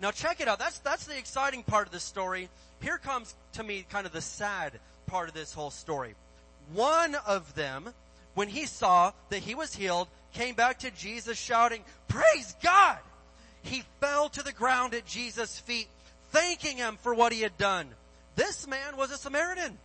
Now 0.01 0.11
check 0.11 0.41
it 0.41 0.49
out. 0.49 0.59
That's, 0.59 0.79
that's 0.81 1.07
the 1.07 1.17
exciting 1.17 1.63
part 1.63 1.87
of 1.87 1.93
this 1.93 2.03
story. 2.03 2.51
Here 2.83 2.99
comes 2.99 3.35
to 3.55 3.63
me 3.63 3.87
kind 3.89 4.07
of 4.07 4.13
the 4.13 4.21
sad 4.21 4.73
part 5.07 5.29
of 5.29 5.35
this 5.35 5.55
whole 5.55 5.71
story. 5.71 6.15
One 6.73 7.15
of 7.27 7.55
them, 7.55 7.89
when 8.35 8.49
he 8.49 8.67
saw 8.67 9.13
that 9.31 9.39
he 9.39 9.55
was 9.55 9.75
healed, 9.75 10.09
came 10.35 10.55
back 10.55 10.81
to 10.81 10.91
Jesus 10.91 11.39
shouting, 11.39 11.83
praise 12.09 12.55
God! 12.63 12.99
He 13.63 13.83
fell 14.01 14.29
to 14.29 14.43
the 14.43 14.53
ground 14.53 14.93
at 14.93 15.07
Jesus' 15.07 15.59
feet, 15.59 15.89
thanking 16.31 16.77
him 16.77 16.99
for 17.01 17.15
what 17.15 17.33
he 17.33 17.41
had 17.41 17.57
done. 17.57 17.89
This 18.37 18.67
man 18.67 18.97
was 18.97 19.11
a 19.11 19.17
Samaritan. 19.17 19.79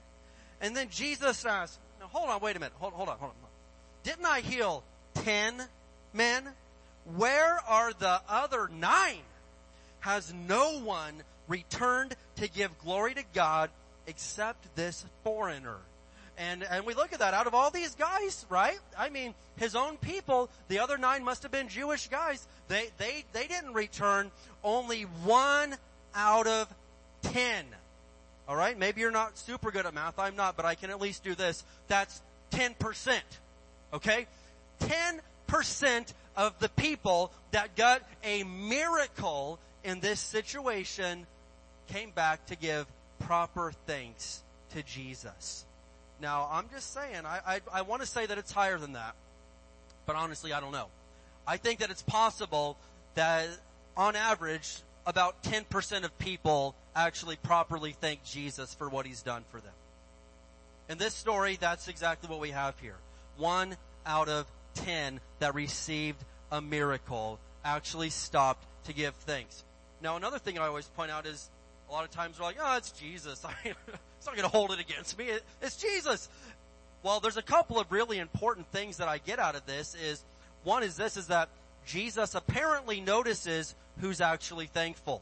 And 0.59 0.75
then 0.75 0.89
Jesus 0.89 1.45
asked, 1.45 1.79
now 1.99 2.07
hold 2.07 2.29
on, 2.29 2.41
wait 2.41 2.57
a 2.57 2.59
minute, 2.59 2.73
hold, 2.79 2.93
hold 2.93 3.07
on, 3.07 3.17
hold 3.17 3.31
on. 3.31 3.49
Didn't 4.03 4.25
I 4.25 4.41
heal 4.41 4.83
ten 5.13 5.61
men? 6.13 6.43
Where 7.15 7.59
are 7.67 7.93
the 7.93 8.21
other 8.27 8.69
nine? 8.73 9.21
Has 10.01 10.33
no 10.33 10.79
one 10.79 11.13
returned 11.47 12.15
to 12.37 12.49
give 12.49 12.77
glory 12.79 13.13
to 13.13 13.23
God 13.33 13.69
except 14.07 14.75
this 14.75 15.05
foreigner? 15.23 15.77
And, 16.39 16.63
and 16.63 16.85
we 16.85 16.93
look 16.93 17.11
at 17.11 17.19
that 17.19 17.33
out 17.33 17.47
of 17.47 17.53
all 17.53 17.69
these 17.69 17.95
guys, 17.95 18.45
right? 18.49 18.79
I 18.97 19.09
mean, 19.09 19.35
his 19.57 19.75
own 19.75 19.97
people, 19.97 20.49
the 20.69 20.79
other 20.79 20.97
nine 20.97 21.25
must 21.25 21.43
have 21.43 21.51
been 21.51 21.67
Jewish 21.67 22.07
guys. 22.07 22.47
They, 22.69 22.87
they, 22.97 23.25
they 23.33 23.45
didn't 23.45 23.73
return 23.73 24.31
only 24.63 25.01
one 25.01 25.75
out 26.15 26.47
of 26.47 26.73
ten. 27.21 27.65
Alright? 28.47 28.79
Maybe 28.79 29.01
you're 29.01 29.11
not 29.11 29.37
super 29.37 29.69
good 29.69 29.85
at 29.85 29.93
math. 29.93 30.17
I'm 30.17 30.37
not, 30.37 30.55
but 30.55 30.65
I 30.65 30.75
can 30.75 30.89
at 30.89 31.01
least 31.01 31.25
do 31.25 31.35
this. 31.35 31.63
That's 31.89 32.21
10%. 32.51 33.19
Okay? 33.93 34.25
10% 34.79 36.13
of 36.37 36.57
the 36.59 36.69
people 36.69 37.33
that 37.51 37.75
got 37.75 38.01
a 38.23 38.43
miracle 38.43 39.59
in 39.83 39.99
this 39.99 40.21
situation 40.21 41.27
came 41.89 42.11
back 42.11 42.45
to 42.45 42.55
give 42.55 42.87
proper 43.19 43.73
thanks 43.85 44.41
to 44.71 44.81
Jesus. 44.83 45.65
Now, 46.21 46.49
I'm 46.51 46.65
just 46.73 46.93
saying, 46.93 47.25
I, 47.25 47.39
I, 47.45 47.61
I 47.73 47.81
want 47.83 48.01
to 48.01 48.07
say 48.07 48.25
that 48.25 48.37
it's 48.37 48.51
higher 48.51 48.77
than 48.77 48.93
that, 48.93 49.15
but 50.05 50.15
honestly, 50.15 50.53
I 50.53 50.59
don't 50.59 50.71
know. 50.71 50.87
I 51.47 51.57
think 51.57 51.79
that 51.79 51.89
it's 51.89 52.01
possible 52.01 52.77
that 53.15 53.47
on 53.95 54.15
average, 54.15 54.77
about 55.05 55.43
10% 55.43 56.03
of 56.03 56.17
people 56.19 56.75
actually 56.95 57.37
properly 57.37 57.95
thank 57.99 58.23
Jesus 58.23 58.73
for 58.73 58.89
what 58.89 59.05
he's 59.05 59.21
done 59.21 59.43
for 59.49 59.59
them. 59.59 59.73
In 60.89 60.97
this 60.97 61.13
story, 61.13 61.57
that's 61.59 61.87
exactly 61.87 62.29
what 62.29 62.39
we 62.39 62.49
have 62.49 62.77
here. 62.79 62.95
One 63.37 63.77
out 64.05 64.27
of 64.27 64.45
ten 64.73 65.19
that 65.39 65.53
received 65.53 66.17
a 66.51 66.61
miracle 66.61 67.39
actually 67.63 68.09
stopped 68.09 68.65
to 68.85 68.93
give 68.93 69.13
thanks. 69.15 69.63
Now 70.01 70.15
another 70.15 70.39
thing 70.39 70.57
I 70.57 70.67
always 70.67 70.87
point 70.87 71.11
out 71.11 71.25
is 71.25 71.49
a 71.89 71.91
lot 71.91 72.05
of 72.05 72.11
times 72.11 72.39
we're 72.39 72.45
like, 72.45 72.57
oh, 72.59 72.77
it's 72.77 72.91
Jesus. 72.91 73.45
it's 74.19 74.27
not 74.27 74.35
going 74.35 74.47
to 74.47 74.55
hold 74.55 74.71
it 74.71 74.79
against 74.79 75.17
me. 75.17 75.29
It's 75.61 75.77
Jesus. 75.77 76.27
Well, 77.03 77.21
there's 77.21 77.37
a 77.37 77.41
couple 77.41 77.79
of 77.79 77.89
really 77.89 78.19
important 78.19 78.67
things 78.67 78.97
that 78.97 79.07
I 79.07 79.17
get 79.17 79.39
out 79.39 79.55
of 79.55 79.65
this 79.65 79.95
is 79.95 80.21
one 80.65 80.83
is 80.83 80.97
this 80.97 81.15
is 81.15 81.27
that 81.27 81.47
Jesus 81.87 82.35
apparently 82.35 82.99
notices 82.99 83.73
who's 84.01 84.19
actually 84.19 84.67
thankful. 84.67 85.21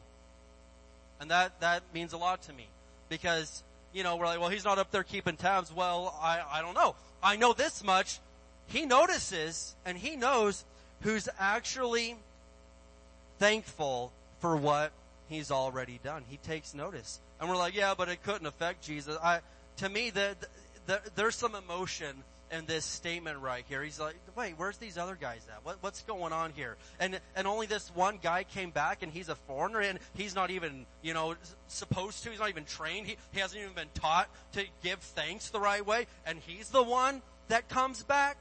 And 1.21 1.29
that, 1.29 1.59
that 1.61 1.83
means 1.93 2.13
a 2.13 2.17
lot 2.17 2.41
to 2.43 2.53
me 2.53 2.67
because 3.07 3.63
you 3.93 4.03
know, 4.03 4.15
we're 4.15 4.25
like, 4.25 4.39
well, 4.39 4.49
he's 4.49 4.65
not 4.65 4.79
up 4.79 4.91
there 4.91 5.03
keeping 5.03 5.37
tabs. 5.37 5.71
Well, 5.71 6.15
I, 6.21 6.41
I 6.51 6.61
don't 6.61 6.73
know. 6.73 6.95
I 7.21 7.35
know 7.35 7.53
this 7.53 7.83
much. 7.83 8.19
He 8.67 8.85
notices 8.85 9.75
and 9.85 9.97
he 9.97 10.15
knows 10.15 10.65
who's 11.01 11.29
actually 11.39 12.15
thankful 13.39 14.11
for 14.39 14.57
what 14.57 14.91
he's 15.29 15.51
already 15.51 15.99
done. 16.03 16.23
He 16.27 16.37
takes 16.37 16.73
notice. 16.73 17.19
And 17.39 17.49
we're 17.49 17.57
like, 17.57 17.75
yeah, 17.75 17.93
but 17.97 18.09
it 18.09 18.23
couldn't 18.23 18.47
affect 18.47 18.83
Jesus. 18.83 19.17
I, 19.21 19.41
to 19.77 19.89
me, 19.89 20.09
the, 20.09 20.35
the, 20.87 21.01
there's 21.15 21.35
some 21.35 21.55
emotion 21.55 22.23
in 22.51 22.65
this 22.65 22.85
statement 22.85 23.39
right 23.39 23.65
here. 23.67 23.83
He's 23.83 23.99
like, 23.99 24.15
wait, 24.35 24.53
where's 24.57 24.77
these 24.77 24.97
other 24.97 25.17
guys 25.19 25.45
at? 25.53 25.65
What, 25.65 25.77
what's 25.81 26.01
going 26.03 26.33
on 26.33 26.51
here? 26.53 26.77
And, 26.99 27.19
and 27.35 27.47
only 27.47 27.67
this 27.67 27.91
one 27.93 28.19
guy 28.21 28.43
came 28.43 28.71
back 28.71 29.03
and 29.03 29.11
he's 29.11 29.29
a 29.29 29.35
foreigner 29.35 29.81
and 29.81 29.99
he's 30.15 30.33
not 30.33 30.49
even, 30.49 30.85
you 31.01 31.13
know, 31.13 31.35
supposed 31.67 32.23
to. 32.23 32.29
He's 32.29 32.39
not 32.39 32.49
even 32.49 32.65
trained. 32.65 33.07
He, 33.07 33.17
he 33.31 33.39
hasn't 33.39 33.61
even 33.61 33.73
been 33.73 33.89
taught 33.93 34.29
to 34.53 34.63
give 34.83 34.99
thanks 34.99 35.49
the 35.49 35.59
right 35.59 35.85
way. 35.85 36.07
And 36.25 36.39
he's 36.39 36.69
the 36.69 36.83
one 36.83 37.21
that 37.49 37.69
comes 37.69 38.03
back. 38.03 38.37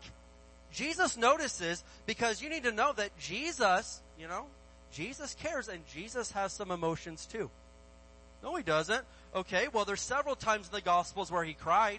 Jesus 0.72 1.16
notices 1.16 1.82
because 2.07 2.42
you 2.42 2.49
need 2.49 2.64
to 2.64 2.72
know 2.72 2.92
that 2.92 3.16
Jesus, 3.18 4.03
you 4.18 4.28
know, 4.28 4.47
Jesus 4.92 5.34
cares 5.40 5.68
and 5.68 5.86
Jesus 5.92 6.32
has 6.32 6.53
some 6.53 6.70
emotions 6.70 7.26
too. 7.26 7.51
No, 8.47 8.55
he 8.55 8.62
doesn't. 8.62 9.05
Okay, 9.34 9.66
well 9.72 9.84
there's 9.84 10.01
several 10.01 10.36
times 10.36 10.68
in 10.68 10.72
the 10.72 10.80
Gospels 10.80 11.32
where 11.32 11.42
he 11.42 11.53
cried. 11.53 11.99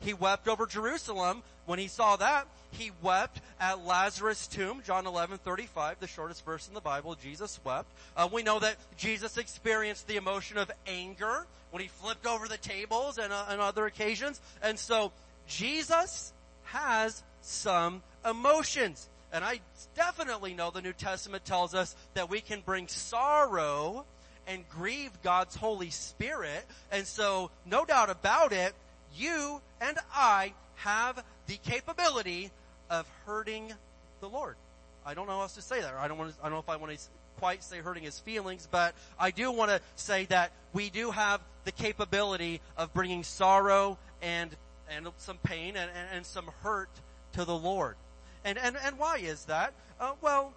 He 0.00 0.14
wept 0.14 0.48
over 0.48 0.64
Jerusalem. 0.66 1.42
When 1.66 1.78
he 1.78 1.88
saw 1.88 2.16
that, 2.16 2.46
he 2.70 2.90
wept 3.02 3.42
at 3.60 3.84
Lazarus' 3.84 4.46
tomb. 4.46 4.82
John 4.82 5.06
11, 5.06 5.38
35, 5.38 6.00
the 6.00 6.06
shortest 6.06 6.42
verse 6.46 6.68
in 6.68 6.74
the 6.74 6.80
Bible. 6.80 7.16
Jesus 7.22 7.60
wept. 7.64 7.92
Uh, 8.16 8.30
we 8.32 8.42
know 8.42 8.60
that 8.60 8.76
Jesus 8.96 9.36
experienced 9.36 10.08
the 10.08 10.16
emotion 10.16 10.56
of 10.56 10.70
anger 10.86 11.46
when 11.70 11.82
he 11.82 11.88
flipped 11.88 12.26
over 12.26 12.48
the 12.48 12.56
tables 12.56 13.18
and 13.18 13.30
uh, 13.30 13.44
on 13.50 13.60
other 13.60 13.84
occasions. 13.84 14.40
And 14.62 14.78
so 14.78 15.12
Jesus 15.46 16.32
has 16.64 17.22
some 17.42 18.02
emotions. 18.24 19.06
And 19.34 19.44
I 19.44 19.60
definitely 19.94 20.54
know 20.54 20.70
the 20.70 20.80
New 20.80 20.94
Testament 20.94 21.44
tells 21.44 21.74
us 21.74 21.94
that 22.14 22.30
we 22.30 22.40
can 22.40 22.62
bring 22.62 22.88
sorrow 22.88 24.06
and 24.46 24.68
grieve 24.68 25.10
God's 25.22 25.54
Holy 25.56 25.90
Spirit. 25.90 26.64
And 26.90 27.06
so, 27.06 27.50
no 27.64 27.84
doubt 27.84 28.10
about 28.10 28.52
it, 28.52 28.74
you 29.16 29.60
and 29.80 29.98
I 30.14 30.52
have 30.76 31.22
the 31.46 31.56
capability 31.58 32.50
of 32.90 33.06
hurting 33.26 33.72
the 34.20 34.28
Lord. 34.28 34.56
I 35.04 35.14
don't 35.14 35.26
know 35.26 35.34
how 35.34 35.42
else 35.42 35.54
to 35.54 35.62
say 35.62 35.80
that. 35.80 35.94
I 35.94 36.08
don't 36.08 36.18
want 36.18 36.34
to, 36.34 36.40
I 36.40 36.44
don't 36.44 36.52
know 36.52 36.60
if 36.60 36.68
I 36.68 36.76
want 36.76 36.92
to 36.92 36.98
quite 37.38 37.62
say 37.62 37.78
hurting 37.78 38.04
his 38.04 38.20
feelings, 38.20 38.68
but 38.70 38.94
I 39.18 39.30
do 39.32 39.50
want 39.50 39.70
to 39.70 39.80
say 39.96 40.26
that 40.26 40.52
we 40.72 40.90
do 40.90 41.10
have 41.10 41.40
the 41.64 41.72
capability 41.72 42.60
of 42.76 42.92
bringing 42.94 43.24
sorrow 43.24 43.98
and, 44.20 44.50
and 44.88 45.08
some 45.18 45.38
pain 45.38 45.76
and, 45.76 45.90
and, 45.90 46.08
and 46.14 46.26
some 46.26 46.50
hurt 46.62 46.90
to 47.32 47.44
the 47.44 47.56
Lord. 47.56 47.96
And, 48.44 48.58
and, 48.58 48.76
and 48.84 48.98
why 48.98 49.18
is 49.18 49.46
that? 49.46 49.72
Uh, 50.00 50.12
well, 50.20 50.52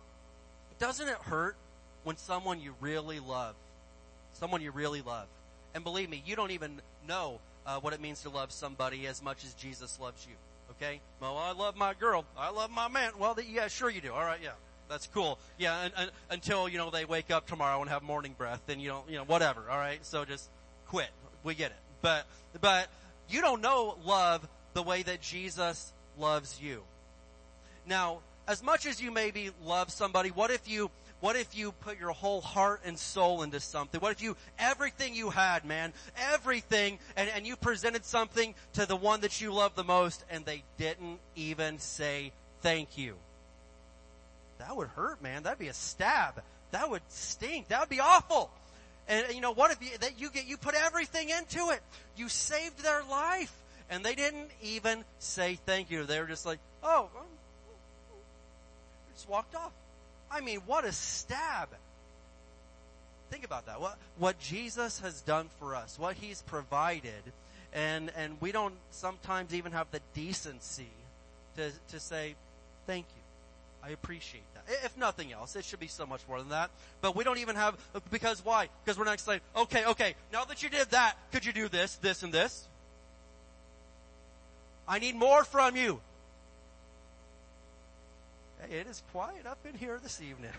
doesn't 0.80 1.08
it 1.08 1.18
hurt 1.18 1.56
when 2.04 2.18
someone 2.18 2.62
you 2.62 2.76
really 2.80 3.20
love, 3.20 3.56
someone 4.36 4.62
you 4.62 4.72
really 4.72 5.02
love, 5.02 5.28
and 5.74 5.84
believe 5.84 6.10
me, 6.10 6.24
you 6.26 6.36
don't 6.36 6.52
even 6.52 6.82
know 7.08 7.40
uh, 7.66 7.80
what 7.80 7.94
it 7.94 8.02
means 8.02 8.22
to 8.22 8.30
love 8.30 8.52
somebody 8.52 9.08
as 9.08 9.22
much 9.24 9.44
as 9.44 9.54
Jesus 9.56 10.00
loves 10.00 10.26
you. 10.30 10.36
Okay? 10.72 11.00
Well, 11.20 11.38
I 11.38 11.52
love 11.52 11.76
my 11.76 11.94
girl. 11.94 12.26
I 12.38 12.50
love 12.52 12.72
my 12.72 12.88
man. 12.88 13.12
Well, 13.18 13.34
the, 13.34 13.46
yeah, 13.46 13.68
sure 13.68 13.90
you 13.90 14.02
do. 14.02 14.14
All 14.14 14.24
right, 14.24 14.40
yeah. 14.42 14.52
That's 14.90 15.08
cool. 15.08 15.40
Yeah, 15.58 15.82
and, 15.84 15.94
and, 15.98 16.12
until, 16.30 16.70
you 16.70 16.78
know, 16.78 16.92
they 16.92 17.06
wake 17.06 17.32
up 17.32 17.48
tomorrow 17.48 17.82
and 17.82 17.90
have 17.90 18.04
morning 18.04 18.36
breath, 18.38 18.62
then 18.68 18.80
you 18.80 18.90
don't, 18.90 19.10
you 19.10 19.18
know, 19.18 19.24
whatever. 19.24 19.64
All 19.70 19.78
right? 19.78 20.06
So 20.06 20.26
just 20.26 20.48
quit. 20.88 21.10
We 21.44 21.56
get 21.56 21.72
it. 21.72 21.78
But, 22.02 22.28
but 22.62 22.88
you 23.30 23.42
don't 23.42 23.62
know 23.62 23.98
love 24.06 24.48
the 24.74 24.84
way 24.84 25.02
that 25.04 25.22
Jesus 25.22 25.92
loves 26.20 26.60
you. 26.62 26.84
Now, 27.88 28.20
as 28.48 28.62
much 28.64 28.86
as 28.86 29.02
you 29.02 29.12
maybe 29.12 29.50
love 29.64 29.92
somebody, 29.92 30.30
what 30.30 30.52
if 30.52 30.70
you 30.70 30.92
what 31.26 31.36
if 31.36 31.58
you 31.58 31.72
put 31.72 32.00
your 32.00 32.12
whole 32.12 32.40
heart 32.40 32.82
and 32.86 33.00
soul 33.00 33.42
into 33.42 33.60
something? 33.60 34.00
What 34.00 34.12
if 34.12 34.22
you, 34.22 34.38
everything 34.60 35.16
you 35.16 35.32
had, 35.32 35.66
man, 35.66 35.92
everything, 36.16 37.00
and, 37.16 37.28
and 37.36 37.48
you 37.48 37.56
presented 37.56 38.06
something 38.06 38.54
to 38.74 38.86
the 38.86 38.96
one 38.96 39.22
that 39.22 39.42
you 39.42 39.52
love 39.52 39.74
the 39.74 39.84
most 39.84 40.24
and 40.30 40.46
they 40.46 40.62
didn't 40.78 41.18
even 41.36 41.80
say 41.80 42.32
thank 42.62 43.00
you? 43.00 43.16
That 44.60 44.78
would 44.78 44.90
hurt, 44.90 45.20
man. 45.24 45.42
That'd 45.42 45.58
be 45.58 45.68
a 45.68 45.74
stab. 45.74 46.44
That 46.70 46.92
would 46.92 47.02
stink. 47.10 47.70
That 47.70 47.80
would 47.80 47.90
be 47.90 48.02
awful. 48.02 48.52
And 49.08 49.26
you 49.34 49.42
know, 49.42 49.52
what 49.52 49.72
if 49.72 49.82
you, 49.82 49.98
that 50.02 50.22
you 50.22 50.30
get, 50.30 50.46
you 50.46 50.58
put 50.58 50.76
everything 50.76 51.32
into 51.32 51.72
it. 51.72 51.82
You 52.16 52.30
saved 52.30 52.84
their 52.84 53.02
life 53.10 53.52
and 53.90 54.06
they 54.06 54.14
didn't 54.14 54.52
even 54.62 55.04
say 55.18 55.58
thank 55.66 55.90
you. 55.90 56.04
They 56.04 56.20
were 56.20 56.28
just 56.28 56.46
like, 56.46 56.60
oh, 56.84 57.10
just 59.16 59.28
walked 59.28 59.56
off. 59.56 59.72
I 60.32 60.42
mean, 60.42 60.60
what 60.66 60.86
a 60.86 60.92
stab. 60.92 61.70
Think 63.30 63.46
about 63.46 63.66
that. 63.66 63.82
What, 63.82 63.98
what 64.18 64.40
Jesus 64.40 65.00
has 65.00 65.22
done 65.22 65.50
for 65.60 65.76
us, 65.76 65.98
what 65.98 66.16
He's 66.16 66.42
provided, 66.44 67.34
and, 67.74 68.12
and 68.16 68.38
we 68.40 68.52
don't 68.52 68.76
sometimes 68.92 69.54
even 69.54 69.72
have 69.72 69.88
the 69.92 70.00
decency 70.14 70.90
to, 71.58 71.72
to 71.90 72.00
say, 72.00 72.36
thank 72.88 73.06
you. 73.16 73.22
I 73.84 73.92
appreciate 73.92 74.44
that. 74.56 74.64
If 74.84 74.98
nothing 74.98 75.32
else, 75.32 75.56
it 75.56 75.64
should 75.64 75.80
be 75.80 75.88
so 75.88 76.06
much 76.06 76.22
more 76.28 76.40
than 76.40 76.50
that. 76.50 76.72
But 77.02 77.16
we 77.16 77.24
don't 77.24 77.38
even 77.38 77.56
have, 77.56 77.78
because 78.10 78.44
why? 78.44 78.70
Because 78.84 78.98
we're 78.98 79.06
not 79.06 79.20
saying, 79.20 79.42
okay, 79.56 79.86
okay, 79.86 80.16
now 80.34 80.44
that 80.46 80.64
you 80.64 80.70
did 80.70 80.90
that, 80.92 81.16
could 81.32 81.46
you 81.46 81.54
do 81.54 81.68
this, 81.68 81.96
this, 81.98 82.24
and 82.24 82.34
this? 82.34 82.68
I 84.88 85.00
need 85.00 85.16
more 85.16 85.44
from 85.44 85.76
you. 85.76 86.00
It 88.72 88.88
is 88.88 89.04
quiet 89.12 89.46
up 89.46 89.60
in 89.68 89.78
here 89.78 90.00
this 90.02 90.22
evening. 90.22 90.52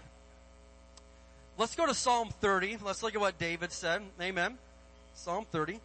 Let's 1.59 1.75
go 1.75 1.87
to 1.87 1.95
Psalm 1.95 2.29
30. 2.41 2.79
Let's 2.85 3.03
look 3.03 3.15
at 3.15 3.21
what 3.21 3.39
David 3.39 3.73
said. 3.73 4.03
Amen. 4.21 4.59
Psalm 5.15 5.47
30. 5.51 5.81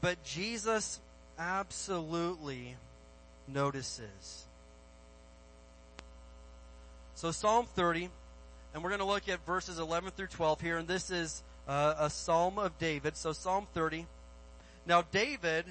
But 0.00 0.22
Jesus 0.24 1.00
absolutely 1.38 2.76
notices. 3.46 4.46
So 7.14 7.30
Psalm 7.30 7.66
30, 7.76 8.08
and 8.72 8.82
we're 8.82 8.90
going 8.90 9.00
to 9.00 9.06
look 9.06 9.28
at 9.28 9.44
verses 9.46 9.78
11 9.78 10.10
through 10.16 10.26
12 10.28 10.60
here, 10.60 10.78
and 10.78 10.88
this 10.88 11.10
is 11.10 11.42
uh, 11.68 11.94
a 11.98 12.10
Psalm 12.10 12.58
of 12.58 12.76
David. 12.78 13.16
So 13.16 13.32
Psalm 13.32 13.66
30. 13.74 14.06
Now 14.86 15.02
David 15.12 15.66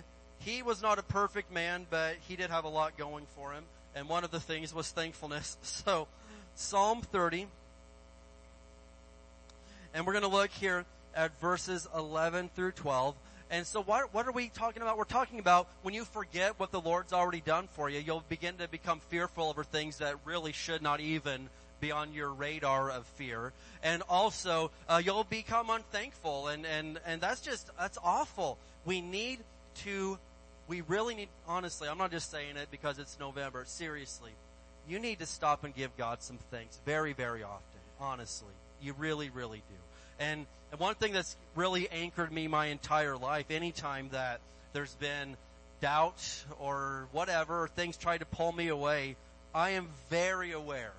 he 0.46 0.62
was 0.62 0.82
not 0.82 1.00
a 1.00 1.04
perfect 1.04 1.52
man, 1.52 1.86
but 1.90 2.16
he 2.28 2.36
did 2.36 2.50
have 2.50 2.66
a 2.66 2.70
lot 2.70 2.98
going 2.98 3.26
for 3.36 3.54
him. 3.54 3.64
And 3.96 4.10
one 4.10 4.24
of 4.24 4.32
the 4.32 4.40
things 4.40 4.74
was 4.74 4.90
thankfulness. 4.90 5.58
So, 5.64 6.08
Psalm 6.56 7.02
30. 7.02 7.48
And 9.94 10.06
we're 10.06 10.14
going 10.14 10.24
to 10.24 10.30
look 10.30 10.52
here 10.52 10.86
at 11.16 11.40
verses 11.40 11.88
11 11.96 12.50
through 12.56 12.72
12. 12.72 13.16
And 13.52 13.68
so 13.68 13.84
what, 13.84 14.14
what 14.14 14.28
are 14.28 14.32
we 14.32 14.50
talking 14.50 14.82
about? 14.82 14.98
We're 14.98 15.04
talking 15.04 15.40
about 15.40 15.68
when 15.84 15.94
you 15.94 16.06
forget 16.06 16.60
what 16.60 16.72
the 16.72 16.82
Lord's 16.82 17.14
already 17.14 17.42
done 17.42 17.68
for 17.74 17.90
you, 17.90 18.00
you'll 18.00 18.24
begin 18.28 18.56
to 18.58 18.68
become 18.68 19.00
fearful 19.10 19.50
over 19.50 19.64
things 19.64 20.00
that 20.00 20.16
really 20.26 20.52
should 20.52 20.82
not 20.82 21.00
even 21.00 21.50
be 21.80 21.92
on 21.92 22.14
your 22.14 22.30
radar 22.30 22.90
of 22.90 23.06
fear. 23.06 23.54
And 23.84 24.02
also, 24.10 24.72
uh, 24.90 25.02
you'll 25.04 25.24
become 25.26 25.70
unthankful 25.70 26.48
and, 26.48 26.66
and, 26.66 27.00
and 27.06 27.22
that's 27.22 27.42
just, 27.42 27.70
that's 27.78 28.00
awful. 28.04 28.58
We 28.86 29.02
need 29.02 29.40
to 29.84 30.18
we 30.68 30.82
really 30.82 31.16
need, 31.16 31.30
honestly, 31.48 31.88
I'm 31.88 31.98
not 31.98 32.12
just 32.12 32.32
saying 32.32 32.58
it 32.58 32.70
because 32.72 33.00
it's 33.00 33.18
November, 33.20 33.64
seriously, 33.66 34.32
you 34.88 35.00
need 35.00 35.20
to 35.20 35.26
stop 35.26 35.64
and 35.64 35.74
give 35.76 35.96
God 35.98 36.22
some 36.22 36.38
thanks 36.52 36.80
very, 36.86 37.14
very 37.14 37.44
often, 37.44 37.80
honestly. 38.00 38.54
You 38.82 38.94
really, 38.98 39.30
really 39.30 39.60
do. 39.60 39.76
And, 40.20 40.46
and 40.72 40.80
one 40.80 40.96
thing 40.96 41.14
that's 41.14 41.36
really 41.56 41.88
anchored 41.90 42.32
me 42.32 42.48
my 42.48 42.68
entire 42.68 43.18
life, 43.18 43.46
anytime 43.50 44.10
that 44.12 44.42
there's 44.74 44.96
been 44.96 45.38
doubt 45.82 46.44
or 46.60 47.08
whatever, 47.12 47.64
or 47.64 47.68
things 47.68 47.98
try 47.98 48.18
to 48.18 48.26
pull 48.26 48.52
me 48.52 48.68
away, 48.70 49.16
I 49.54 49.72
am 49.72 49.88
very 50.10 50.52
aware, 50.52 50.94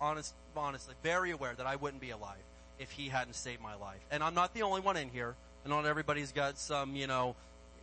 honest, 0.00 0.34
honestly, 0.56 0.94
very 1.02 1.30
aware 1.30 1.54
that 1.54 1.66
I 1.66 1.76
wouldn't 1.76 2.00
be 2.00 2.10
alive 2.10 2.38
if 2.78 2.90
he 2.90 3.08
hadn't 3.08 3.34
saved 3.34 3.62
my 3.62 3.74
life. 3.74 4.00
And 4.10 4.22
I'm 4.22 4.34
not 4.34 4.54
the 4.54 4.62
only 4.62 4.80
one 4.80 4.96
in 4.96 5.10
here. 5.10 5.34
And 5.62 5.70
not 5.70 5.84
everybody's 5.84 6.32
got 6.32 6.58
some, 6.58 6.96
you 6.96 7.06
know, 7.06 7.36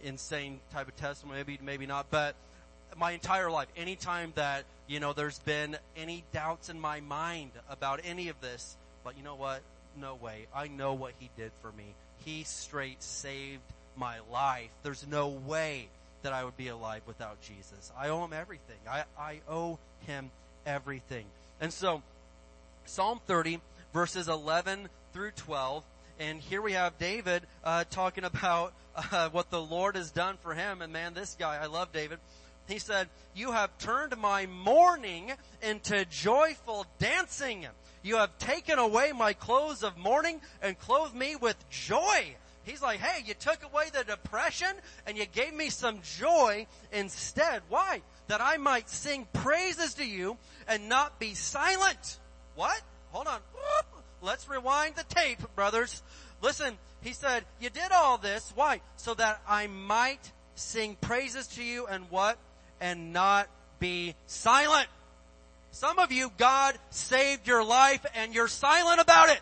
insane 0.03 0.59
type 0.71 0.87
of 0.87 0.95
testimony, 0.95 1.39
maybe, 1.39 1.59
maybe 1.63 1.85
not, 1.85 2.07
but 2.09 2.35
my 2.95 3.11
entire 3.11 3.49
life, 3.49 3.67
anytime 3.75 4.31
that, 4.35 4.63
you 4.87 4.99
know, 4.99 5.13
there's 5.13 5.39
been 5.39 5.77
any 5.95 6.23
doubts 6.33 6.69
in 6.69 6.79
my 6.79 6.99
mind 7.01 7.51
about 7.69 8.01
any 8.03 8.29
of 8.29 8.39
this, 8.41 8.75
but 9.03 9.17
you 9.17 9.23
know 9.23 9.35
what? 9.35 9.61
No 9.99 10.15
way. 10.15 10.47
I 10.55 10.67
know 10.67 10.93
what 10.93 11.13
he 11.19 11.29
did 11.37 11.51
for 11.61 11.71
me. 11.71 11.93
He 12.25 12.43
straight 12.43 13.01
saved 13.03 13.61
my 13.95 14.17
life. 14.31 14.69
There's 14.83 15.05
no 15.07 15.27
way 15.27 15.87
that 16.23 16.33
I 16.33 16.43
would 16.43 16.57
be 16.57 16.67
alive 16.67 17.01
without 17.05 17.41
Jesus. 17.41 17.91
I 17.97 18.09
owe 18.09 18.23
him 18.23 18.33
everything. 18.33 18.77
I, 18.89 19.03
I 19.19 19.39
owe 19.49 19.79
him 20.05 20.31
everything. 20.65 21.25
And 21.61 21.71
so, 21.71 22.01
Psalm 22.85 23.19
30, 23.27 23.59
verses 23.93 24.27
11 24.27 24.89
through 25.13 25.31
12, 25.31 25.83
and 26.19 26.41
here 26.41 26.61
we 26.61 26.73
have 26.73 26.97
David 26.97 27.43
uh, 27.63 27.83
talking 27.89 28.23
about 28.23 28.73
uh, 28.95 29.29
what 29.31 29.49
the 29.49 29.61
Lord 29.61 29.95
has 29.95 30.11
done 30.11 30.37
for 30.41 30.53
him. 30.53 30.81
And 30.81 30.91
man, 30.91 31.13
this 31.13 31.35
guy, 31.37 31.57
I 31.61 31.67
love 31.67 31.91
David. 31.91 32.19
He 32.67 32.79
said, 32.79 33.07
"You 33.35 33.51
have 33.51 33.77
turned 33.77 34.17
my 34.17 34.45
mourning 34.45 35.31
into 35.61 36.05
joyful 36.05 36.85
dancing. 36.99 37.67
You 38.03 38.17
have 38.17 38.37
taken 38.39 38.79
away 38.79 39.11
my 39.13 39.33
clothes 39.33 39.83
of 39.83 39.97
mourning 39.97 40.41
and 40.61 40.77
clothed 40.77 41.15
me 41.15 41.35
with 41.35 41.57
joy." 41.69 42.35
He's 42.63 42.81
like, 42.81 42.99
"Hey, 42.99 43.23
you 43.25 43.33
took 43.33 43.63
away 43.63 43.89
the 43.93 44.03
depression 44.03 44.73
and 45.05 45.17
you 45.17 45.25
gave 45.25 45.53
me 45.53 45.69
some 45.69 46.01
joy 46.01 46.67
instead. 46.91 47.61
Why? 47.69 48.01
That 48.27 48.41
I 48.41 48.57
might 48.57 48.89
sing 48.89 49.27
praises 49.31 49.93
to 49.95 50.05
you 50.05 50.37
and 50.67 50.89
not 50.89 51.19
be 51.19 51.35
silent." 51.35 52.19
What? 52.55 52.81
Hold 53.11 53.27
on. 53.27 53.39
Let's 54.21 54.49
rewind 54.49 54.95
the 54.95 55.03
tape, 55.03 55.39
brothers. 55.55 56.01
Listen, 56.41 56.77
he 57.01 57.13
said, 57.13 57.45
you 57.59 57.69
did 57.69 57.91
all 57.91 58.17
this. 58.17 58.51
Why? 58.55 58.81
So 58.97 59.13
that 59.13 59.41
I 59.47 59.67
might 59.67 60.31
sing 60.55 60.97
praises 60.99 61.47
to 61.49 61.63
you 61.63 61.85
and 61.87 62.05
what? 62.09 62.37
And 62.81 63.13
not 63.13 63.47
be 63.79 64.15
silent. 64.25 64.87
Some 65.71 65.99
of 65.99 66.11
you, 66.11 66.31
God 66.37 66.77
saved 66.89 67.47
your 67.47 67.63
life 67.63 68.05
and 68.15 68.33
you're 68.33 68.47
silent 68.47 68.99
about 68.99 69.29
it. 69.29 69.39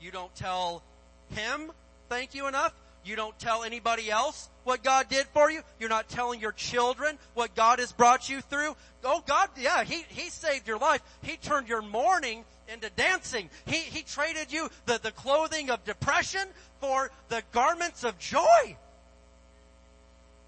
You 0.00 0.10
don't 0.10 0.34
tell 0.34 0.82
him 1.30 1.70
thank 2.08 2.34
you 2.34 2.46
enough. 2.46 2.72
You 3.06 3.14
don't 3.14 3.38
tell 3.38 3.62
anybody 3.62 4.10
else 4.10 4.48
what 4.64 4.82
God 4.82 5.08
did 5.08 5.26
for 5.26 5.48
you. 5.48 5.62
You're 5.78 5.88
not 5.88 6.08
telling 6.08 6.40
your 6.40 6.50
children 6.50 7.18
what 7.34 7.54
God 7.54 7.78
has 7.78 7.92
brought 7.92 8.28
you 8.28 8.40
through. 8.40 8.74
Oh 9.04 9.22
God, 9.24 9.48
yeah, 9.56 9.84
He, 9.84 10.04
He 10.08 10.28
saved 10.28 10.66
your 10.66 10.78
life. 10.78 11.00
He 11.22 11.36
turned 11.36 11.68
your 11.68 11.82
mourning 11.82 12.44
into 12.68 12.90
dancing. 12.96 13.48
He, 13.64 13.76
He 13.76 14.02
traded 14.02 14.52
you 14.52 14.68
the, 14.86 14.98
the 15.00 15.12
clothing 15.12 15.70
of 15.70 15.84
depression 15.84 16.48
for 16.80 17.10
the 17.28 17.44
garments 17.52 18.02
of 18.02 18.18
joy. 18.18 18.76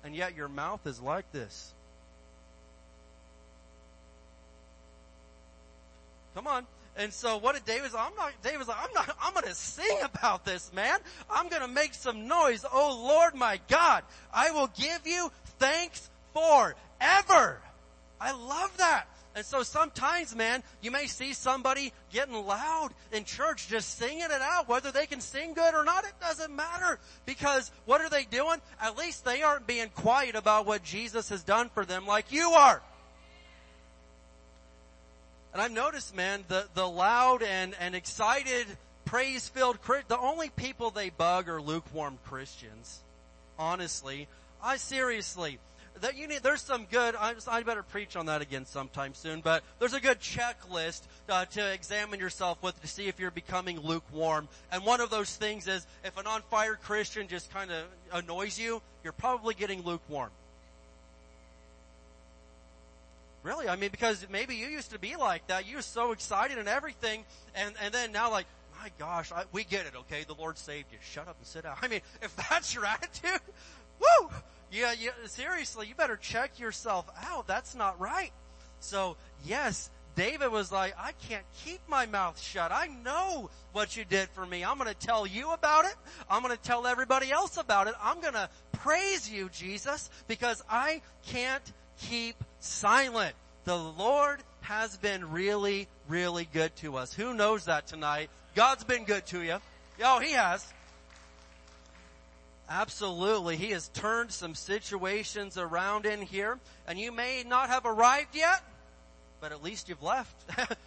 And 0.03 0.17
yet 0.17 0.35
your 0.35 0.49
mouth 0.49 0.85
is 0.85 1.01
like 1.01 1.31
this. 1.31 1.73
Come 6.35 6.49
on. 6.49 6.67
And 6.99 7.13
so 7.13 7.39
what 7.39 7.55
did 7.55 7.65
David 7.65 7.93
say? 7.93 7.99
I'm 7.99 8.15
not, 8.17 8.33
David's 8.43 8.69
like, 8.69 8.77
I'm 8.83 8.93
not, 8.93 9.17
I'm 9.23 9.33
gonna 9.33 9.55
sing 9.55 9.99
about 10.03 10.45
this, 10.45 10.73
man. 10.75 10.99
I'm 11.31 11.49
gonna 11.49 11.69
make 11.69 11.95
some 11.95 12.27
noise. 12.27 12.65
Oh 12.71 13.05
Lord 13.07 13.35
my 13.37 13.61
God, 13.69 14.03
I 14.35 14.51
will 14.51 14.69
give 14.77 15.07
you 15.07 15.31
thanks 15.59 16.11
forever. 16.35 17.61
I 18.21 18.33
love 18.33 18.77
that. 18.79 19.07
And 19.37 19.47
so 19.47 19.63
sometimes, 19.63 20.35
man, 20.35 20.65
you 20.81 20.91
may 20.91 21.07
see 21.07 21.33
somebody 21.33 21.93
getting 22.13 22.35
loud 22.35 22.89
in 23.13 23.23
church, 23.23 23.69
just 23.69 23.97
singing 23.97 24.25
it 24.25 24.43
out. 24.43 24.69
Whether 24.69 24.91
they 24.91 25.07
can 25.07 25.21
sing 25.21 25.55
good 25.55 25.75
or 25.75 25.85
not, 25.85 26.03
it 26.03 26.15
doesn't 26.21 26.55
matter. 26.55 26.99
Because 27.25 27.71
what 27.85 28.01
are 28.01 28.09
they 28.09 28.25
doing? 28.25 28.61
At 28.83 28.99
least 28.99 29.25
they 29.25 29.43
aren't 29.43 29.69
being 29.69 29.91
quiet 29.95 30.35
about 30.35 30.67
what 30.67 30.83
Jesus 30.83 31.29
has 31.29 31.45
done 31.45 31.69
for 31.69 31.85
them 31.85 32.05
like 32.05 32.33
you 32.33 32.51
are. 32.51 32.83
And 35.53 35.63
I've 35.63 35.73
noticed, 35.73 36.15
man, 36.15 36.45
the, 36.49 36.67
the 36.75 36.87
loud 36.87 37.43
and, 37.43 37.75
and 37.81 37.95
excited, 37.95 38.67
praise 39.05 39.49
filled, 39.49 39.79
the 40.09 40.19
only 40.19 40.51
people 40.51 40.91
they 40.91 41.11
bug 41.11 41.49
are 41.49 41.61
lukewarm 41.61 42.19
Christians. 42.25 43.01
Honestly. 43.59 44.29
I 44.63 44.77
seriously, 44.77 45.59
that 46.01 46.17
you 46.17 46.27
need, 46.27 46.43
there's 46.43 46.61
some 46.61 46.87
good, 46.91 47.15
I, 47.15 47.35
I 47.49 47.63
better 47.63 47.83
preach 47.83 48.17
on 48.17 48.27
that 48.27 48.43
again 48.43 48.67
sometime 48.67 49.15
soon, 49.15 49.41
but 49.41 49.63
there's 49.79 49.95
a 49.95 50.01
good 50.01 50.21
checklist 50.21 51.03
uh, 51.29 51.45
to 51.47 51.73
examine 51.73 52.19
yourself 52.19 52.63
with 52.63 52.81
to 52.81 52.89
see 52.89 53.07
if 53.07 53.21
you're 53.21 53.31
becoming 53.31 53.81
lukewarm. 53.81 54.49
And 54.73 54.85
one 54.85 55.01
of 55.01 55.11
those 55.11 55.35
things 55.37 55.69
is 55.69 55.87
if 56.05 56.17
an 56.19 56.27
on 56.27 56.43
fire 56.51 56.75
Christian 56.75 57.29
just 57.29 57.53
kind 57.53 57.71
of 57.71 57.85
annoys 58.13 58.59
you, 58.59 58.83
you're 59.05 59.13
probably 59.13 59.55
getting 59.55 59.83
lukewarm. 59.83 60.31
Really, 63.43 63.69
I 63.69 63.77
mean, 63.77 63.91
because 63.91 64.27
maybe 64.31 64.57
you 64.57 64.67
used 64.67 64.91
to 64.91 64.99
be 64.99 65.17
like 65.17 65.47
that. 65.47 65.69
You 65.69 65.77
were 65.77 65.83
so 65.83 66.13
excited 66.13 66.59
and 66.59 66.69
everything, 66.69 67.25
and 67.55 67.75
and 67.83 67.95
then 67.95 68.13
now 68.13 68.31
like, 68.31 68.47
my 68.83 68.91
gosh, 68.99 69.33
I, 69.33 69.45
we 69.53 69.65
get 69.65 69.87
it. 69.87 69.93
Okay, 69.95 70.25
the 70.27 70.35
Lord 70.35 70.59
saved 70.59 70.93
you. 70.93 70.99
Shut 71.01 71.29
up 71.29 71.37
and 71.39 71.47
sit 71.47 71.63
down. 71.63 71.77
I 71.83 71.89
mean, 71.89 72.01
if 72.23 72.35
that's 72.37 72.75
your 72.75 72.85
attitude, 72.87 73.41
woo, 74.01 74.31
yeah, 74.73 74.93
yeah. 74.99 75.11
Seriously, 75.27 75.87
you 75.87 75.95
better 75.95 76.17
check 76.17 76.59
yourself 76.59 77.07
out. 77.23 77.47
That's 77.47 77.75
not 77.75 77.99
right. 78.01 78.33
So 78.81 79.17
yes, 79.45 79.91
David 80.19 80.51
was 80.51 80.73
like, 80.73 80.95
I 80.99 81.13
can't 81.29 81.45
keep 81.65 81.81
my 81.89 82.07
mouth 82.07 82.41
shut. 82.41 82.73
I 82.73 82.89
know 83.05 83.51
what 83.73 83.97
you 83.97 84.05
did 84.05 84.29
for 84.31 84.45
me. 84.45 84.65
I'm 84.65 84.77
going 84.77 84.93
to 84.93 85.07
tell 85.07 85.29
you 85.29 85.53
about 85.53 85.85
it. 85.85 85.95
I'm 86.29 86.43
going 86.43 86.57
to 86.57 86.61
tell 86.61 86.89
everybody 86.89 87.31
else 87.31 87.57
about 87.57 87.87
it. 87.87 87.95
I'm 88.03 88.21
going 88.21 88.33
to 88.33 88.51
praise 88.73 89.31
you, 89.31 89.49
Jesus, 89.49 90.11
because 90.27 90.61
I 90.69 91.03
can't 91.25 91.63
keep 92.01 92.35
silent. 92.61 93.35
The 93.65 93.77
Lord 93.77 94.41
has 94.61 94.97
been 94.97 95.31
really, 95.31 95.89
really 96.09 96.49
good 96.53 96.75
to 96.77 96.97
us. 96.97 97.13
Who 97.13 97.35
knows 97.35 97.67
that 97.67 97.87
tonight? 97.87 98.31
God's 98.55 98.85
been 98.85 99.05
good 99.05 99.27
to 99.27 99.43
you. 99.43 99.59
Yo, 99.99 100.19
He 100.21 100.33
has. 100.33 100.67
Absolutely. 102.69 103.57
He 103.57 103.71
has 103.71 103.89
turned 103.89 104.31
some 104.31 104.55
situations 104.55 105.57
around 105.57 106.05
in 106.05 106.21
here, 106.21 106.59
and 106.87 106.99
you 106.99 107.13
may 107.13 107.45
not 107.47 107.71
have 107.71 107.87
arrived 107.87 108.35
yet, 108.35 108.63
but 109.41 109.53
at 109.53 109.63
least 109.63 109.89
you've 109.89 110.03
left. 110.03 110.35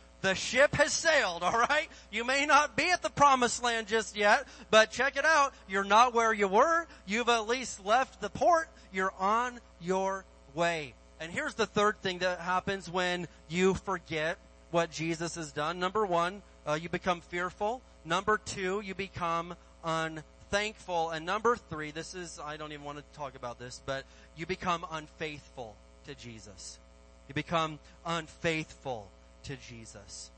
the 0.22 0.36
ship 0.36 0.76
has 0.76 0.94
sailed, 0.94 1.42
alright? 1.42 1.88
You 2.12 2.24
may 2.24 2.46
not 2.46 2.78
be 2.78 2.92
at 2.92 3.02
the 3.02 3.10
promised 3.10 3.64
land 3.64 3.88
just 3.88 4.16
yet, 4.16 4.48
but 4.70 4.92
check 4.92 5.18
it 5.18 5.26
out. 5.26 5.54
You're 5.68 5.84
not 5.84 6.14
where 6.14 6.34
you 6.34 6.48
were. 6.48 6.86
You've 7.08 7.30
at 7.30 7.48
least 7.48 7.84
left 7.84 8.22
the 8.22 8.30
port. 8.30 8.70
You're 8.94 9.14
on 9.20 9.60
your 9.80 10.24
way. 10.54 10.94
And 11.22 11.32
here's 11.32 11.54
the 11.54 11.68
third 11.68 12.02
thing 12.02 12.18
that 12.20 12.40
happens 12.40 12.90
when 12.90 13.28
you 13.48 13.76
forget 13.76 14.40
what 14.72 14.90
Jesus 14.90 15.36
has 15.36 15.52
done. 15.52 15.80
Number 15.80 16.04
one, 16.04 16.42
uh, 16.66 16.80
you 16.82 16.90
become 16.90 17.22
fearful. 17.22 17.84
Number 18.04 18.40
two, 18.44 18.82
you 18.84 18.96
become 18.96 19.54
unthankful. 19.86 21.12
And 21.12 21.24
number 21.24 21.56
three, 21.56 21.92
this 21.92 22.16
is, 22.16 22.40
I 22.44 22.58
don't 22.58 22.72
even 22.72 22.84
want 22.84 22.98
to 22.98 23.04
talk 23.16 23.36
about 23.36 23.60
this, 23.60 23.84
but 23.86 24.04
you 24.36 24.48
become 24.48 24.84
unfaithful 24.92 25.76
to 26.08 26.16
Jesus. 26.16 26.80
You 27.28 27.36
become 27.36 27.78
unfaithful 28.04 29.08
to 29.44 29.56
Jesus. 29.70 30.32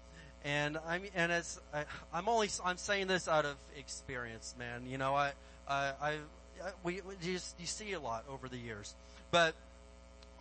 And 0.43 0.77
I'm, 0.86 1.03
and 1.15 1.31
it's, 1.31 1.61
I, 1.73 1.86
I'm 2.13 2.27
only, 2.27 2.49
I'm 2.65 2.75
saying 2.75 3.07
this 3.07 3.29
out 3.29 3.45
of 3.45 3.55
experience, 3.77 4.53
man. 4.59 4.81
You 4.89 4.97
know, 4.97 5.15
I, 5.15 5.31
I, 5.65 5.93
I 6.01 6.17
we, 6.84 6.99
we 7.07 7.15
just, 7.21 7.57
you 7.57 7.67
see 7.67 7.93
a 7.93 8.01
lot 8.01 8.25
over 8.29 8.49
the 8.49 8.57
years. 8.57 8.93
But 9.31 9.55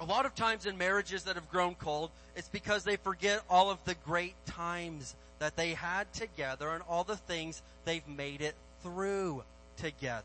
a 0.03 0.05
lot 0.05 0.26
of 0.26 0.34
times 0.34 0.66
in 0.66 0.76
marriages 0.76 1.22
that 1.24 1.36
have 1.36 1.48
grown 1.48 1.76
cold, 1.76 2.11
it's 2.34 2.48
because 2.48 2.82
they 2.82 2.96
forget 2.96 3.40
all 3.48 3.70
of 3.70 3.82
the 3.84 3.94
great 4.05 4.34
times 4.46 5.14
that 5.38 5.57
they 5.57 5.74
had 5.74 6.12
together 6.12 6.70
and 6.70 6.82
all 6.88 7.05
the 7.05 7.16
things 7.16 7.62
they've 7.84 8.07
made 8.09 8.40
it 8.40 8.57
through 8.82 9.44
together. 9.76 10.24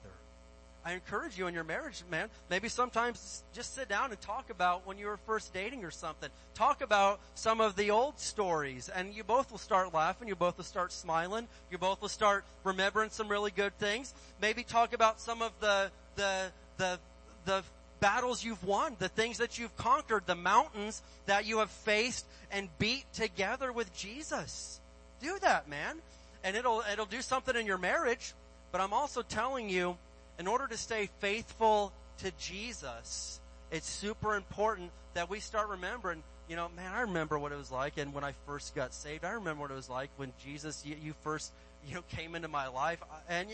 I 0.84 0.93
encourage 0.93 1.38
you 1.38 1.45
in 1.45 1.53
your 1.53 1.63
marriage, 1.63 2.01
man, 2.09 2.30
maybe 2.49 2.69
sometimes 2.69 3.43
just 3.53 3.75
sit 3.75 3.88
down 3.88 4.09
and 4.09 4.19
talk 4.19 4.49
about 4.49 4.88
when 4.88 4.97
you 4.97 5.05
were 5.07 5.17
first 5.28 5.53
dating 5.53 5.84
or 5.84 5.91
something. 5.91 6.30
Talk 6.55 6.82
about 6.82 7.19
some 7.36 7.61
of 7.61 7.75
the 7.75 7.91
old 7.91 8.19
stories 8.19 8.89
and 8.89 9.13
you 9.13 9.23
both 9.23 9.51
will 9.51 9.59
start 9.59 9.93
laughing. 9.93 10.28
You 10.28 10.36
both 10.36 10.57
will 10.57 10.63
start 10.63 10.91
smiling. 10.91 11.47
You 11.69 11.78
both 11.78 12.01
will 12.01 12.09
start 12.09 12.45
remembering 12.63 13.11
some 13.11 13.28
really 13.28 13.51
good 13.51 13.78
things. 13.78 14.15
Maybe 14.41 14.63
talk 14.63 14.93
about 14.93 15.19
some 15.19 15.43
of 15.43 15.51
the, 15.59 15.91
the, 16.15 16.51
the, 16.78 16.99
the 17.45 17.63
battles 18.00 18.43
you've 18.43 18.64
won, 18.64 18.95
the 19.00 19.10
things 19.10 19.38
that 19.39 19.58
you've 19.58 19.76
conquered, 19.78 20.24
the 20.26 20.36
mountains 20.36 21.02
that 21.26 21.45
you 21.45 21.60
have 21.60 21.72
faced 21.72 22.26
and 22.52 22.70
beat 22.80 23.06
together 23.14 23.72
with 23.72 23.93
Jesus. 23.95 24.80
Do 25.22 25.38
that, 25.41 25.68
man. 25.70 25.98
And 26.43 26.56
it'll, 26.56 26.84
it'll 26.91 27.06
do 27.06 27.22
something 27.22 27.56
in 27.56 27.66
your 27.66 27.78
marriage. 27.78 28.34
But 28.72 28.82
I'm 28.82 28.93
also 28.93 29.22
telling 29.22 29.70
you, 29.70 29.98
in 30.39 30.48
order 30.48 30.68
to 30.68 30.78
stay 30.78 31.10
faithful 31.20 31.91
to 32.20 32.32
Jesus, 32.39 33.39
it's 33.72 33.89
super 33.89 34.36
important 34.36 34.91
that 35.14 35.30
we 35.30 35.39
start 35.39 35.70
remembering, 35.70 36.22
you 36.48 36.56
know, 36.56 36.70
man, 36.76 36.93
I 36.93 37.02
remember 37.02 37.39
what 37.39 37.52
it 37.52 37.58
was 37.58 37.72
like 37.72 37.98
and 37.98 38.14
when 38.14 38.24
I 38.24 38.34
first 38.45 38.76
got 38.76 38.93
saved. 38.93 39.26
I 39.26 39.32
remember 39.32 39.64
what 39.64 39.72
it 39.72 39.76
was 39.76 39.89
like 39.89 40.10
when 40.18 40.32
Jesus, 40.43 40.86
you, 40.86 40.95
you 41.02 41.14
first, 41.24 41.52
you 41.88 41.95
know, 41.95 42.04
came 42.10 42.36
into 42.36 42.48
my 42.48 42.68
life 42.68 43.00
and, 43.28 43.50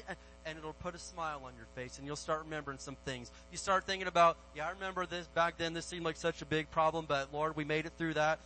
and 0.46 0.58
it'll 0.58 0.74
put 0.74 0.96
a 0.96 1.00
smile 1.00 1.42
on 1.46 1.54
your 1.56 1.68
face 1.76 1.98
and 1.98 2.08
you'll 2.08 2.16
start 2.16 2.44
remembering 2.44 2.78
some 2.78 2.96
things. 3.06 3.32
You 3.52 3.58
start 3.58 3.86
thinking 3.86 4.08
about, 4.08 4.38
yeah, 4.56 4.68
I 4.68 4.72
remember 4.72 5.06
this 5.06 5.28
back 5.28 5.58
then. 5.58 5.74
This 5.74 5.86
seemed 5.86 6.06
like 6.06 6.18
such 6.18 6.42
a 6.42 6.46
big 6.46 6.70
problem, 6.72 7.06
but 7.08 7.34
Lord, 7.34 7.56
we 7.56 7.64
made 7.64 7.86
it 7.86 7.94
through 7.98 8.16
that. 8.16 8.40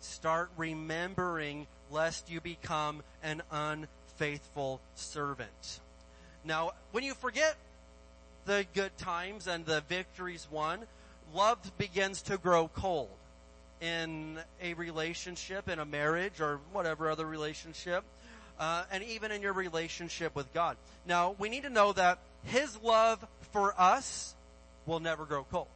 Start 0.00 0.50
remembering 0.56 1.66
lest 1.90 2.30
you 2.30 2.40
become 2.40 3.02
an 3.22 3.42
unfaithful 3.50 4.80
servant. 4.94 5.80
Now, 6.44 6.72
when 6.92 7.04
you 7.04 7.14
forget 7.14 7.56
the 8.46 8.64
good 8.74 8.96
times 8.96 9.46
and 9.46 9.66
the 9.66 9.82
victories 9.82 10.46
won, 10.50 10.80
love 11.34 11.58
begins 11.76 12.22
to 12.22 12.38
grow 12.38 12.68
cold 12.68 13.10
in 13.80 14.38
a 14.62 14.74
relationship, 14.74 15.68
in 15.68 15.78
a 15.78 15.84
marriage, 15.84 16.40
or 16.40 16.60
whatever 16.72 17.10
other 17.10 17.26
relationship, 17.26 18.04
uh, 18.60 18.84
and 18.92 19.02
even 19.02 19.32
in 19.32 19.40
your 19.40 19.54
relationship 19.54 20.36
with 20.36 20.52
God. 20.52 20.76
Now, 21.06 21.34
we 21.38 21.48
need 21.48 21.62
to 21.62 21.70
know 21.70 21.92
that 21.94 22.18
His 22.44 22.78
love 22.82 23.26
for 23.52 23.74
us 23.76 24.34
will 24.86 25.00
never 25.00 25.24
grow 25.24 25.44
cold. 25.50 25.66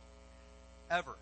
Ever. 0.91 1.17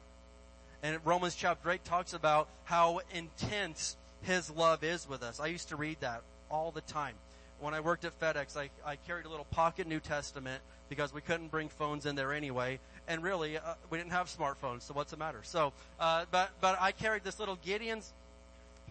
And 0.82 0.98
Romans 1.04 1.36
chapter 1.36 1.70
8 1.70 1.84
talks 1.84 2.12
about 2.12 2.48
how 2.64 3.00
intense 3.14 3.96
His 4.22 4.50
love 4.50 4.82
is 4.82 5.08
with 5.08 5.22
us. 5.22 5.38
I 5.38 5.46
used 5.46 5.68
to 5.68 5.76
read 5.76 5.98
that 6.00 6.22
all 6.50 6.72
the 6.72 6.80
time. 6.80 7.14
When 7.60 7.74
I 7.74 7.80
worked 7.80 8.04
at 8.04 8.18
FedEx, 8.18 8.56
I, 8.56 8.70
I 8.84 8.96
carried 8.96 9.24
a 9.24 9.28
little 9.28 9.46
pocket 9.52 9.86
New 9.86 10.00
Testament 10.00 10.60
because 10.88 11.14
we 11.14 11.20
couldn't 11.20 11.52
bring 11.52 11.68
phones 11.68 12.06
in 12.06 12.16
there 12.16 12.32
anyway. 12.32 12.80
And 13.06 13.22
really, 13.22 13.56
uh, 13.56 13.74
we 13.88 13.98
didn't 13.98 14.10
have 14.10 14.26
smartphones, 14.26 14.82
so 14.82 14.94
what's 14.94 15.12
the 15.12 15.16
matter? 15.16 15.38
So, 15.44 15.72
uh, 16.00 16.24
but, 16.32 16.50
but 16.60 16.76
I 16.80 16.90
carried 16.90 17.22
this 17.22 17.38
little 17.38 17.56
Gideon's 17.64 18.12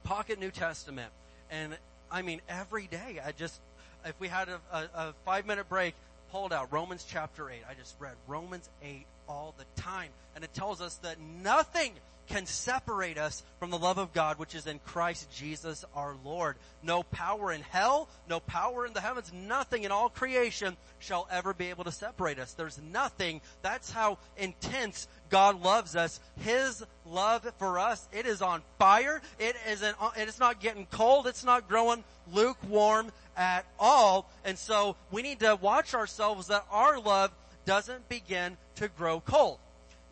pocket 0.05 0.39
New 0.39 0.51
Testament. 0.51 1.11
And 1.49 1.77
I 2.11 2.21
mean, 2.21 2.41
every 2.49 2.87
day 2.87 3.19
I 3.25 3.31
just, 3.31 3.59
if 4.05 4.19
we 4.19 4.27
had 4.27 4.49
a, 4.49 4.59
a, 4.71 4.89
a 4.95 5.13
five 5.25 5.45
minute 5.45 5.69
break, 5.69 5.95
pulled 6.31 6.53
out 6.53 6.71
Romans 6.71 7.05
chapter 7.07 7.49
8. 7.49 7.61
I 7.69 7.73
just 7.73 7.95
read 7.99 8.15
Romans 8.27 8.69
8 8.81 9.05
all 9.27 9.53
the 9.57 9.81
time. 9.81 10.09
And 10.35 10.43
it 10.43 10.53
tells 10.53 10.81
us 10.81 10.95
that 10.97 11.19
nothing 11.19 11.93
can 12.31 12.45
separate 12.45 13.17
us 13.17 13.43
from 13.59 13.71
the 13.71 13.77
love 13.77 13.97
of 13.97 14.13
God 14.13 14.39
which 14.39 14.55
is 14.55 14.65
in 14.65 14.79
Christ 14.79 15.29
Jesus 15.35 15.83
our 15.93 16.15
Lord. 16.23 16.55
No 16.81 17.03
power 17.03 17.51
in 17.51 17.61
hell, 17.61 18.07
no 18.29 18.39
power 18.39 18.85
in 18.85 18.93
the 18.93 19.01
heavens, 19.01 19.33
nothing 19.33 19.83
in 19.83 19.91
all 19.91 20.07
creation 20.09 20.77
shall 20.99 21.27
ever 21.29 21.53
be 21.53 21.69
able 21.69 21.83
to 21.83 21.91
separate 21.91 22.39
us. 22.39 22.53
There's 22.53 22.79
nothing. 22.81 23.41
That's 23.61 23.91
how 23.91 24.17
intense 24.37 25.09
God 25.29 25.61
loves 25.61 25.95
us. 25.95 26.21
His 26.37 26.83
love 27.05 27.51
for 27.59 27.79
us, 27.79 28.07
it 28.13 28.25
is 28.25 28.41
on 28.41 28.61
fire. 28.79 29.21
It 29.37 29.57
isn't, 29.69 29.95
it 30.17 30.29
is 30.29 30.39
not 30.39 30.61
getting 30.61 30.85
cold. 30.85 31.27
It's 31.27 31.43
not 31.43 31.67
growing 31.67 32.03
lukewarm 32.31 33.11
at 33.35 33.65
all. 33.77 34.29
And 34.45 34.57
so 34.57 34.95
we 35.11 35.21
need 35.21 35.41
to 35.41 35.57
watch 35.61 35.93
ourselves 35.93 36.47
that 36.47 36.65
our 36.71 36.97
love 36.97 37.31
doesn't 37.65 38.07
begin 38.07 38.57
to 38.75 38.87
grow 38.87 39.19
cold. 39.19 39.59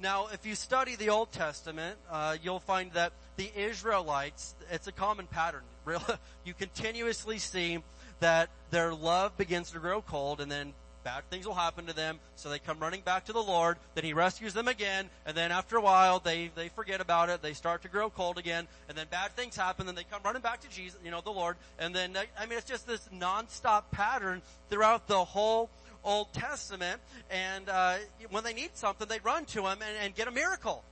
Now, 0.02 0.28
if 0.32 0.45
you 0.45 0.56
study 0.56 0.95
the 0.95 1.10
Old 1.10 1.34
Testament, 1.34 1.97
uh, 2.10 2.38
you'll 2.41 2.62
find 2.62 2.93
that 2.93 3.12
the 3.36 3.52
Israelites, 3.54 4.56
it's 4.72 4.88
a 4.88 4.93
common 4.93 5.28
pattern. 5.28 5.64
you 6.45 6.54
continuously 6.54 7.38
see 7.38 7.80
that 8.22 8.50
their 8.70 8.93
love 8.93 9.36
begins 9.38 9.72
to 9.72 9.80
grow 9.80 10.02
cold 10.02 10.39
and 10.39 10.50
then 10.50 10.74
bad 11.04 11.24
things 11.30 11.47
will 11.47 11.54
happen 11.54 11.86
to 11.86 11.93
them, 11.93 12.20
so 12.36 12.50
they 12.50 12.60
come 12.60 12.80
running 12.80 13.02
back 13.02 13.26
to 13.26 13.34
the 13.34 13.41
Lord, 13.41 13.78
then 13.95 14.04
He 14.04 14.14
rescues 14.14 14.54
them 14.54 14.68
again, 14.68 15.10
and 15.26 15.36
then 15.36 15.52
after 15.52 15.78
a 15.78 15.82
while, 15.82 16.20
they, 16.20 16.52
they 16.56 16.70
forget 16.70 17.02
about 17.02 17.30
it, 17.30 17.41
they 17.41 17.54
start 17.54 17.82
to 17.84 17.88
grow 17.88 18.10
cold 18.10 18.38
again, 18.38 18.68
and 18.88 18.97
then 18.97 19.08
bad 19.10 19.32
things 19.36 19.56
happen, 19.56 19.86
then 19.86 19.95
they 19.95 20.04
come 20.04 20.22
running 20.24 20.41
back 20.41 20.62
to 20.62 20.70
Jesus, 20.70 21.00
you 21.04 21.12
know, 21.12 21.22
the 21.22 21.32
Lord, 21.32 21.58
and 21.78 21.95
then, 21.95 22.18
I 22.39 22.45
mean, 22.45 22.58
it's 22.58 22.68
just 22.68 22.88
this 22.88 23.08
nonstop 23.14 23.84
pattern 23.91 24.41
throughout 24.70 25.08
the 25.08 25.24
whole 25.24 25.70
Old 26.04 26.32
Testament, 26.34 27.02
and 27.30 27.68
uh, 27.68 27.97
when 28.30 28.43
they 28.43 28.54
need 28.54 28.72
something, 28.74 29.08
they 29.08 29.20
run 29.20 29.45
to 29.45 29.62
him 29.68 29.80
and, 29.82 29.97
and 30.02 30.16
get 30.16 30.28
a 30.28 30.32
miracle. 30.32 30.84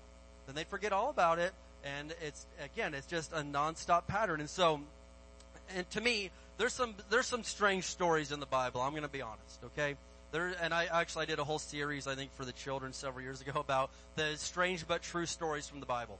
Then 0.45 0.55
they 0.55 0.63
forget 0.63 0.91
all 0.91 1.09
about 1.09 1.39
it, 1.39 1.53
and 1.83 2.13
it's 2.21 2.45
again, 2.63 2.93
it's 2.93 3.07
just 3.07 3.31
a 3.31 3.41
nonstop 3.41 4.07
pattern. 4.07 4.39
And 4.39 4.49
so, 4.49 4.81
and 5.75 5.89
to 5.91 6.01
me, 6.01 6.31
there's 6.57 6.73
some 6.73 6.95
there's 7.09 7.27
some 7.27 7.43
strange 7.43 7.85
stories 7.85 8.31
in 8.31 8.39
the 8.39 8.45
Bible. 8.45 8.81
I'm 8.81 8.91
going 8.91 9.03
to 9.03 9.09
be 9.09 9.21
honest, 9.21 9.63
okay? 9.65 9.95
There, 10.31 10.53
and 10.61 10.73
I 10.73 10.87
actually 10.91 11.23
I 11.23 11.25
did 11.25 11.39
a 11.39 11.43
whole 11.43 11.59
series 11.59 12.07
I 12.07 12.15
think 12.15 12.33
for 12.33 12.45
the 12.45 12.51
children 12.51 12.93
several 12.93 13.23
years 13.23 13.41
ago 13.41 13.53
about 13.55 13.91
the 14.15 14.35
strange 14.37 14.87
but 14.87 15.01
true 15.01 15.25
stories 15.25 15.67
from 15.67 15.79
the 15.79 15.85
Bible. 15.85 16.19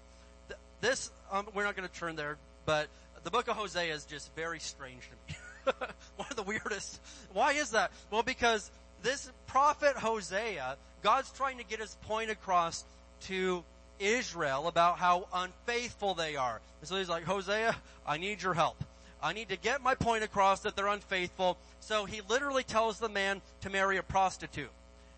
This 0.80 1.12
um, 1.32 1.48
we're 1.54 1.64
not 1.64 1.76
going 1.76 1.88
to 1.88 1.94
turn 1.94 2.16
there, 2.16 2.38
but 2.66 2.88
the 3.24 3.32
book 3.32 3.48
of 3.48 3.56
Hosea 3.56 3.94
is 3.94 4.06
just 4.06 4.34
very 4.36 4.60
strange 4.60 5.02
to 5.04 5.34
me. 5.34 5.40
One 6.16 6.28
of 6.30 6.36
the 6.36 6.44
weirdest. 6.44 7.00
Why 7.34 7.54
is 7.54 7.72
that? 7.72 7.92
Well, 8.12 8.24
because 8.24 8.72
this 9.04 9.30
prophet 9.48 9.98
Hosea, 9.98 10.78
God's 11.04 11.32
trying 11.32 11.58
to 11.58 11.64
get 11.64 11.80
his 11.80 11.98
point 12.08 12.30
across 12.30 12.86
to 13.22 13.64
Israel 14.00 14.68
about 14.68 14.98
how 14.98 15.28
unfaithful 15.34 16.14
they 16.14 16.36
are. 16.36 16.62
And 16.80 16.88
so 16.88 16.96
he's 16.96 17.10
like, 17.10 17.24
Hosea, 17.24 17.76
I 18.06 18.18
need 18.18 18.42
your 18.42 18.54
help. 18.54 18.82
I 19.22 19.34
need 19.34 19.50
to 19.50 19.58
get 19.58 19.82
my 19.82 19.96
point 19.96 20.24
across 20.24 20.62
that 20.62 20.76
they're 20.76 20.88
unfaithful. 20.88 21.58
So 21.80 22.06
he 22.06 22.22
literally 22.30 22.64
tells 22.64 23.00
the 23.00 23.10
man 23.10 23.42
to 23.62 23.70
marry 23.70 23.98
a 23.98 24.04
prostitute. 24.04 24.70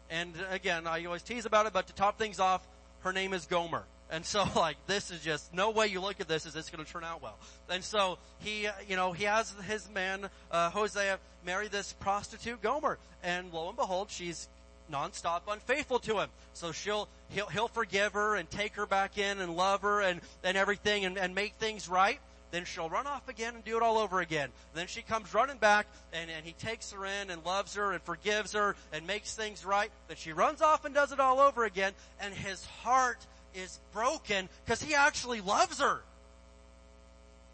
And 0.10 0.34
again, 0.50 0.88
I 0.88 1.06
always 1.06 1.22
tease 1.22 1.46
about 1.46 1.66
it, 1.66 1.74
but 1.74 1.88
to 1.88 1.94
top 1.94 2.18
things 2.18 2.40
off, 2.40 2.66
her 3.02 3.14
name 3.14 3.34
is 3.34 3.46
Gomer. 3.46 3.84
And 4.12 4.26
so 4.26 4.46
like 4.56 4.78
this 4.88 5.12
is 5.12 5.22
just 5.22 5.54
no 5.54 5.70
way 5.72 5.88
you 5.88 6.02
look 6.02 6.20
at 6.20 6.28
this 6.28 6.46
is 6.46 6.56
it's 6.56 6.70
going 6.70 6.84
to 6.84 6.92
turn 6.92 7.04
out 7.04 7.22
well. 7.22 7.38
And 7.70 7.84
so 7.84 8.18
he, 8.40 8.68
you 8.88 8.96
know, 8.96 9.12
he 9.12 9.26
has 9.26 9.54
his 9.68 9.90
man 9.90 10.30
uh, 10.52 10.70
Hosea 10.70 11.20
marry 11.46 11.68
this 11.68 11.94
prostitute 11.94 12.62
Gomer, 12.62 12.98
and 13.24 13.54
lo 13.54 13.68
and 13.68 13.78
behold, 13.78 14.10
she's 14.10 14.48
nonstop 14.92 15.42
unfaithful 15.48 16.00
to 16.00 16.20
him. 16.20 16.30
So 16.54 16.72
she'll 16.72 17.08
he'll 17.30 17.48
he'll 17.48 17.68
forgive 17.68 18.14
her 18.14 18.36
and 18.36 18.50
take 18.50 18.76
her 18.76 18.86
back 18.86 19.18
in 19.18 19.40
and 19.40 19.56
love 19.56 19.82
her 19.82 20.02
and 20.02 20.22
and 20.44 20.58
everything 20.58 21.06
and, 21.06 21.18
and 21.18 21.36
make 21.36 21.54
things 21.56 21.88
right. 21.88 22.20
Then 22.52 22.66
she'll 22.66 22.90
run 22.90 23.06
off 23.06 23.28
again 23.30 23.56
and 23.56 23.64
do 23.64 23.78
it 23.78 23.84
all 23.84 23.98
over 23.98 24.22
again. 24.22 24.50
Then 24.74 24.88
she 24.88 25.02
comes 25.02 25.34
running 25.34 25.58
back 25.58 25.88
and, 26.14 26.32
and 26.32 26.46
he 26.46 26.54
takes 26.54 26.92
her 26.92 27.06
in 27.06 27.30
and 27.30 27.46
loves 27.46 27.76
her 27.76 27.92
and 27.92 28.02
forgives 28.02 28.54
her 28.54 28.76
and 28.92 29.06
makes 29.06 29.36
things 29.36 29.64
right. 29.64 29.92
Then 30.08 30.18
she 30.18 30.34
runs 30.34 30.62
off 30.62 30.86
and 30.86 30.94
does 30.96 31.12
it 31.12 31.20
all 31.20 31.40
over 31.40 31.66
again 31.66 31.94
and 32.20 32.34
his 32.34 32.66
heart 32.66 33.20
is 33.54 33.80
broken 33.94 34.50
because 34.66 34.82
he 34.82 34.96
actually 34.96 35.42
loves 35.42 35.80
her. 35.80 36.02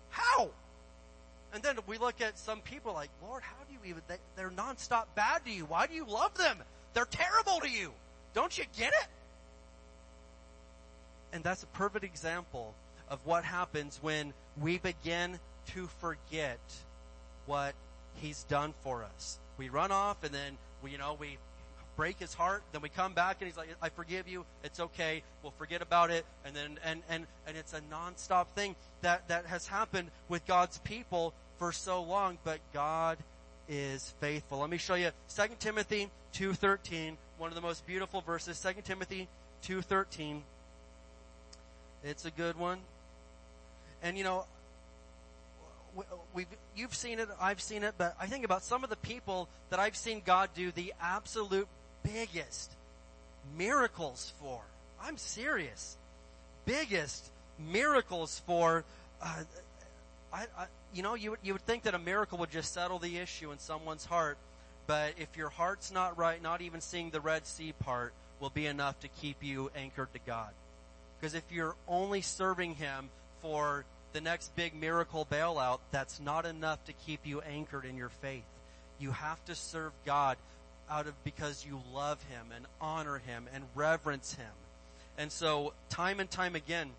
How? 0.09 0.49
And 1.53 1.61
then 1.61 1.77
we 1.87 1.97
look 1.97 2.21
at 2.21 2.37
some 2.37 2.61
people 2.61 2.93
like, 2.93 3.09
Lord, 3.21 3.43
how 3.43 3.55
do 3.67 3.73
you 3.73 3.79
even, 3.89 4.01
they, 4.07 4.17
they're 4.37 4.49
nonstop 4.49 5.05
bad 5.15 5.43
to 5.45 5.51
you. 5.51 5.65
Why 5.65 5.87
do 5.87 5.93
you 5.93 6.05
love 6.05 6.37
them? 6.37 6.57
They're 6.93 7.05
terrible 7.05 7.59
to 7.61 7.69
you. 7.69 7.91
Don't 8.33 8.57
you 8.57 8.63
get 8.77 8.93
it? 8.93 9.07
And 11.33 11.43
that's 11.43 11.63
a 11.63 11.67
perfect 11.67 12.05
example 12.05 12.73
of 13.09 13.19
what 13.25 13.43
happens 13.43 13.99
when 14.01 14.33
we 14.59 14.77
begin 14.77 15.39
to 15.73 15.87
forget 15.99 16.59
what 17.45 17.73
he's 18.15 18.43
done 18.43 18.73
for 18.81 19.03
us. 19.03 19.39
We 19.57 19.69
run 19.69 19.91
off 19.91 20.23
and 20.23 20.33
then 20.33 20.57
we, 20.81 20.91
you 20.91 20.97
know, 20.97 21.15
we 21.19 21.37
break 21.95 22.19
his 22.19 22.33
heart. 22.33 22.63
Then 22.71 22.81
we 22.81 22.89
come 22.89 23.13
back 23.13 23.37
and 23.39 23.47
he's 23.47 23.57
like, 23.57 23.69
I 23.81 23.89
forgive 23.89 24.27
you. 24.27 24.45
It's 24.63 24.79
okay. 24.79 25.23
We'll 25.43 25.53
forget 25.57 25.81
about 25.81 26.11
it. 26.11 26.25
And 26.45 26.55
then, 26.55 26.79
and, 26.83 27.01
and, 27.09 27.25
and 27.47 27.57
it's 27.57 27.73
a 27.73 27.81
nonstop 27.81 28.47
thing 28.55 28.75
that, 29.01 29.27
that 29.27 29.45
has 29.45 29.67
happened 29.67 30.09
with 30.29 30.45
God's 30.45 30.77
people 30.79 31.33
for 31.57 31.71
so 31.71 32.03
long, 32.03 32.37
but 32.43 32.59
God 32.73 33.17
is 33.69 34.13
faithful. 34.19 34.59
Let 34.59 34.69
me 34.69 34.77
show 34.77 34.95
you 34.95 35.11
2 35.35 35.43
Timothy 35.59 36.09
2.13, 36.33 37.15
one 37.37 37.49
of 37.49 37.55
the 37.55 37.61
most 37.61 37.85
beautiful 37.87 38.21
verses, 38.21 38.59
2 38.61 38.81
Timothy 38.83 39.27
2.13. 39.63 40.41
It's 42.03 42.25
a 42.25 42.31
good 42.31 42.57
one. 42.57 42.79
And 44.05 44.19
you 44.19 44.23
know, 44.23 44.45
we've, 46.35 46.45
you've 46.75 46.93
seen 46.93 47.17
it, 47.17 47.27
I've 47.41 47.59
seen 47.59 47.83
it, 47.83 47.95
but 47.97 48.15
I 48.21 48.27
think 48.27 48.45
about 48.45 48.63
some 48.63 48.83
of 48.83 48.91
the 48.91 48.95
people 48.97 49.49
that 49.71 49.79
I've 49.79 49.95
seen 49.95 50.21
God 50.23 50.51
do 50.53 50.71
the 50.71 50.93
absolute 51.01 51.67
biggest 52.03 52.71
miracles 53.57 54.31
for. 54.39 54.61
I'm 55.01 55.17
serious. 55.17 55.97
Biggest 56.65 57.31
miracles 57.57 58.43
for. 58.45 58.83
Uh, 59.19 59.43
I, 60.31 60.45
I, 60.55 60.65
you 60.93 61.01
know, 61.01 61.15
you 61.15 61.35
you 61.41 61.53
would 61.53 61.65
think 61.65 61.83
that 61.83 61.95
a 61.95 61.99
miracle 61.99 62.37
would 62.37 62.51
just 62.51 62.75
settle 62.75 62.99
the 62.99 63.17
issue 63.17 63.51
in 63.51 63.57
someone's 63.57 64.05
heart, 64.05 64.37
but 64.85 65.13
if 65.17 65.35
your 65.35 65.49
heart's 65.49 65.91
not 65.91 66.15
right, 66.15 66.41
not 66.43 66.61
even 66.61 66.79
seeing 66.79 67.09
the 67.09 67.21
Red 67.21 67.47
Sea 67.47 67.73
part 67.79 68.13
will 68.39 68.51
be 68.51 68.67
enough 68.67 68.99
to 68.99 69.07
keep 69.07 69.43
you 69.43 69.71
anchored 69.75 70.13
to 70.13 70.19
God. 70.27 70.51
Because 71.19 71.33
if 71.33 71.51
you're 71.51 71.75
only 71.87 72.21
serving 72.21 72.75
Him 72.75 73.09
for 73.41 73.85
the 74.15 74.21
next 74.21 74.55
big 74.55 74.73
miracle 74.73 75.27
bailout, 75.29 75.79
that's 75.91 76.21
not 76.21 76.45
enough 76.45 76.81
to 76.85 76.93
keep 76.93 77.19
you 77.25 77.41
anchored 77.41 77.83
in 77.83 77.97
your 77.97 78.07
faith. 78.07 78.45
You 78.97 79.11
have 79.11 79.43
to 79.43 79.55
serve 79.55 79.91
God 80.05 80.37
out 80.89 81.05
of 81.05 81.21
because 81.25 81.65
you 81.65 81.81
love 81.93 82.23
him 82.23 82.47
and 82.55 82.65
honor 82.79 83.17
him 83.17 83.49
and 83.53 83.65
reverence 83.75 84.33
him. 84.33 84.53
And 85.17 85.29
so 85.29 85.73
time 85.89 86.21
and 86.21 86.31
time 86.31 86.55
again, 86.55 86.91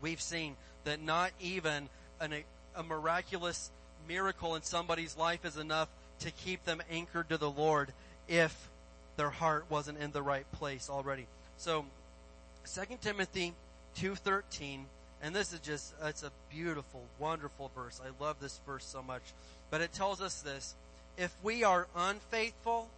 we've 0.00 0.20
seen 0.20 0.56
that 0.82 1.00
not 1.00 1.30
even 1.40 1.88
an, 2.20 2.34
a 2.74 2.82
miraculous 2.82 3.70
miracle 4.08 4.56
in 4.56 4.62
somebody's 4.62 5.16
life 5.16 5.44
is 5.44 5.56
enough 5.56 5.88
to 6.18 6.32
keep 6.32 6.64
them 6.64 6.82
anchored 6.90 7.28
to 7.28 7.38
the 7.38 7.50
Lord 7.50 7.92
if 8.26 8.68
their 9.16 9.30
heart 9.30 9.66
wasn't 9.68 9.98
in 9.98 10.10
the 10.10 10.22
right 10.22 10.50
place 10.50 10.90
already. 10.90 11.28
So 11.58 11.84
2 12.74 12.96
Timothy 13.00 13.54
2:13 13.98 14.86
and 15.24 15.34
this 15.34 15.54
is 15.54 15.60
just 15.60 15.94
it's 16.04 16.22
a 16.22 16.30
beautiful 16.50 17.02
wonderful 17.18 17.70
verse. 17.74 18.00
I 18.04 18.22
love 18.22 18.36
this 18.40 18.60
verse 18.66 18.84
so 18.84 19.02
much. 19.02 19.22
But 19.70 19.80
it 19.80 19.92
tells 19.92 20.20
us 20.20 20.42
this, 20.42 20.74
if 21.16 21.34
we 21.42 21.64
are 21.64 21.88
unfaithful, 21.96 22.90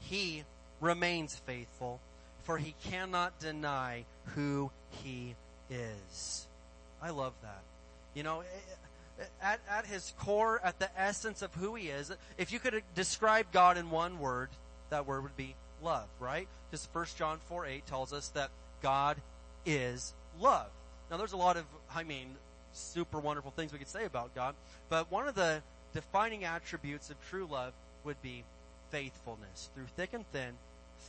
he 0.00 0.42
remains 0.80 1.36
faithful, 1.46 2.00
for 2.42 2.58
he 2.58 2.74
cannot 2.84 3.38
deny 3.38 4.04
who 4.34 4.72
he 4.90 5.36
is. 5.70 6.46
I 7.00 7.10
love 7.10 7.32
that. 7.42 7.62
You 8.14 8.24
know, 8.24 8.40
eh, 8.40 8.44
eh, 9.20 9.24
at, 9.40 9.60
at 9.70 9.86
his 9.86 10.14
core, 10.18 10.60
at 10.64 10.80
the 10.80 10.90
essence 11.00 11.42
of 11.42 11.54
who 11.54 11.76
he 11.76 11.88
is, 11.88 12.12
if 12.38 12.52
you 12.52 12.58
could 12.58 12.82
describe 12.96 13.46
God 13.52 13.78
in 13.78 13.90
one 13.90 14.18
word, 14.18 14.48
that 14.90 15.06
word 15.06 15.22
would 15.22 15.36
be 15.36 15.54
love, 15.80 16.08
right? 16.18 16.48
Because 16.70 16.88
1 16.92 17.06
John 17.16 17.38
4 17.48 17.66
8 17.66 17.86
tells 17.86 18.12
us 18.12 18.28
that 18.30 18.50
God 18.82 19.18
is 19.64 20.12
love. 20.40 20.68
Now 21.10 21.16
there's 21.16 21.32
a 21.32 21.36
lot 21.36 21.56
of, 21.56 21.64
I 21.94 22.02
mean, 22.02 22.28
super 22.72 23.18
wonderful 23.18 23.50
things 23.50 23.72
we 23.72 23.78
could 23.78 23.88
say 23.88 24.04
about 24.04 24.34
God, 24.34 24.54
but 24.88 25.10
one 25.10 25.28
of 25.28 25.34
the 25.34 25.62
defining 25.94 26.44
attributes 26.44 27.10
of 27.10 27.16
true 27.28 27.48
love 27.50 27.72
would 28.04 28.20
be 28.22 28.44
faithfulness. 28.90 29.70
Through 29.74 29.86
thick 29.96 30.12
and 30.12 30.24
thin, 30.32 30.52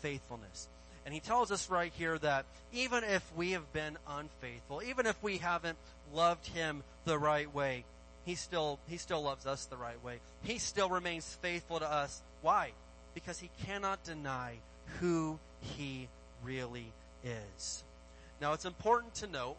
faithfulness. 0.02 0.68
And 1.06 1.14
he 1.14 1.20
tells 1.20 1.52
us 1.52 1.70
right 1.70 1.94
here 1.98 2.18
that 2.20 2.46
even 2.74 3.04
if 3.04 3.24
we 3.36 3.52
have 3.52 3.72
been 3.72 3.98
unfaithful, 4.10 4.82
even 4.84 5.06
if 5.06 5.22
we 5.24 5.38
haven't 5.38 5.78
loved 6.14 6.48
him 6.48 6.84
the 7.06 7.18
right 7.18 7.54
way, 7.54 7.86
he 8.26 8.36
still, 8.36 8.78
he 8.88 8.98
still 8.98 9.22
loves 9.22 9.46
us 9.46 9.66
the 9.66 9.78
right 9.78 10.04
way. 10.04 10.20
He 10.44 10.58
still 10.58 10.90
remains 10.90 11.26
faithful 11.42 11.80
to 11.80 11.90
us. 11.90 12.22
Why? 12.42 12.72
Because 13.14 13.40
he 13.40 13.50
cannot 13.66 14.04
deny 14.04 14.56
who 15.00 15.40
he 15.62 16.10
really 16.44 16.92
is. 17.24 17.84
Now 18.42 18.54
it's 18.54 18.66
important 18.66 19.16
to 19.16 19.28
note 19.28 19.56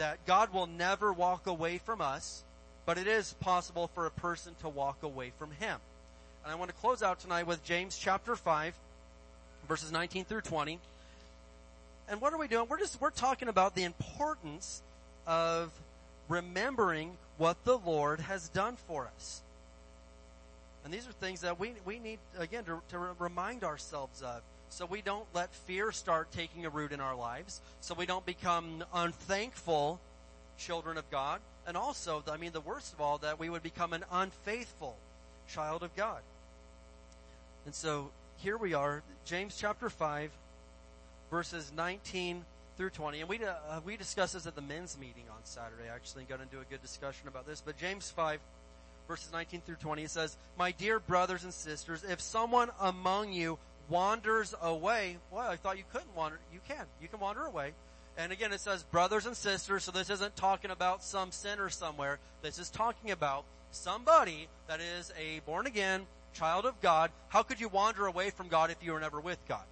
that 0.00 0.24
God 0.24 0.54
will 0.54 0.66
never 0.66 1.12
walk 1.12 1.46
away 1.46 1.76
from 1.76 2.00
us, 2.00 2.42
but 2.86 2.96
it 2.96 3.06
is 3.06 3.34
possible 3.34 3.90
for 3.94 4.06
a 4.06 4.10
person 4.10 4.54
to 4.62 4.68
walk 4.68 5.02
away 5.02 5.30
from 5.38 5.50
him. 5.50 5.78
And 6.42 6.50
I 6.50 6.54
want 6.54 6.70
to 6.70 6.76
close 6.76 7.02
out 7.02 7.20
tonight 7.20 7.46
with 7.46 7.62
James 7.64 7.98
chapter 7.98 8.34
5, 8.34 8.74
verses 9.68 9.92
19 9.92 10.24
through 10.24 10.40
20. 10.40 10.78
And 12.08 12.18
what 12.18 12.32
are 12.32 12.38
we 12.38 12.48
doing? 12.48 12.66
We're 12.66 12.78
just, 12.78 12.98
we're 12.98 13.10
talking 13.10 13.48
about 13.48 13.74
the 13.74 13.84
importance 13.84 14.80
of 15.26 15.70
remembering 16.30 17.12
what 17.36 17.62
the 17.64 17.76
Lord 17.76 18.20
has 18.20 18.48
done 18.48 18.78
for 18.88 19.10
us. 19.14 19.42
And 20.82 20.94
these 20.94 21.06
are 21.06 21.12
things 21.12 21.42
that 21.42 21.60
we, 21.60 21.74
we 21.84 21.98
need, 21.98 22.20
again, 22.38 22.64
to, 22.64 22.80
to 22.88 22.98
remind 23.18 23.64
ourselves 23.64 24.22
of. 24.22 24.40
So 24.70 24.86
we 24.86 25.02
don't 25.02 25.26
let 25.34 25.52
fear 25.52 25.90
start 25.90 26.30
taking 26.30 26.64
a 26.64 26.70
root 26.70 26.92
in 26.92 27.00
our 27.00 27.16
lives. 27.16 27.60
So 27.80 27.92
we 27.92 28.06
don't 28.06 28.24
become 28.24 28.84
unthankful 28.94 30.00
children 30.58 30.96
of 30.96 31.10
God. 31.10 31.40
And 31.66 31.76
also, 31.76 32.22
I 32.30 32.36
mean, 32.36 32.52
the 32.52 32.60
worst 32.60 32.92
of 32.92 33.00
all, 33.00 33.18
that 33.18 33.38
we 33.38 33.50
would 33.50 33.64
become 33.64 33.92
an 33.92 34.04
unfaithful 34.12 34.96
child 35.48 35.82
of 35.82 35.94
God. 35.96 36.20
And 37.66 37.74
so 37.74 38.10
here 38.38 38.56
we 38.56 38.72
are, 38.72 39.02
James 39.24 39.56
chapter 39.58 39.90
5, 39.90 40.30
verses 41.30 41.72
19 41.76 42.44
through 42.76 42.90
20. 42.90 43.20
And 43.20 43.28
we, 43.28 43.44
uh, 43.44 43.80
we 43.84 43.96
discussed 43.96 44.34
this 44.34 44.46
at 44.46 44.54
the 44.54 44.62
men's 44.62 44.96
meeting 44.98 45.24
on 45.30 45.38
Saturday, 45.44 45.88
actually, 45.92 46.24
got 46.24 46.40
into 46.40 46.60
a 46.60 46.64
good 46.70 46.80
discussion 46.80 47.26
about 47.28 47.46
this. 47.46 47.60
But 47.60 47.76
James 47.76 48.10
5, 48.10 48.38
verses 49.08 49.32
19 49.32 49.62
through 49.66 49.76
20, 49.76 50.04
it 50.04 50.10
says, 50.10 50.36
My 50.56 50.70
dear 50.70 51.00
brothers 51.00 51.42
and 51.42 51.52
sisters, 51.52 52.04
if 52.08 52.20
someone 52.20 52.70
among 52.80 53.32
you 53.32 53.58
wanders 53.90 54.54
away, 54.62 55.18
well, 55.30 55.50
I 55.50 55.56
thought 55.56 55.76
you 55.76 55.84
couldn't 55.92 56.14
wander. 56.16 56.38
You 56.52 56.60
can. 56.66 56.86
You 57.02 57.08
can 57.08 57.20
wander 57.20 57.44
away. 57.44 57.72
And 58.16 58.32
again, 58.32 58.52
it 58.52 58.60
says 58.60 58.82
brothers 58.84 59.26
and 59.26 59.36
sisters, 59.36 59.84
so 59.84 59.92
this 59.92 60.10
isn't 60.10 60.36
talking 60.36 60.70
about 60.70 61.02
some 61.02 61.32
sinner 61.32 61.68
somewhere. 61.68 62.18
This 62.42 62.58
is 62.58 62.70
talking 62.70 63.10
about 63.10 63.44
somebody 63.70 64.48
that 64.68 64.80
is 64.80 65.12
a 65.18 65.40
born 65.40 65.66
again 65.66 66.06
child 66.34 66.64
of 66.64 66.80
God. 66.80 67.10
How 67.28 67.42
could 67.42 67.60
you 67.60 67.68
wander 67.68 68.06
away 68.06 68.30
from 68.30 68.48
God 68.48 68.70
if 68.70 68.76
you 68.82 68.92
were 68.92 69.00
never 69.00 69.20
with 69.20 69.38
God? 69.48 69.64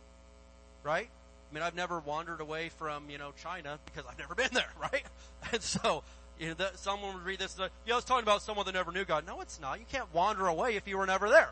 Right? 0.82 1.08
I 1.50 1.54
mean, 1.54 1.62
I've 1.62 1.74
never 1.74 1.98
wandered 2.00 2.40
away 2.40 2.68
from, 2.70 3.10
you 3.10 3.18
know, 3.18 3.32
China 3.42 3.78
because 3.86 4.04
I've 4.08 4.18
never 4.18 4.34
been 4.34 4.50
there, 4.52 4.70
right? 4.80 5.04
And 5.52 5.62
so, 5.62 6.02
you 6.38 6.48
know, 6.48 6.54
the, 6.54 6.70
someone 6.74 7.14
would 7.14 7.24
read 7.24 7.38
this, 7.38 7.58
and, 7.58 7.70
you 7.86 7.92
know, 7.92 7.98
it's 7.98 8.06
talking 8.06 8.22
about 8.24 8.42
someone 8.42 8.66
that 8.66 8.74
never 8.74 8.92
knew 8.92 9.04
God. 9.04 9.26
No, 9.26 9.40
it's 9.40 9.60
not. 9.60 9.78
You 9.78 9.86
can't 9.90 10.12
wander 10.12 10.46
away 10.46 10.76
if 10.76 10.86
you 10.86 10.98
were 10.98 11.06
never 11.06 11.28
there. 11.28 11.50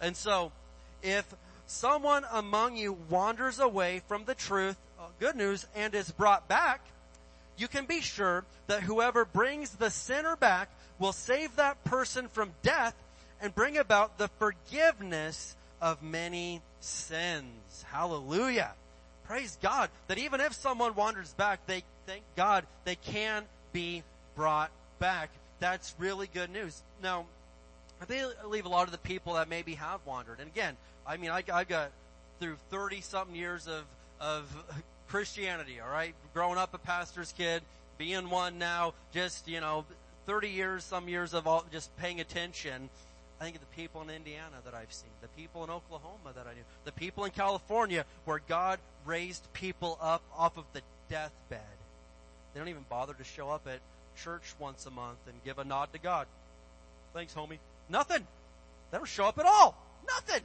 And 0.00 0.16
so, 0.16 0.50
if 1.02 1.26
someone 1.66 2.24
among 2.32 2.76
you 2.76 2.96
wanders 3.08 3.58
away 3.58 4.02
from 4.06 4.24
the 4.24 4.34
truth, 4.34 4.76
uh, 4.98 5.04
good 5.18 5.36
news, 5.36 5.66
and 5.74 5.94
is 5.94 6.10
brought 6.10 6.48
back, 6.48 6.80
you 7.56 7.68
can 7.68 7.86
be 7.86 8.00
sure 8.00 8.44
that 8.66 8.82
whoever 8.82 9.24
brings 9.24 9.70
the 9.70 9.90
sinner 9.90 10.36
back 10.36 10.68
will 10.98 11.12
save 11.12 11.56
that 11.56 11.82
person 11.84 12.28
from 12.28 12.50
death 12.62 12.94
and 13.40 13.54
bring 13.54 13.76
about 13.76 14.18
the 14.18 14.28
forgiveness 14.38 15.56
of 15.80 16.02
many 16.02 16.62
sins. 16.80 17.84
Hallelujah. 17.90 18.72
Praise 19.24 19.58
God 19.62 19.90
that 20.08 20.18
even 20.18 20.40
if 20.40 20.52
someone 20.52 20.94
wanders 20.94 21.32
back, 21.34 21.66
they 21.66 21.82
thank 22.06 22.22
God 22.36 22.66
they 22.84 22.96
can 22.96 23.44
be 23.72 24.02
brought 24.34 24.70
back. 24.98 25.30
That's 25.60 25.94
really 25.98 26.28
good 26.32 26.50
news. 26.50 26.82
Now, 27.02 27.26
I 28.00 28.04
believe 28.04 28.66
a 28.66 28.68
lot 28.68 28.84
of 28.84 28.92
the 28.92 28.98
people 28.98 29.34
that 29.34 29.48
maybe 29.48 29.74
have 29.74 30.00
wandered, 30.04 30.40
and 30.40 30.48
again, 30.48 30.76
I 31.06 31.16
mean, 31.16 31.30
I, 31.30 31.42
I 31.52 31.64
got 31.64 31.90
through 32.40 32.56
30 32.70 33.00
something 33.00 33.36
years 33.36 33.66
of, 33.66 33.84
of 34.20 34.64
Christianity, 35.08 35.80
alright? 35.80 36.14
Growing 36.32 36.58
up 36.58 36.74
a 36.74 36.78
pastor's 36.78 37.32
kid, 37.32 37.62
being 37.98 38.30
one 38.30 38.58
now, 38.58 38.94
just, 39.12 39.46
you 39.48 39.60
know, 39.60 39.84
30 40.26 40.48
years, 40.48 40.84
some 40.84 41.08
years 41.08 41.34
of 41.34 41.46
all, 41.46 41.64
just 41.70 41.94
paying 41.98 42.20
attention. 42.20 42.88
I 43.40 43.44
think 43.44 43.56
of 43.56 43.60
the 43.60 43.76
people 43.76 44.00
in 44.02 44.10
Indiana 44.10 44.56
that 44.64 44.74
I've 44.74 44.92
seen, 44.92 45.10
the 45.20 45.28
people 45.28 45.64
in 45.64 45.70
Oklahoma 45.70 46.32
that 46.34 46.46
I 46.46 46.54
knew, 46.54 46.62
the 46.84 46.92
people 46.92 47.24
in 47.24 47.30
California 47.30 48.04
where 48.24 48.40
God 48.48 48.78
raised 49.04 49.52
people 49.52 49.98
up 50.00 50.22
off 50.36 50.56
of 50.56 50.64
the 50.72 50.80
deathbed. 51.10 51.60
They 52.52 52.60
don't 52.60 52.68
even 52.68 52.84
bother 52.88 53.14
to 53.14 53.24
show 53.24 53.50
up 53.50 53.66
at 53.66 53.80
church 54.16 54.54
once 54.58 54.86
a 54.86 54.90
month 54.90 55.18
and 55.26 55.34
give 55.44 55.58
a 55.58 55.64
nod 55.64 55.92
to 55.92 55.98
God. 55.98 56.26
Thanks, 57.12 57.34
homie. 57.34 57.58
Nothing. 57.88 58.26
They 58.90 58.98
don't 58.98 59.06
show 59.06 59.26
up 59.26 59.38
at 59.38 59.46
all. 59.46 59.76
Nothing. 60.06 60.42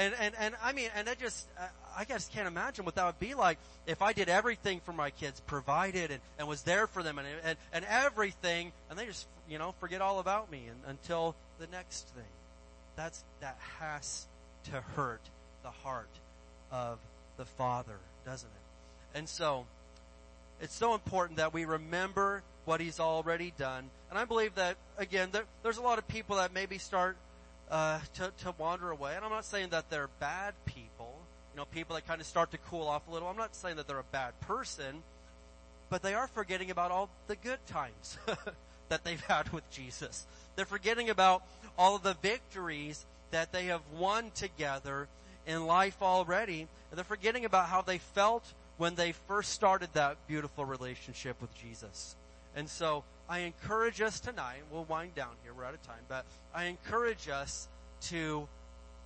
And, 0.00 0.14
and, 0.18 0.34
and 0.40 0.54
I 0.62 0.72
mean, 0.72 0.88
and 0.96 1.10
I 1.10 1.14
just, 1.14 1.46
uh, 1.58 1.66
I 1.94 2.06
just 2.06 2.32
can't 2.32 2.48
imagine 2.48 2.86
what 2.86 2.94
that 2.94 3.04
would 3.04 3.20
be 3.20 3.34
like 3.34 3.58
if 3.86 4.00
I 4.00 4.14
did 4.14 4.30
everything 4.30 4.80
for 4.80 4.94
my 4.94 5.10
kids, 5.10 5.40
provided 5.40 6.10
and, 6.10 6.20
and 6.38 6.48
was 6.48 6.62
there 6.62 6.86
for 6.86 7.02
them 7.02 7.18
and, 7.18 7.28
and, 7.44 7.58
and 7.70 7.84
everything, 7.84 8.72
and 8.88 8.98
they 8.98 9.04
just, 9.04 9.26
you 9.46 9.58
know, 9.58 9.74
forget 9.78 10.00
all 10.00 10.18
about 10.18 10.50
me 10.50 10.62
and, 10.70 10.78
until 10.86 11.36
the 11.58 11.66
next 11.66 12.08
thing. 12.14 12.24
That's, 12.96 13.22
that 13.42 13.58
has 13.78 14.26
to 14.70 14.80
hurt 14.80 15.20
the 15.62 15.70
heart 15.70 16.08
of 16.72 16.98
the 17.36 17.44
Father, 17.44 17.98
doesn't 18.24 18.48
it? 18.48 19.18
And 19.18 19.28
so, 19.28 19.66
it's 20.62 20.74
so 20.74 20.94
important 20.94 21.36
that 21.36 21.52
we 21.52 21.66
remember 21.66 22.42
what 22.64 22.80
He's 22.80 23.00
already 23.00 23.52
done. 23.58 23.90
And 24.08 24.18
I 24.18 24.24
believe 24.24 24.54
that, 24.54 24.76
again, 24.96 25.28
there, 25.30 25.44
there's 25.62 25.76
a 25.76 25.82
lot 25.82 25.98
of 25.98 26.08
people 26.08 26.36
that 26.36 26.54
maybe 26.54 26.78
start 26.78 27.18
uh, 27.70 28.00
to, 28.14 28.32
to 28.42 28.54
wander 28.58 28.90
away. 28.90 29.14
And 29.16 29.24
I'm 29.24 29.30
not 29.30 29.44
saying 29.44 29.70
that 29.70 29.90
they're 29.90 30.10
bad 30.18 30.54
people, 30.64 31.18
you 31.52 31.58
know, 31.58 31.66
people 31.66 31.94
that 31.96 32.06
kind 32.06 32.20
of 32.20 32.26
start 32.26 32.50
to 32.52 32.58
cool 32.58 32.86
off 32.86 33.06
a 33.08 33.12
little. 33.12 33.28
I'm 33.28 33.36
not 33.36 33.54
saying 33.54 33.76
that 33.76 33.86
they're 33.86 33.98
a 33.98 34.04
bad 34.04 34.38
person, 34.40 35.02
but 35.88 36.02
they 36.02 36.14
are 36.14 36.26
forgetting 36.26 36.70
about 36.70 36.90
all 36.90 37.08
the 37.26 37.36
good 37.36 37.64
times 37.66 38.18
that 38.88 39.04
they've 39.04 39.20
had 39.20 39.52
with 39.52 39.68
Jesus. 39.70 40.26
They're 40.56 40.64
forgetting 40.64 41.10
about 41.10 41.44
all 41.78 41.96
of 41.96 42.02
the 42.02 42.14
victories 42.14 43.06
that 43.30 43.52
they 43.52 43.66
have 43.66 43.82
won 43.96 44.30
together 44.34 45.08
in 45.46 45.66
life 45.66 46.02
already. 46.02 46.66
And 46.90 46.98
they're 46.98 47.04
forgetting 47.04 47.44
about 47.44 47.68
how 47.68 47.82
they 47.82 47.98
felt 47.98 48.44
when 48.76 48.94
they 48.94 49.12
first 49.12 49.52
started 49.52 49.90
that 49.92 50.16
beautiful 50.26 50.64
relationship 50.64 51.40
with 51.40 51.54
Jesus. 51.54 52.16
And 52.56 52.68
so 52.68 53.04
I 53.30 53.38
encourage 53.40 54.00
us 54.00 54.18
tonight, 54.18 54.62
we'll 54.72 54.82
wind 54.82 55.14
down 55.14 55.30
here, 55.44 55.54
we're 55.54 55.64
out 55.64 55.74
of 55.74 55.82
time, 55.84 56.02
but 56.08 56.26
I 56.52 56.64
encourage 56.64 57.28
us 57.28 57.68
to 58.08 58.48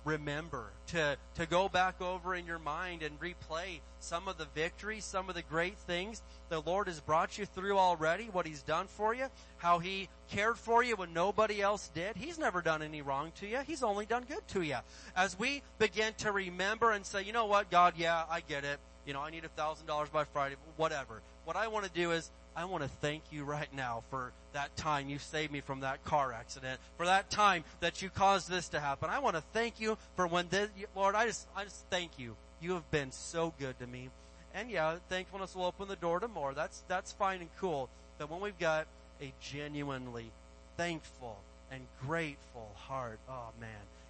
remember, 0.03 0.65
to, 0.87 1.15
to 1.35 1.45
go 1.45 1.69
back 1.69 2.01
over 2.01 2.33
in 2.33 2.47
your 2.47 2.57
mind 2.57 3.03
and 3.03 3.19
replay 3.19 3.81
some 3.99 4.27
of 4.27 4.39
the 4.39 4.47
victories, 4.55 5.05
some 5.05 5.29
of 5.29 5.35
the 5.35 5.43
great 5.43 5.77
things 5.77 6.23
the 6.49 6.59
Lord 6.59 6.87
has 6.87 6.99
brought 7.01 7.37
you 7.37 7.45
through 7.45 7.77
already, 7.77 8.23
what 8.31 8.47
He's 8.47 8.63
done 8.63 8.87
for 8.87 9.13
you, 9.13 9.27
how 9.57 9.77
He 9.77 10.09
cared 10.31 10.57
for 10.57 10.81
you 10.81 10.95
when 10.95 11.13
nobody 11.13 11.61
else 11.61 11.91
did. 11.93 12.15
He's 12.15 12.39
never 12.39 12.63
done 12.63 12.81
any 12.81 13.03
wrong 13.03 13.31
to 13.41 13.47
you. 13.47 13.59
He's 13.67 13.83
only 13.83 14.07
done 14.07 14.23
good 14.27 14.47
to 14.49 14.63
you. 14.63 14.77
As 15.15 15.37
we 15.37 15.61
begin 15.77 16.13
to 16.17 16.31
remember 16.31 16.91
and 16.91 17.05
say, 17.05 17.21
you 17.21 17.31
know 17.31 17.45
what, 17.45 17.69
God, 17.69 17.93
yeah, 17.95 18.23
I 18.27 18.39
get 18.41 18.63
it. 18.63 18.79
you 19.05 19.13
know, 19.13 19.21
I 19.21 19.29
need 19.29 19.45
a 19.45 19.49
thousand 19.49 19.85
dollars 19.85 20.09
by 20.09 20.23
Friday, 20.23 20.55
whatever. 20.77 21.21
What 21.45 21.55
I 21.55 21.67
want 21.67 21.85
to 21.85 21.91
do 21.91 22.11
is, 22.11 22.31
I 22.55 22.65
want 22.65 22.83
to 22.83 22.89
thank 22.89 23.23
you 23.31 23.43
right 23.43 23.67
now 23.75 24.03
for 24.09 24.31
that 24.53 24.75
time 24.77 25.09
you 25.09 25.19
saved 25.19 25.51
me 25.51 25.59
from 25.59 25.81
that 25.81 26.03
car 26.05 26.31
accident, 26.31 26.79
for 26.95 27.05
that 27.05 27.29
time 27.29 27.65
that 27.81 28.01
you 28.01 28.09
caused 28.09 28.49
this 28.49 28.69
to 28.69 28.79
happen. 28.79 29.09
I 29.09 29.19
want 29.19 29.35
to 29.35 29.43
thank 29.53 29.79
you 29.79 29.97
for 30.15 30.25
when 30.25 30.47
this, 30.49 30.69
Lord, 30.95 31.15
I 31.15 31.27
just, 31.27 31.47
I 31.55 31.65
just 31.65 31.85
thank 31.89 32.17
you. 32.17 32.35
You 32.61 32.73
have 32.73 32.89
been 32.91 33.11
so 33.11 33.53
good 33.59 33.77
to 33.79 33.87
me. 33.87 34.09
And 34.53 34.71
yeah, 34.71 34.95
thankfulness 35.09 35.53
will 35.53 35.65
open 35.65 35.89
the 35.89 35.97
door 35.97 36.21
to 36.21 36.29
more. 36.29 36.53
That's, 36.53 36.83
that's 36.87 37.11
fine 37.11 37.41
and 37.41 37.49
cool. 37.59 37.89
But 38.17 38.31
when 38.31 38.39
we've 38.39 38.57
got 38.57 38.87
a 39.21 39.33
genuinely 39.41 40.31
thankful 40.77 41.37
and 41.69 41.81
grateful 42.07 42.71
heart, 42.75 43.19
oh 43.29 43.49
man, 43.59 43.69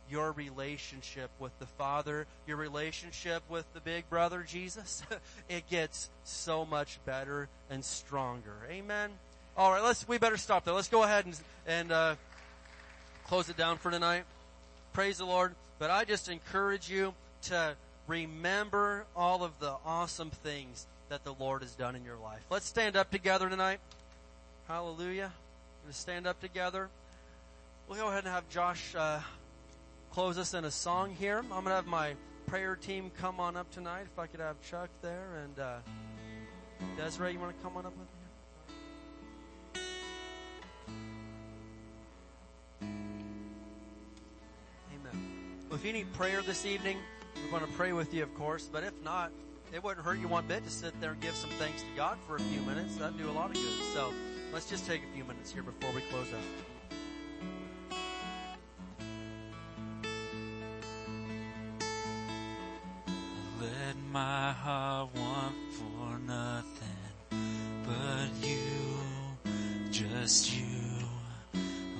your 0.09 0.31
relationship 0.31 1.29
with 1.39 1.57
the 1.59 1.65
Father, 1.65 2.27
your 2.47 2.57
relationship 2.57 3.43
with 3.49 3.65
the 3.73 3.79
big 3.79 4.09
brother 4.09 4.43
Jesus, 4.47 5.03
it 5.49 5.69
gets 5.69 6.09
so 6.23 6.65
much 6.65 6.99
better 7.05 7.47
and 7.69 7.83
stronger. 7.83 8.55
Amen. 8.69 9.11
All 9.57 9.71
right, 9.71 9.83
let's 9.83 10.07
we 10.07 10.17
better 10.17 10.37
stop 10.37 10.65
there. 10.65 10.73
Let's 10.73 10.89
go 10.89 11.03
ahead 11.03 11.25
and 11.25 11.39
and 11.65 11.91
uh, 11.91 12.15
close 13.27 13.49
it 13.49 13.57
down 13.57 13.77
for 13.77 13.89
tonight. 13.89 14.25
Praise 14.93 15.17
the 15.17 15.25
Lord. 15.25 15.55
But 15.77 15.91
I 15.91 16.05
just 16.05 16.29
encourage 16.29 16.89
you 16.89 17.13
to 17.43 17.75
remember 18.07 19.05
all 19.15 19.43
of 19.43 19.59
the 19.59 19.75
awesome 19.85 20.29
things 20.29 20.87
that 21.09 21.23
the 21.23 21.33
Lord 21.33 21.61
has 21.61 21.73
done 21.75 21.95
in 21.95 22.03
your 22.03 22.17
life. 22.17 22.41
Let's 22.49 22.65
stand 22.65 22.95
up 22.95 23.11
together 23.11 23.49
tonight. 23.49 23.79
Hallelujah. 24.67 25.31
We're 25.81 25.87
going 25.87 25.93
to 25.93 25.99
stand 25.99 26.27
up 26.27 26.39
together. 26.39 26.89
We'll 27.87 27.99
go 27.99 28.07
ahead 28.07 28.23
and 28.23 28.33
have 28.33 28.49
Josh 28.49 28.95
uh, 28.97 29.19
close 30.11 30.37
us 30.37 30.53
in 30.53 30.65
a 30.65 30.71
song 30.71 31.13
here. 31.13 31.39
I'm 31.39 31.49
going 31.49 31.65
to 31.65 31.71
have 31.71 31.87
my 31.87 32.15
prayer 32.47 32.75
team 32.75 33.11
come 33.19 33.39
on 33.39 33.57
up 33.57 33.69
tonight. 33.71 34.03
If 34.11 34.19
I 34.19 34.27
could 34.27 34.39
have 34.39 34.61
Chuck 34.61 34.89
there 35.01 35.41
and 35.43 35.59
uh, 35.59 35.77
Desiree, 36.97 37.33
you 37.33 37.39
want 37.39 37.57
to 37.57 37.63
come 37.63 37.75
on 37.77 37.85
up 37.85 37.93
with 37.97 38.07
me? 38.07 39.81
Amen. 44.93 45.29
Well, 45.69 45.79
if 45.79 45.85
you 45.85 45.93
need 45.93 46.11
prayer 46.13 46.41
this 46.41 46.65
evening, 46.65 46.97
we're 47.43 47.59
going 47.59 47.69
to 47.69 47.77
pray 47.77 47.93
with 47.93 48.13
you, 48.13 48.23
of 48.23 48.33
course. 48.35 48.69
But 48.71 48.83
if 48.83 48.93
not, 49.03 49.31
it 49.73 49.83
wouldn't 49.83 50.05
hurt 50.05 50.19
you 50.19 50.27
one 50.27 50.47
bit 50.47 50.63
to 50.63 50.69
sit 50.69 50.99
there 51.01 51.11
and 51.11 51.21
give 51.21 51.35
some 51.35 51.49
thanks 51.51 51.81
to 51.81 51.87
God 51.95 52.17
for 52.27 52.35
a 52.37 52.39
few 52.39 52.61
minutes. 52.61 52.95
That'd 52.95 53.17
do 53.17 53.29
a 53.29 53.31
lot 53.31 53.49
of 53.49 53.55
good. 53.55 53.93
So 53.93 54.13
let's 54.53 54.69
just 54.69 54.85
take 54.87 55.01
a 55.03 55.13
few 55.13 55.23
minutes 55.23 55.51
here 55.51 55.63
before 55.63 55.91
we 55.93 56.01
close 56.01 56.27
out. 56.33 56.74
My 64.15 64.53
heart 64.53 65.09
want 65.13 65.55
for 65.73 66.17
nothing 66.19 67.11
but 67.85 68.47
you, 68.47 68.61
just 69.91 70.55
you. 70.55 71.03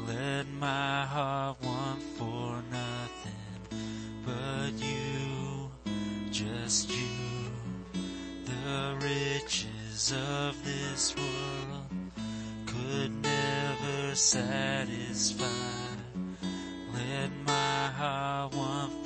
Let 0.08 0.48
my 0.58 1.04
heart 1.04 1.58
want 1.62 2.02
for 2.18 2.64
nothing 2.72 3.84
but 4.26 4.72
you, 4.82 5.70
just 6.32 6.90
you. 6.90 7.52
The 8.46 8.96
riches 9.02 10.14
of 10.14 10.56
this 10.64 11.14
world 11.18 11.86
could 12.66 13.12
never 13.22 14.16
satisfy. 14.16 15.44
Let 16.94 17.30
my 17.46 17.88
heart 18.00 18.56
want 18.56 19.05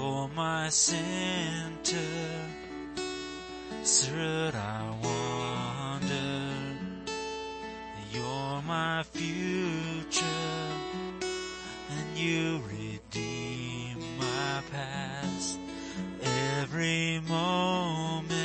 You're 0.00 0.28
my 0.28 0.70
center, 0.70 1.98
should 3.84 4.54
I 4.54 4.96
wander? 5.04 6.54
You're 8.10 8.62
my 8.62 9.02
future, 9.02 10.24
and 11.90 12.16
you 12.16 12.62
redeem 12.66 13.98
my 14.18 14.62
past. 14.72 15.58
Every 16.22 17.20
moment, 17.28 18.39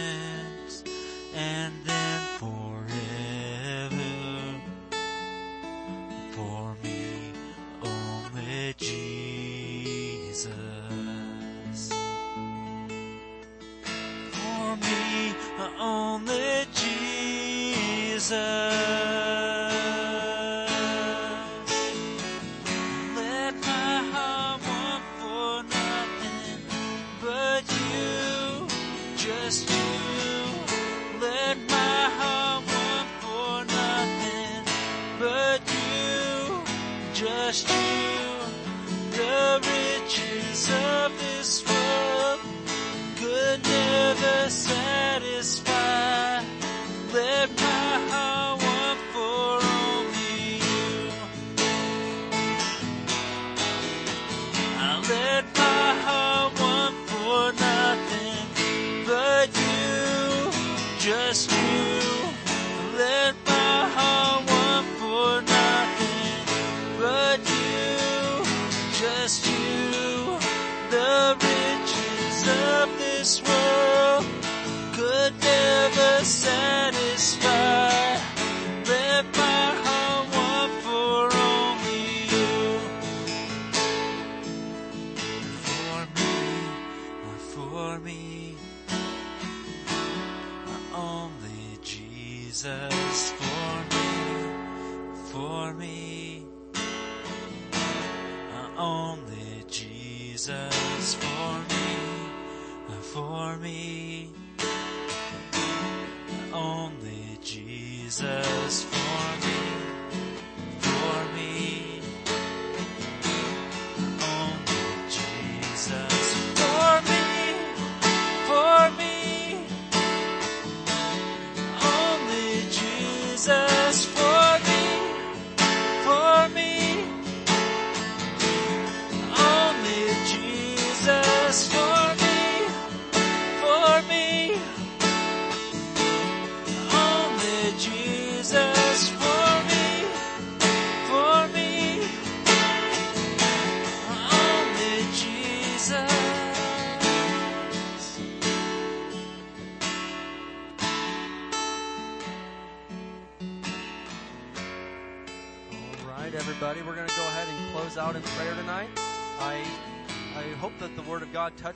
but 35.19 35.61
you, 35.71 36.63
just 37.13 37.69
you. 37.69 37.84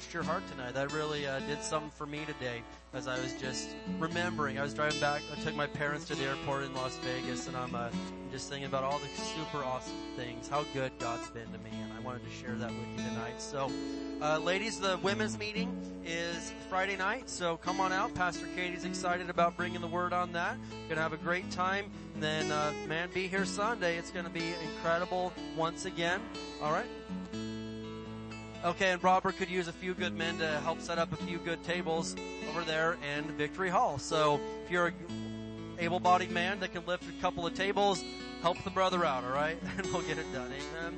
Touched 0.10 0.14
your 0.16 0.24
heart 0.24 0.44
tonight. 0.50 0.74
That 0.74 0.92
really 0.92 1.28
uh, 1.28 1.40
did 1.42 1.62
something 1.62 1.92
for 1.92 2.08
me 2.08 2.26
today 2.26 2.64
as 2.94 3.08
I 3.08 3.20
was 3.20 3.34
just 3.34 3.70
remembering. 4.00 4.58
I 4.58 4.64
was 4.64 4.74
driving 4.74 5.00
back. 5.00 5.22
I 5.32 5.40
took 5.42 5.56
my 5.56 5.68
parents 5.68 6.06
to 6.06 6.16
the 6.16 6.24
airport 6.24 6.64
in 6.64 6.74
Las 6.74 6.98
Vegas, 7.04 7.48
and 7.48 7.56
I'm 7.56 7.76
uh, 7.76 7.90
just 8.32 8.50
thinking 8.50 8.66
about 8.66 8.84
all 8.84 8.98
the 8.98 9.08
super 9.22 9.64
awesome 9.64 9.94
things, 10.16 10.48
how 10.48 10.66
good 10.74 10.92
God's 10.98 11.30
been 11.30 11.46
to 11.52 11.60
me, 11.60 11.70
and 11.74 11.94
I 11.94 12.00
wanted 12.00 12.24
to 12.24 12.32
share 12.32 12.56
that 12.56 12.72
with 12.72 12.88
you 12.98 13.08
tonight. 13.08 13.40
So, 13.40 13.72
uh, 14.20 14.40
ladies, 14.40 14.80
the 14.80 14.98
women's 15.04 15.38
meeting 15.38 15.70
is 16.04 16.54
Friday 16.70 16.98
night, 16.98 17.30
so 17.30 17.58
come 17.58 17.80
on 17.80 17.94
out. 17.94 18.16
Pastor 18.16 18.48
Katie's 18.56 18.86
excited 18.86 19.30
about 19.30 19.56
bringing 19.58 19.82
the 19.82 19.88
Word 19.88 20.12
on 20.12 20.32
that. 20.34 20.58
Gonna 20.88 21.02
have 21.02 21.14
a 21.14 21.18
great 21.18 21.52
time. 21.52 21.86
And 22.16 22.24
then, 22.24 22.52
uh, 22.52 22.74
man, 22.88 23.10
be 23.14 23.28
here 23.28 23.46
Sunday. 23.46 23.98
It's 23.98 24.10
gonna 24.10 24.30
be 24.30 24.54
incredible 24.72 25.34
once 25.56 25.86
again. 25.86 26.20
All 26.64 26.72
right. 26.72 26.88
Okay, 28.64 28.92
and 28.92 29.02
Robert 29.02 29.38
could 29.38 29.50
use 29.50 29.70
a 29.70 29.74
few 29.74 29.94
good 29.94 30.14
men 30.14 30.38
to 30.40 30.48
help 30.62 30.82
set 30.82 30.98
up 30.98 31.14
a 31.14 31.16
few 31.16 31.38
good 31.38 31.64
tables 31.64 32.16
over 32.50 32.66
there 32.66 32.98
in 33.16 33.24
Victory 33.38 33.70
Hall. 33.70 33.98
So 33.98 34.42
if 34.66 34.72
you're 34.72 34.88
a 34.88 34.94
able-bodied 35.80 36.30
man 36.30 36.60
that 36.60 36.74
can 36.74 36.86
lift 36.86 37.06
a 37.08 37.22
couple 37.22 37.48
of 37.48 37.54
tables, 37.54 38.04
help 38.42 38.62
the 38.66 38.70
brother 38.70 39.06
out, 39.06 39.24
alright? 39.24 39.58
And 39.78 39.86
we'll 39.94 40.02
get 40.02 40.18
it 40.18 40.32
done. 40.34 40.52
Amen. 40.52 40.98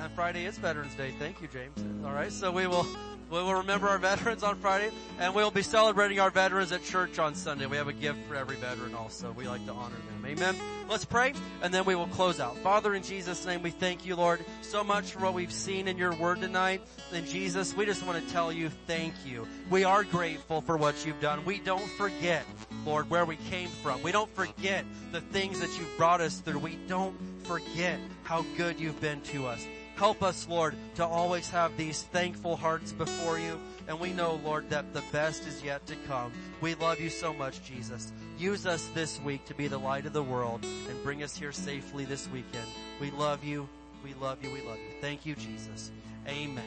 And 0.00 0.12
Friday 0.12 0.46
is 0.46 0.58
Veterans 0.58 0.94
Day. 0.94 1.12
Thank 1.18 1.42
you, 1.42 1.48
James. 1.48 2.04
Alright, 2.04 2.30
so 2.30 2.52
we 2.52 2.68
will 2.68 2.86
we 3.30 3.38
will 3.38 3.54
remember 3.54 3.88
our 3.88 3.98
veterans 3.98 4.42
on 4.42 4.56
Friday, 4.56 4.90
and 5.20 5.34
we'll 5.34 5.52
be 5.52 5.62
celebrating 5.62 6.18
our 6.18 6.30
veterans 6.30 6.72
at 6.72 6.82
church 6.82 7.18
on 7.18 7.34
Sunday. 7.34 7.66
We 7.66 7.76
have 7.76 7.86
a 7.86 7.92
gift 7.92 8.18
for 8.26 8.34
every 8.34 8.56
veteran 8.56 8.94
also. 8.94 9.30
We 9.32 9.46
like 9.46 9.64
to 9.66 9.72
honor 9.72 9.94
them. 9.94 10.26
Amen. 10.26 10.56
Let's 10.88 11.04
pray, 11.04 11.34
and 11.62 11.72
then 11.72 11.84
we 11.84 11.94
will 11.94 12.08
close 12.08 12.40
out. 12.40 12.56
Father, 12.58 12.94
in 12.94 13.04
Jesus' 13.04 13.46
name, 13.46 13.62
we 13.62 13.70
thank 13.70 14.04
you, 14.04 14.16
Lord, 14.16 14.44
so 14.62 14.82
much 14.82 15.12
for 15.12 15.20
what 15.20 15.34
we've 15.34 15.52
seen 15.52 15.86
in 15.86 15.96
your 15.96 16.12
word 16.14 16.40
tonight. 16.40 16.82
And 17.12 17.24
Jesus, 17.24 17.74
we 17.74 17.86
just 17.86 18.04
want 18.04 18.24
to 18.24 18.32
tell 18.32 18.52
you 18.52 18.68
thank 18.88 19.14
you. 19.24 19.46
We 19.70 19.84
are 19.84 20.02
grateful 20.02 20.60
for 20.60 20.76
what 20.76 21.06
you've 21.06 21.20
done. 21.20 21.44
We 21.44 21.60
don't 21.60 21.88
forget, 21.92 22.44
Lord, 22.84 23.08
where 23.08 23.24
we 23.24 23.36
came 23.36 23.68
from. 23.68 24.02
We 24.02 24.10
don't 24.10 24.34
forget 24.34 24.84
the 25.12 25.20
things 25.20 25.60
that 25.60 25.70
you've 25.78 25.96
brought 25.96 26.20
us 26.20 26.40
through. 26.40 26.58
We 26.58 26.78
don't 26.88 27.16
forget 27.44 28.00
how 28.24 28.44
good 28.56 28.80
you've 28.80 29.00
been 29.00 29.20
to 29.22 29.46
us. 29.46 29.64
Help 30.00 30.22
us, 30.22 30.48
Lord, 30.48 30.76
to 30.94 31.04
always 31.04 31.50
have 31.50 31.76
these 31.76 32.04
thankful 32.04 32.56
hearts 32.56 32.90
before 32.90 33.38
you. 33.38 33.60
And 33.86 34.00
we 34.00 34.14
know, 34.14 34.40
Lord, 34.42 34.70
that 34.70 34.94
the 34.94 35.02
best 35.12 35.46
is 35.46 35.62
yet 35.62 35.84
to 35.88 35.96
come. 36.08 36.32
We 36.62 36.74
love 36.74 37.00
you 37.00 37.10
so 37.10 37.34
much, 37.34 37.62
Jesus. 37.64 38.10
Use 38.38 38.64
us 38.64 38.88
this 38.94 39.20
week 39.20 39.44
to 39.44 39.54
be 39.54 39.68
the 39.68 39.76
light 39.76 40.06
of 40.06 40.14
the 40.14 40.22
world 40.22 40.64
and 40.64 41.02
bring 41.04 41.22
us 41.22 41.36
here 41.36 41.52
safely 41.52 42.06
this 42.06 42.26
weekend. 42.30 42.64
We 42.98 43.10
love 43.10 43.44
you. 43.44 43.68
We 44.02 44.14
love 44.14 44.42
you. 44.42 44.50
We 44.50 44.62
love 44.62 44.78
you. 44.78 44.94
Thank 45.02 45.26
you, 45.26 45.34
Jesus. 45.34 45.90
Amen. 46.26 46.64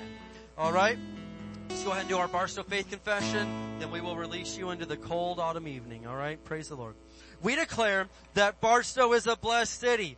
All 0.56 0.72
right. 0.72 1.00
Let's 1.70 1.82
go 1.82 1.90
ahead 1.90 2.02
and 2.02 2.10
do 2.10 2.18
our 2.20 2.28
Barstow 2.28 2.62
Faith 2.62 2.92
Confession. 2.92 3.80
Then 3.80 3.90
we 3.90 4.00
will 4.00 4.16
release 4.16 4.56
you 4.60 4.70
into 4.70 4.86
the 4.86 4.98
cold 4.98 5.40
autumn 5.40 5.68
evening. 5.68 6.06
All 6.06 6.16
right. 6.16 6.38
Praise 6.44 6.70
the 6.70 6.76
Lord. 6.76 6.94
We 7.42 7.56
declare 7.56 8.10
that 8.36 8.62
Barstow 8.62 9.14
is 9.14 9.26
a 9.26 9.36
blessed 9.36 9.80
city. 9.80 10.18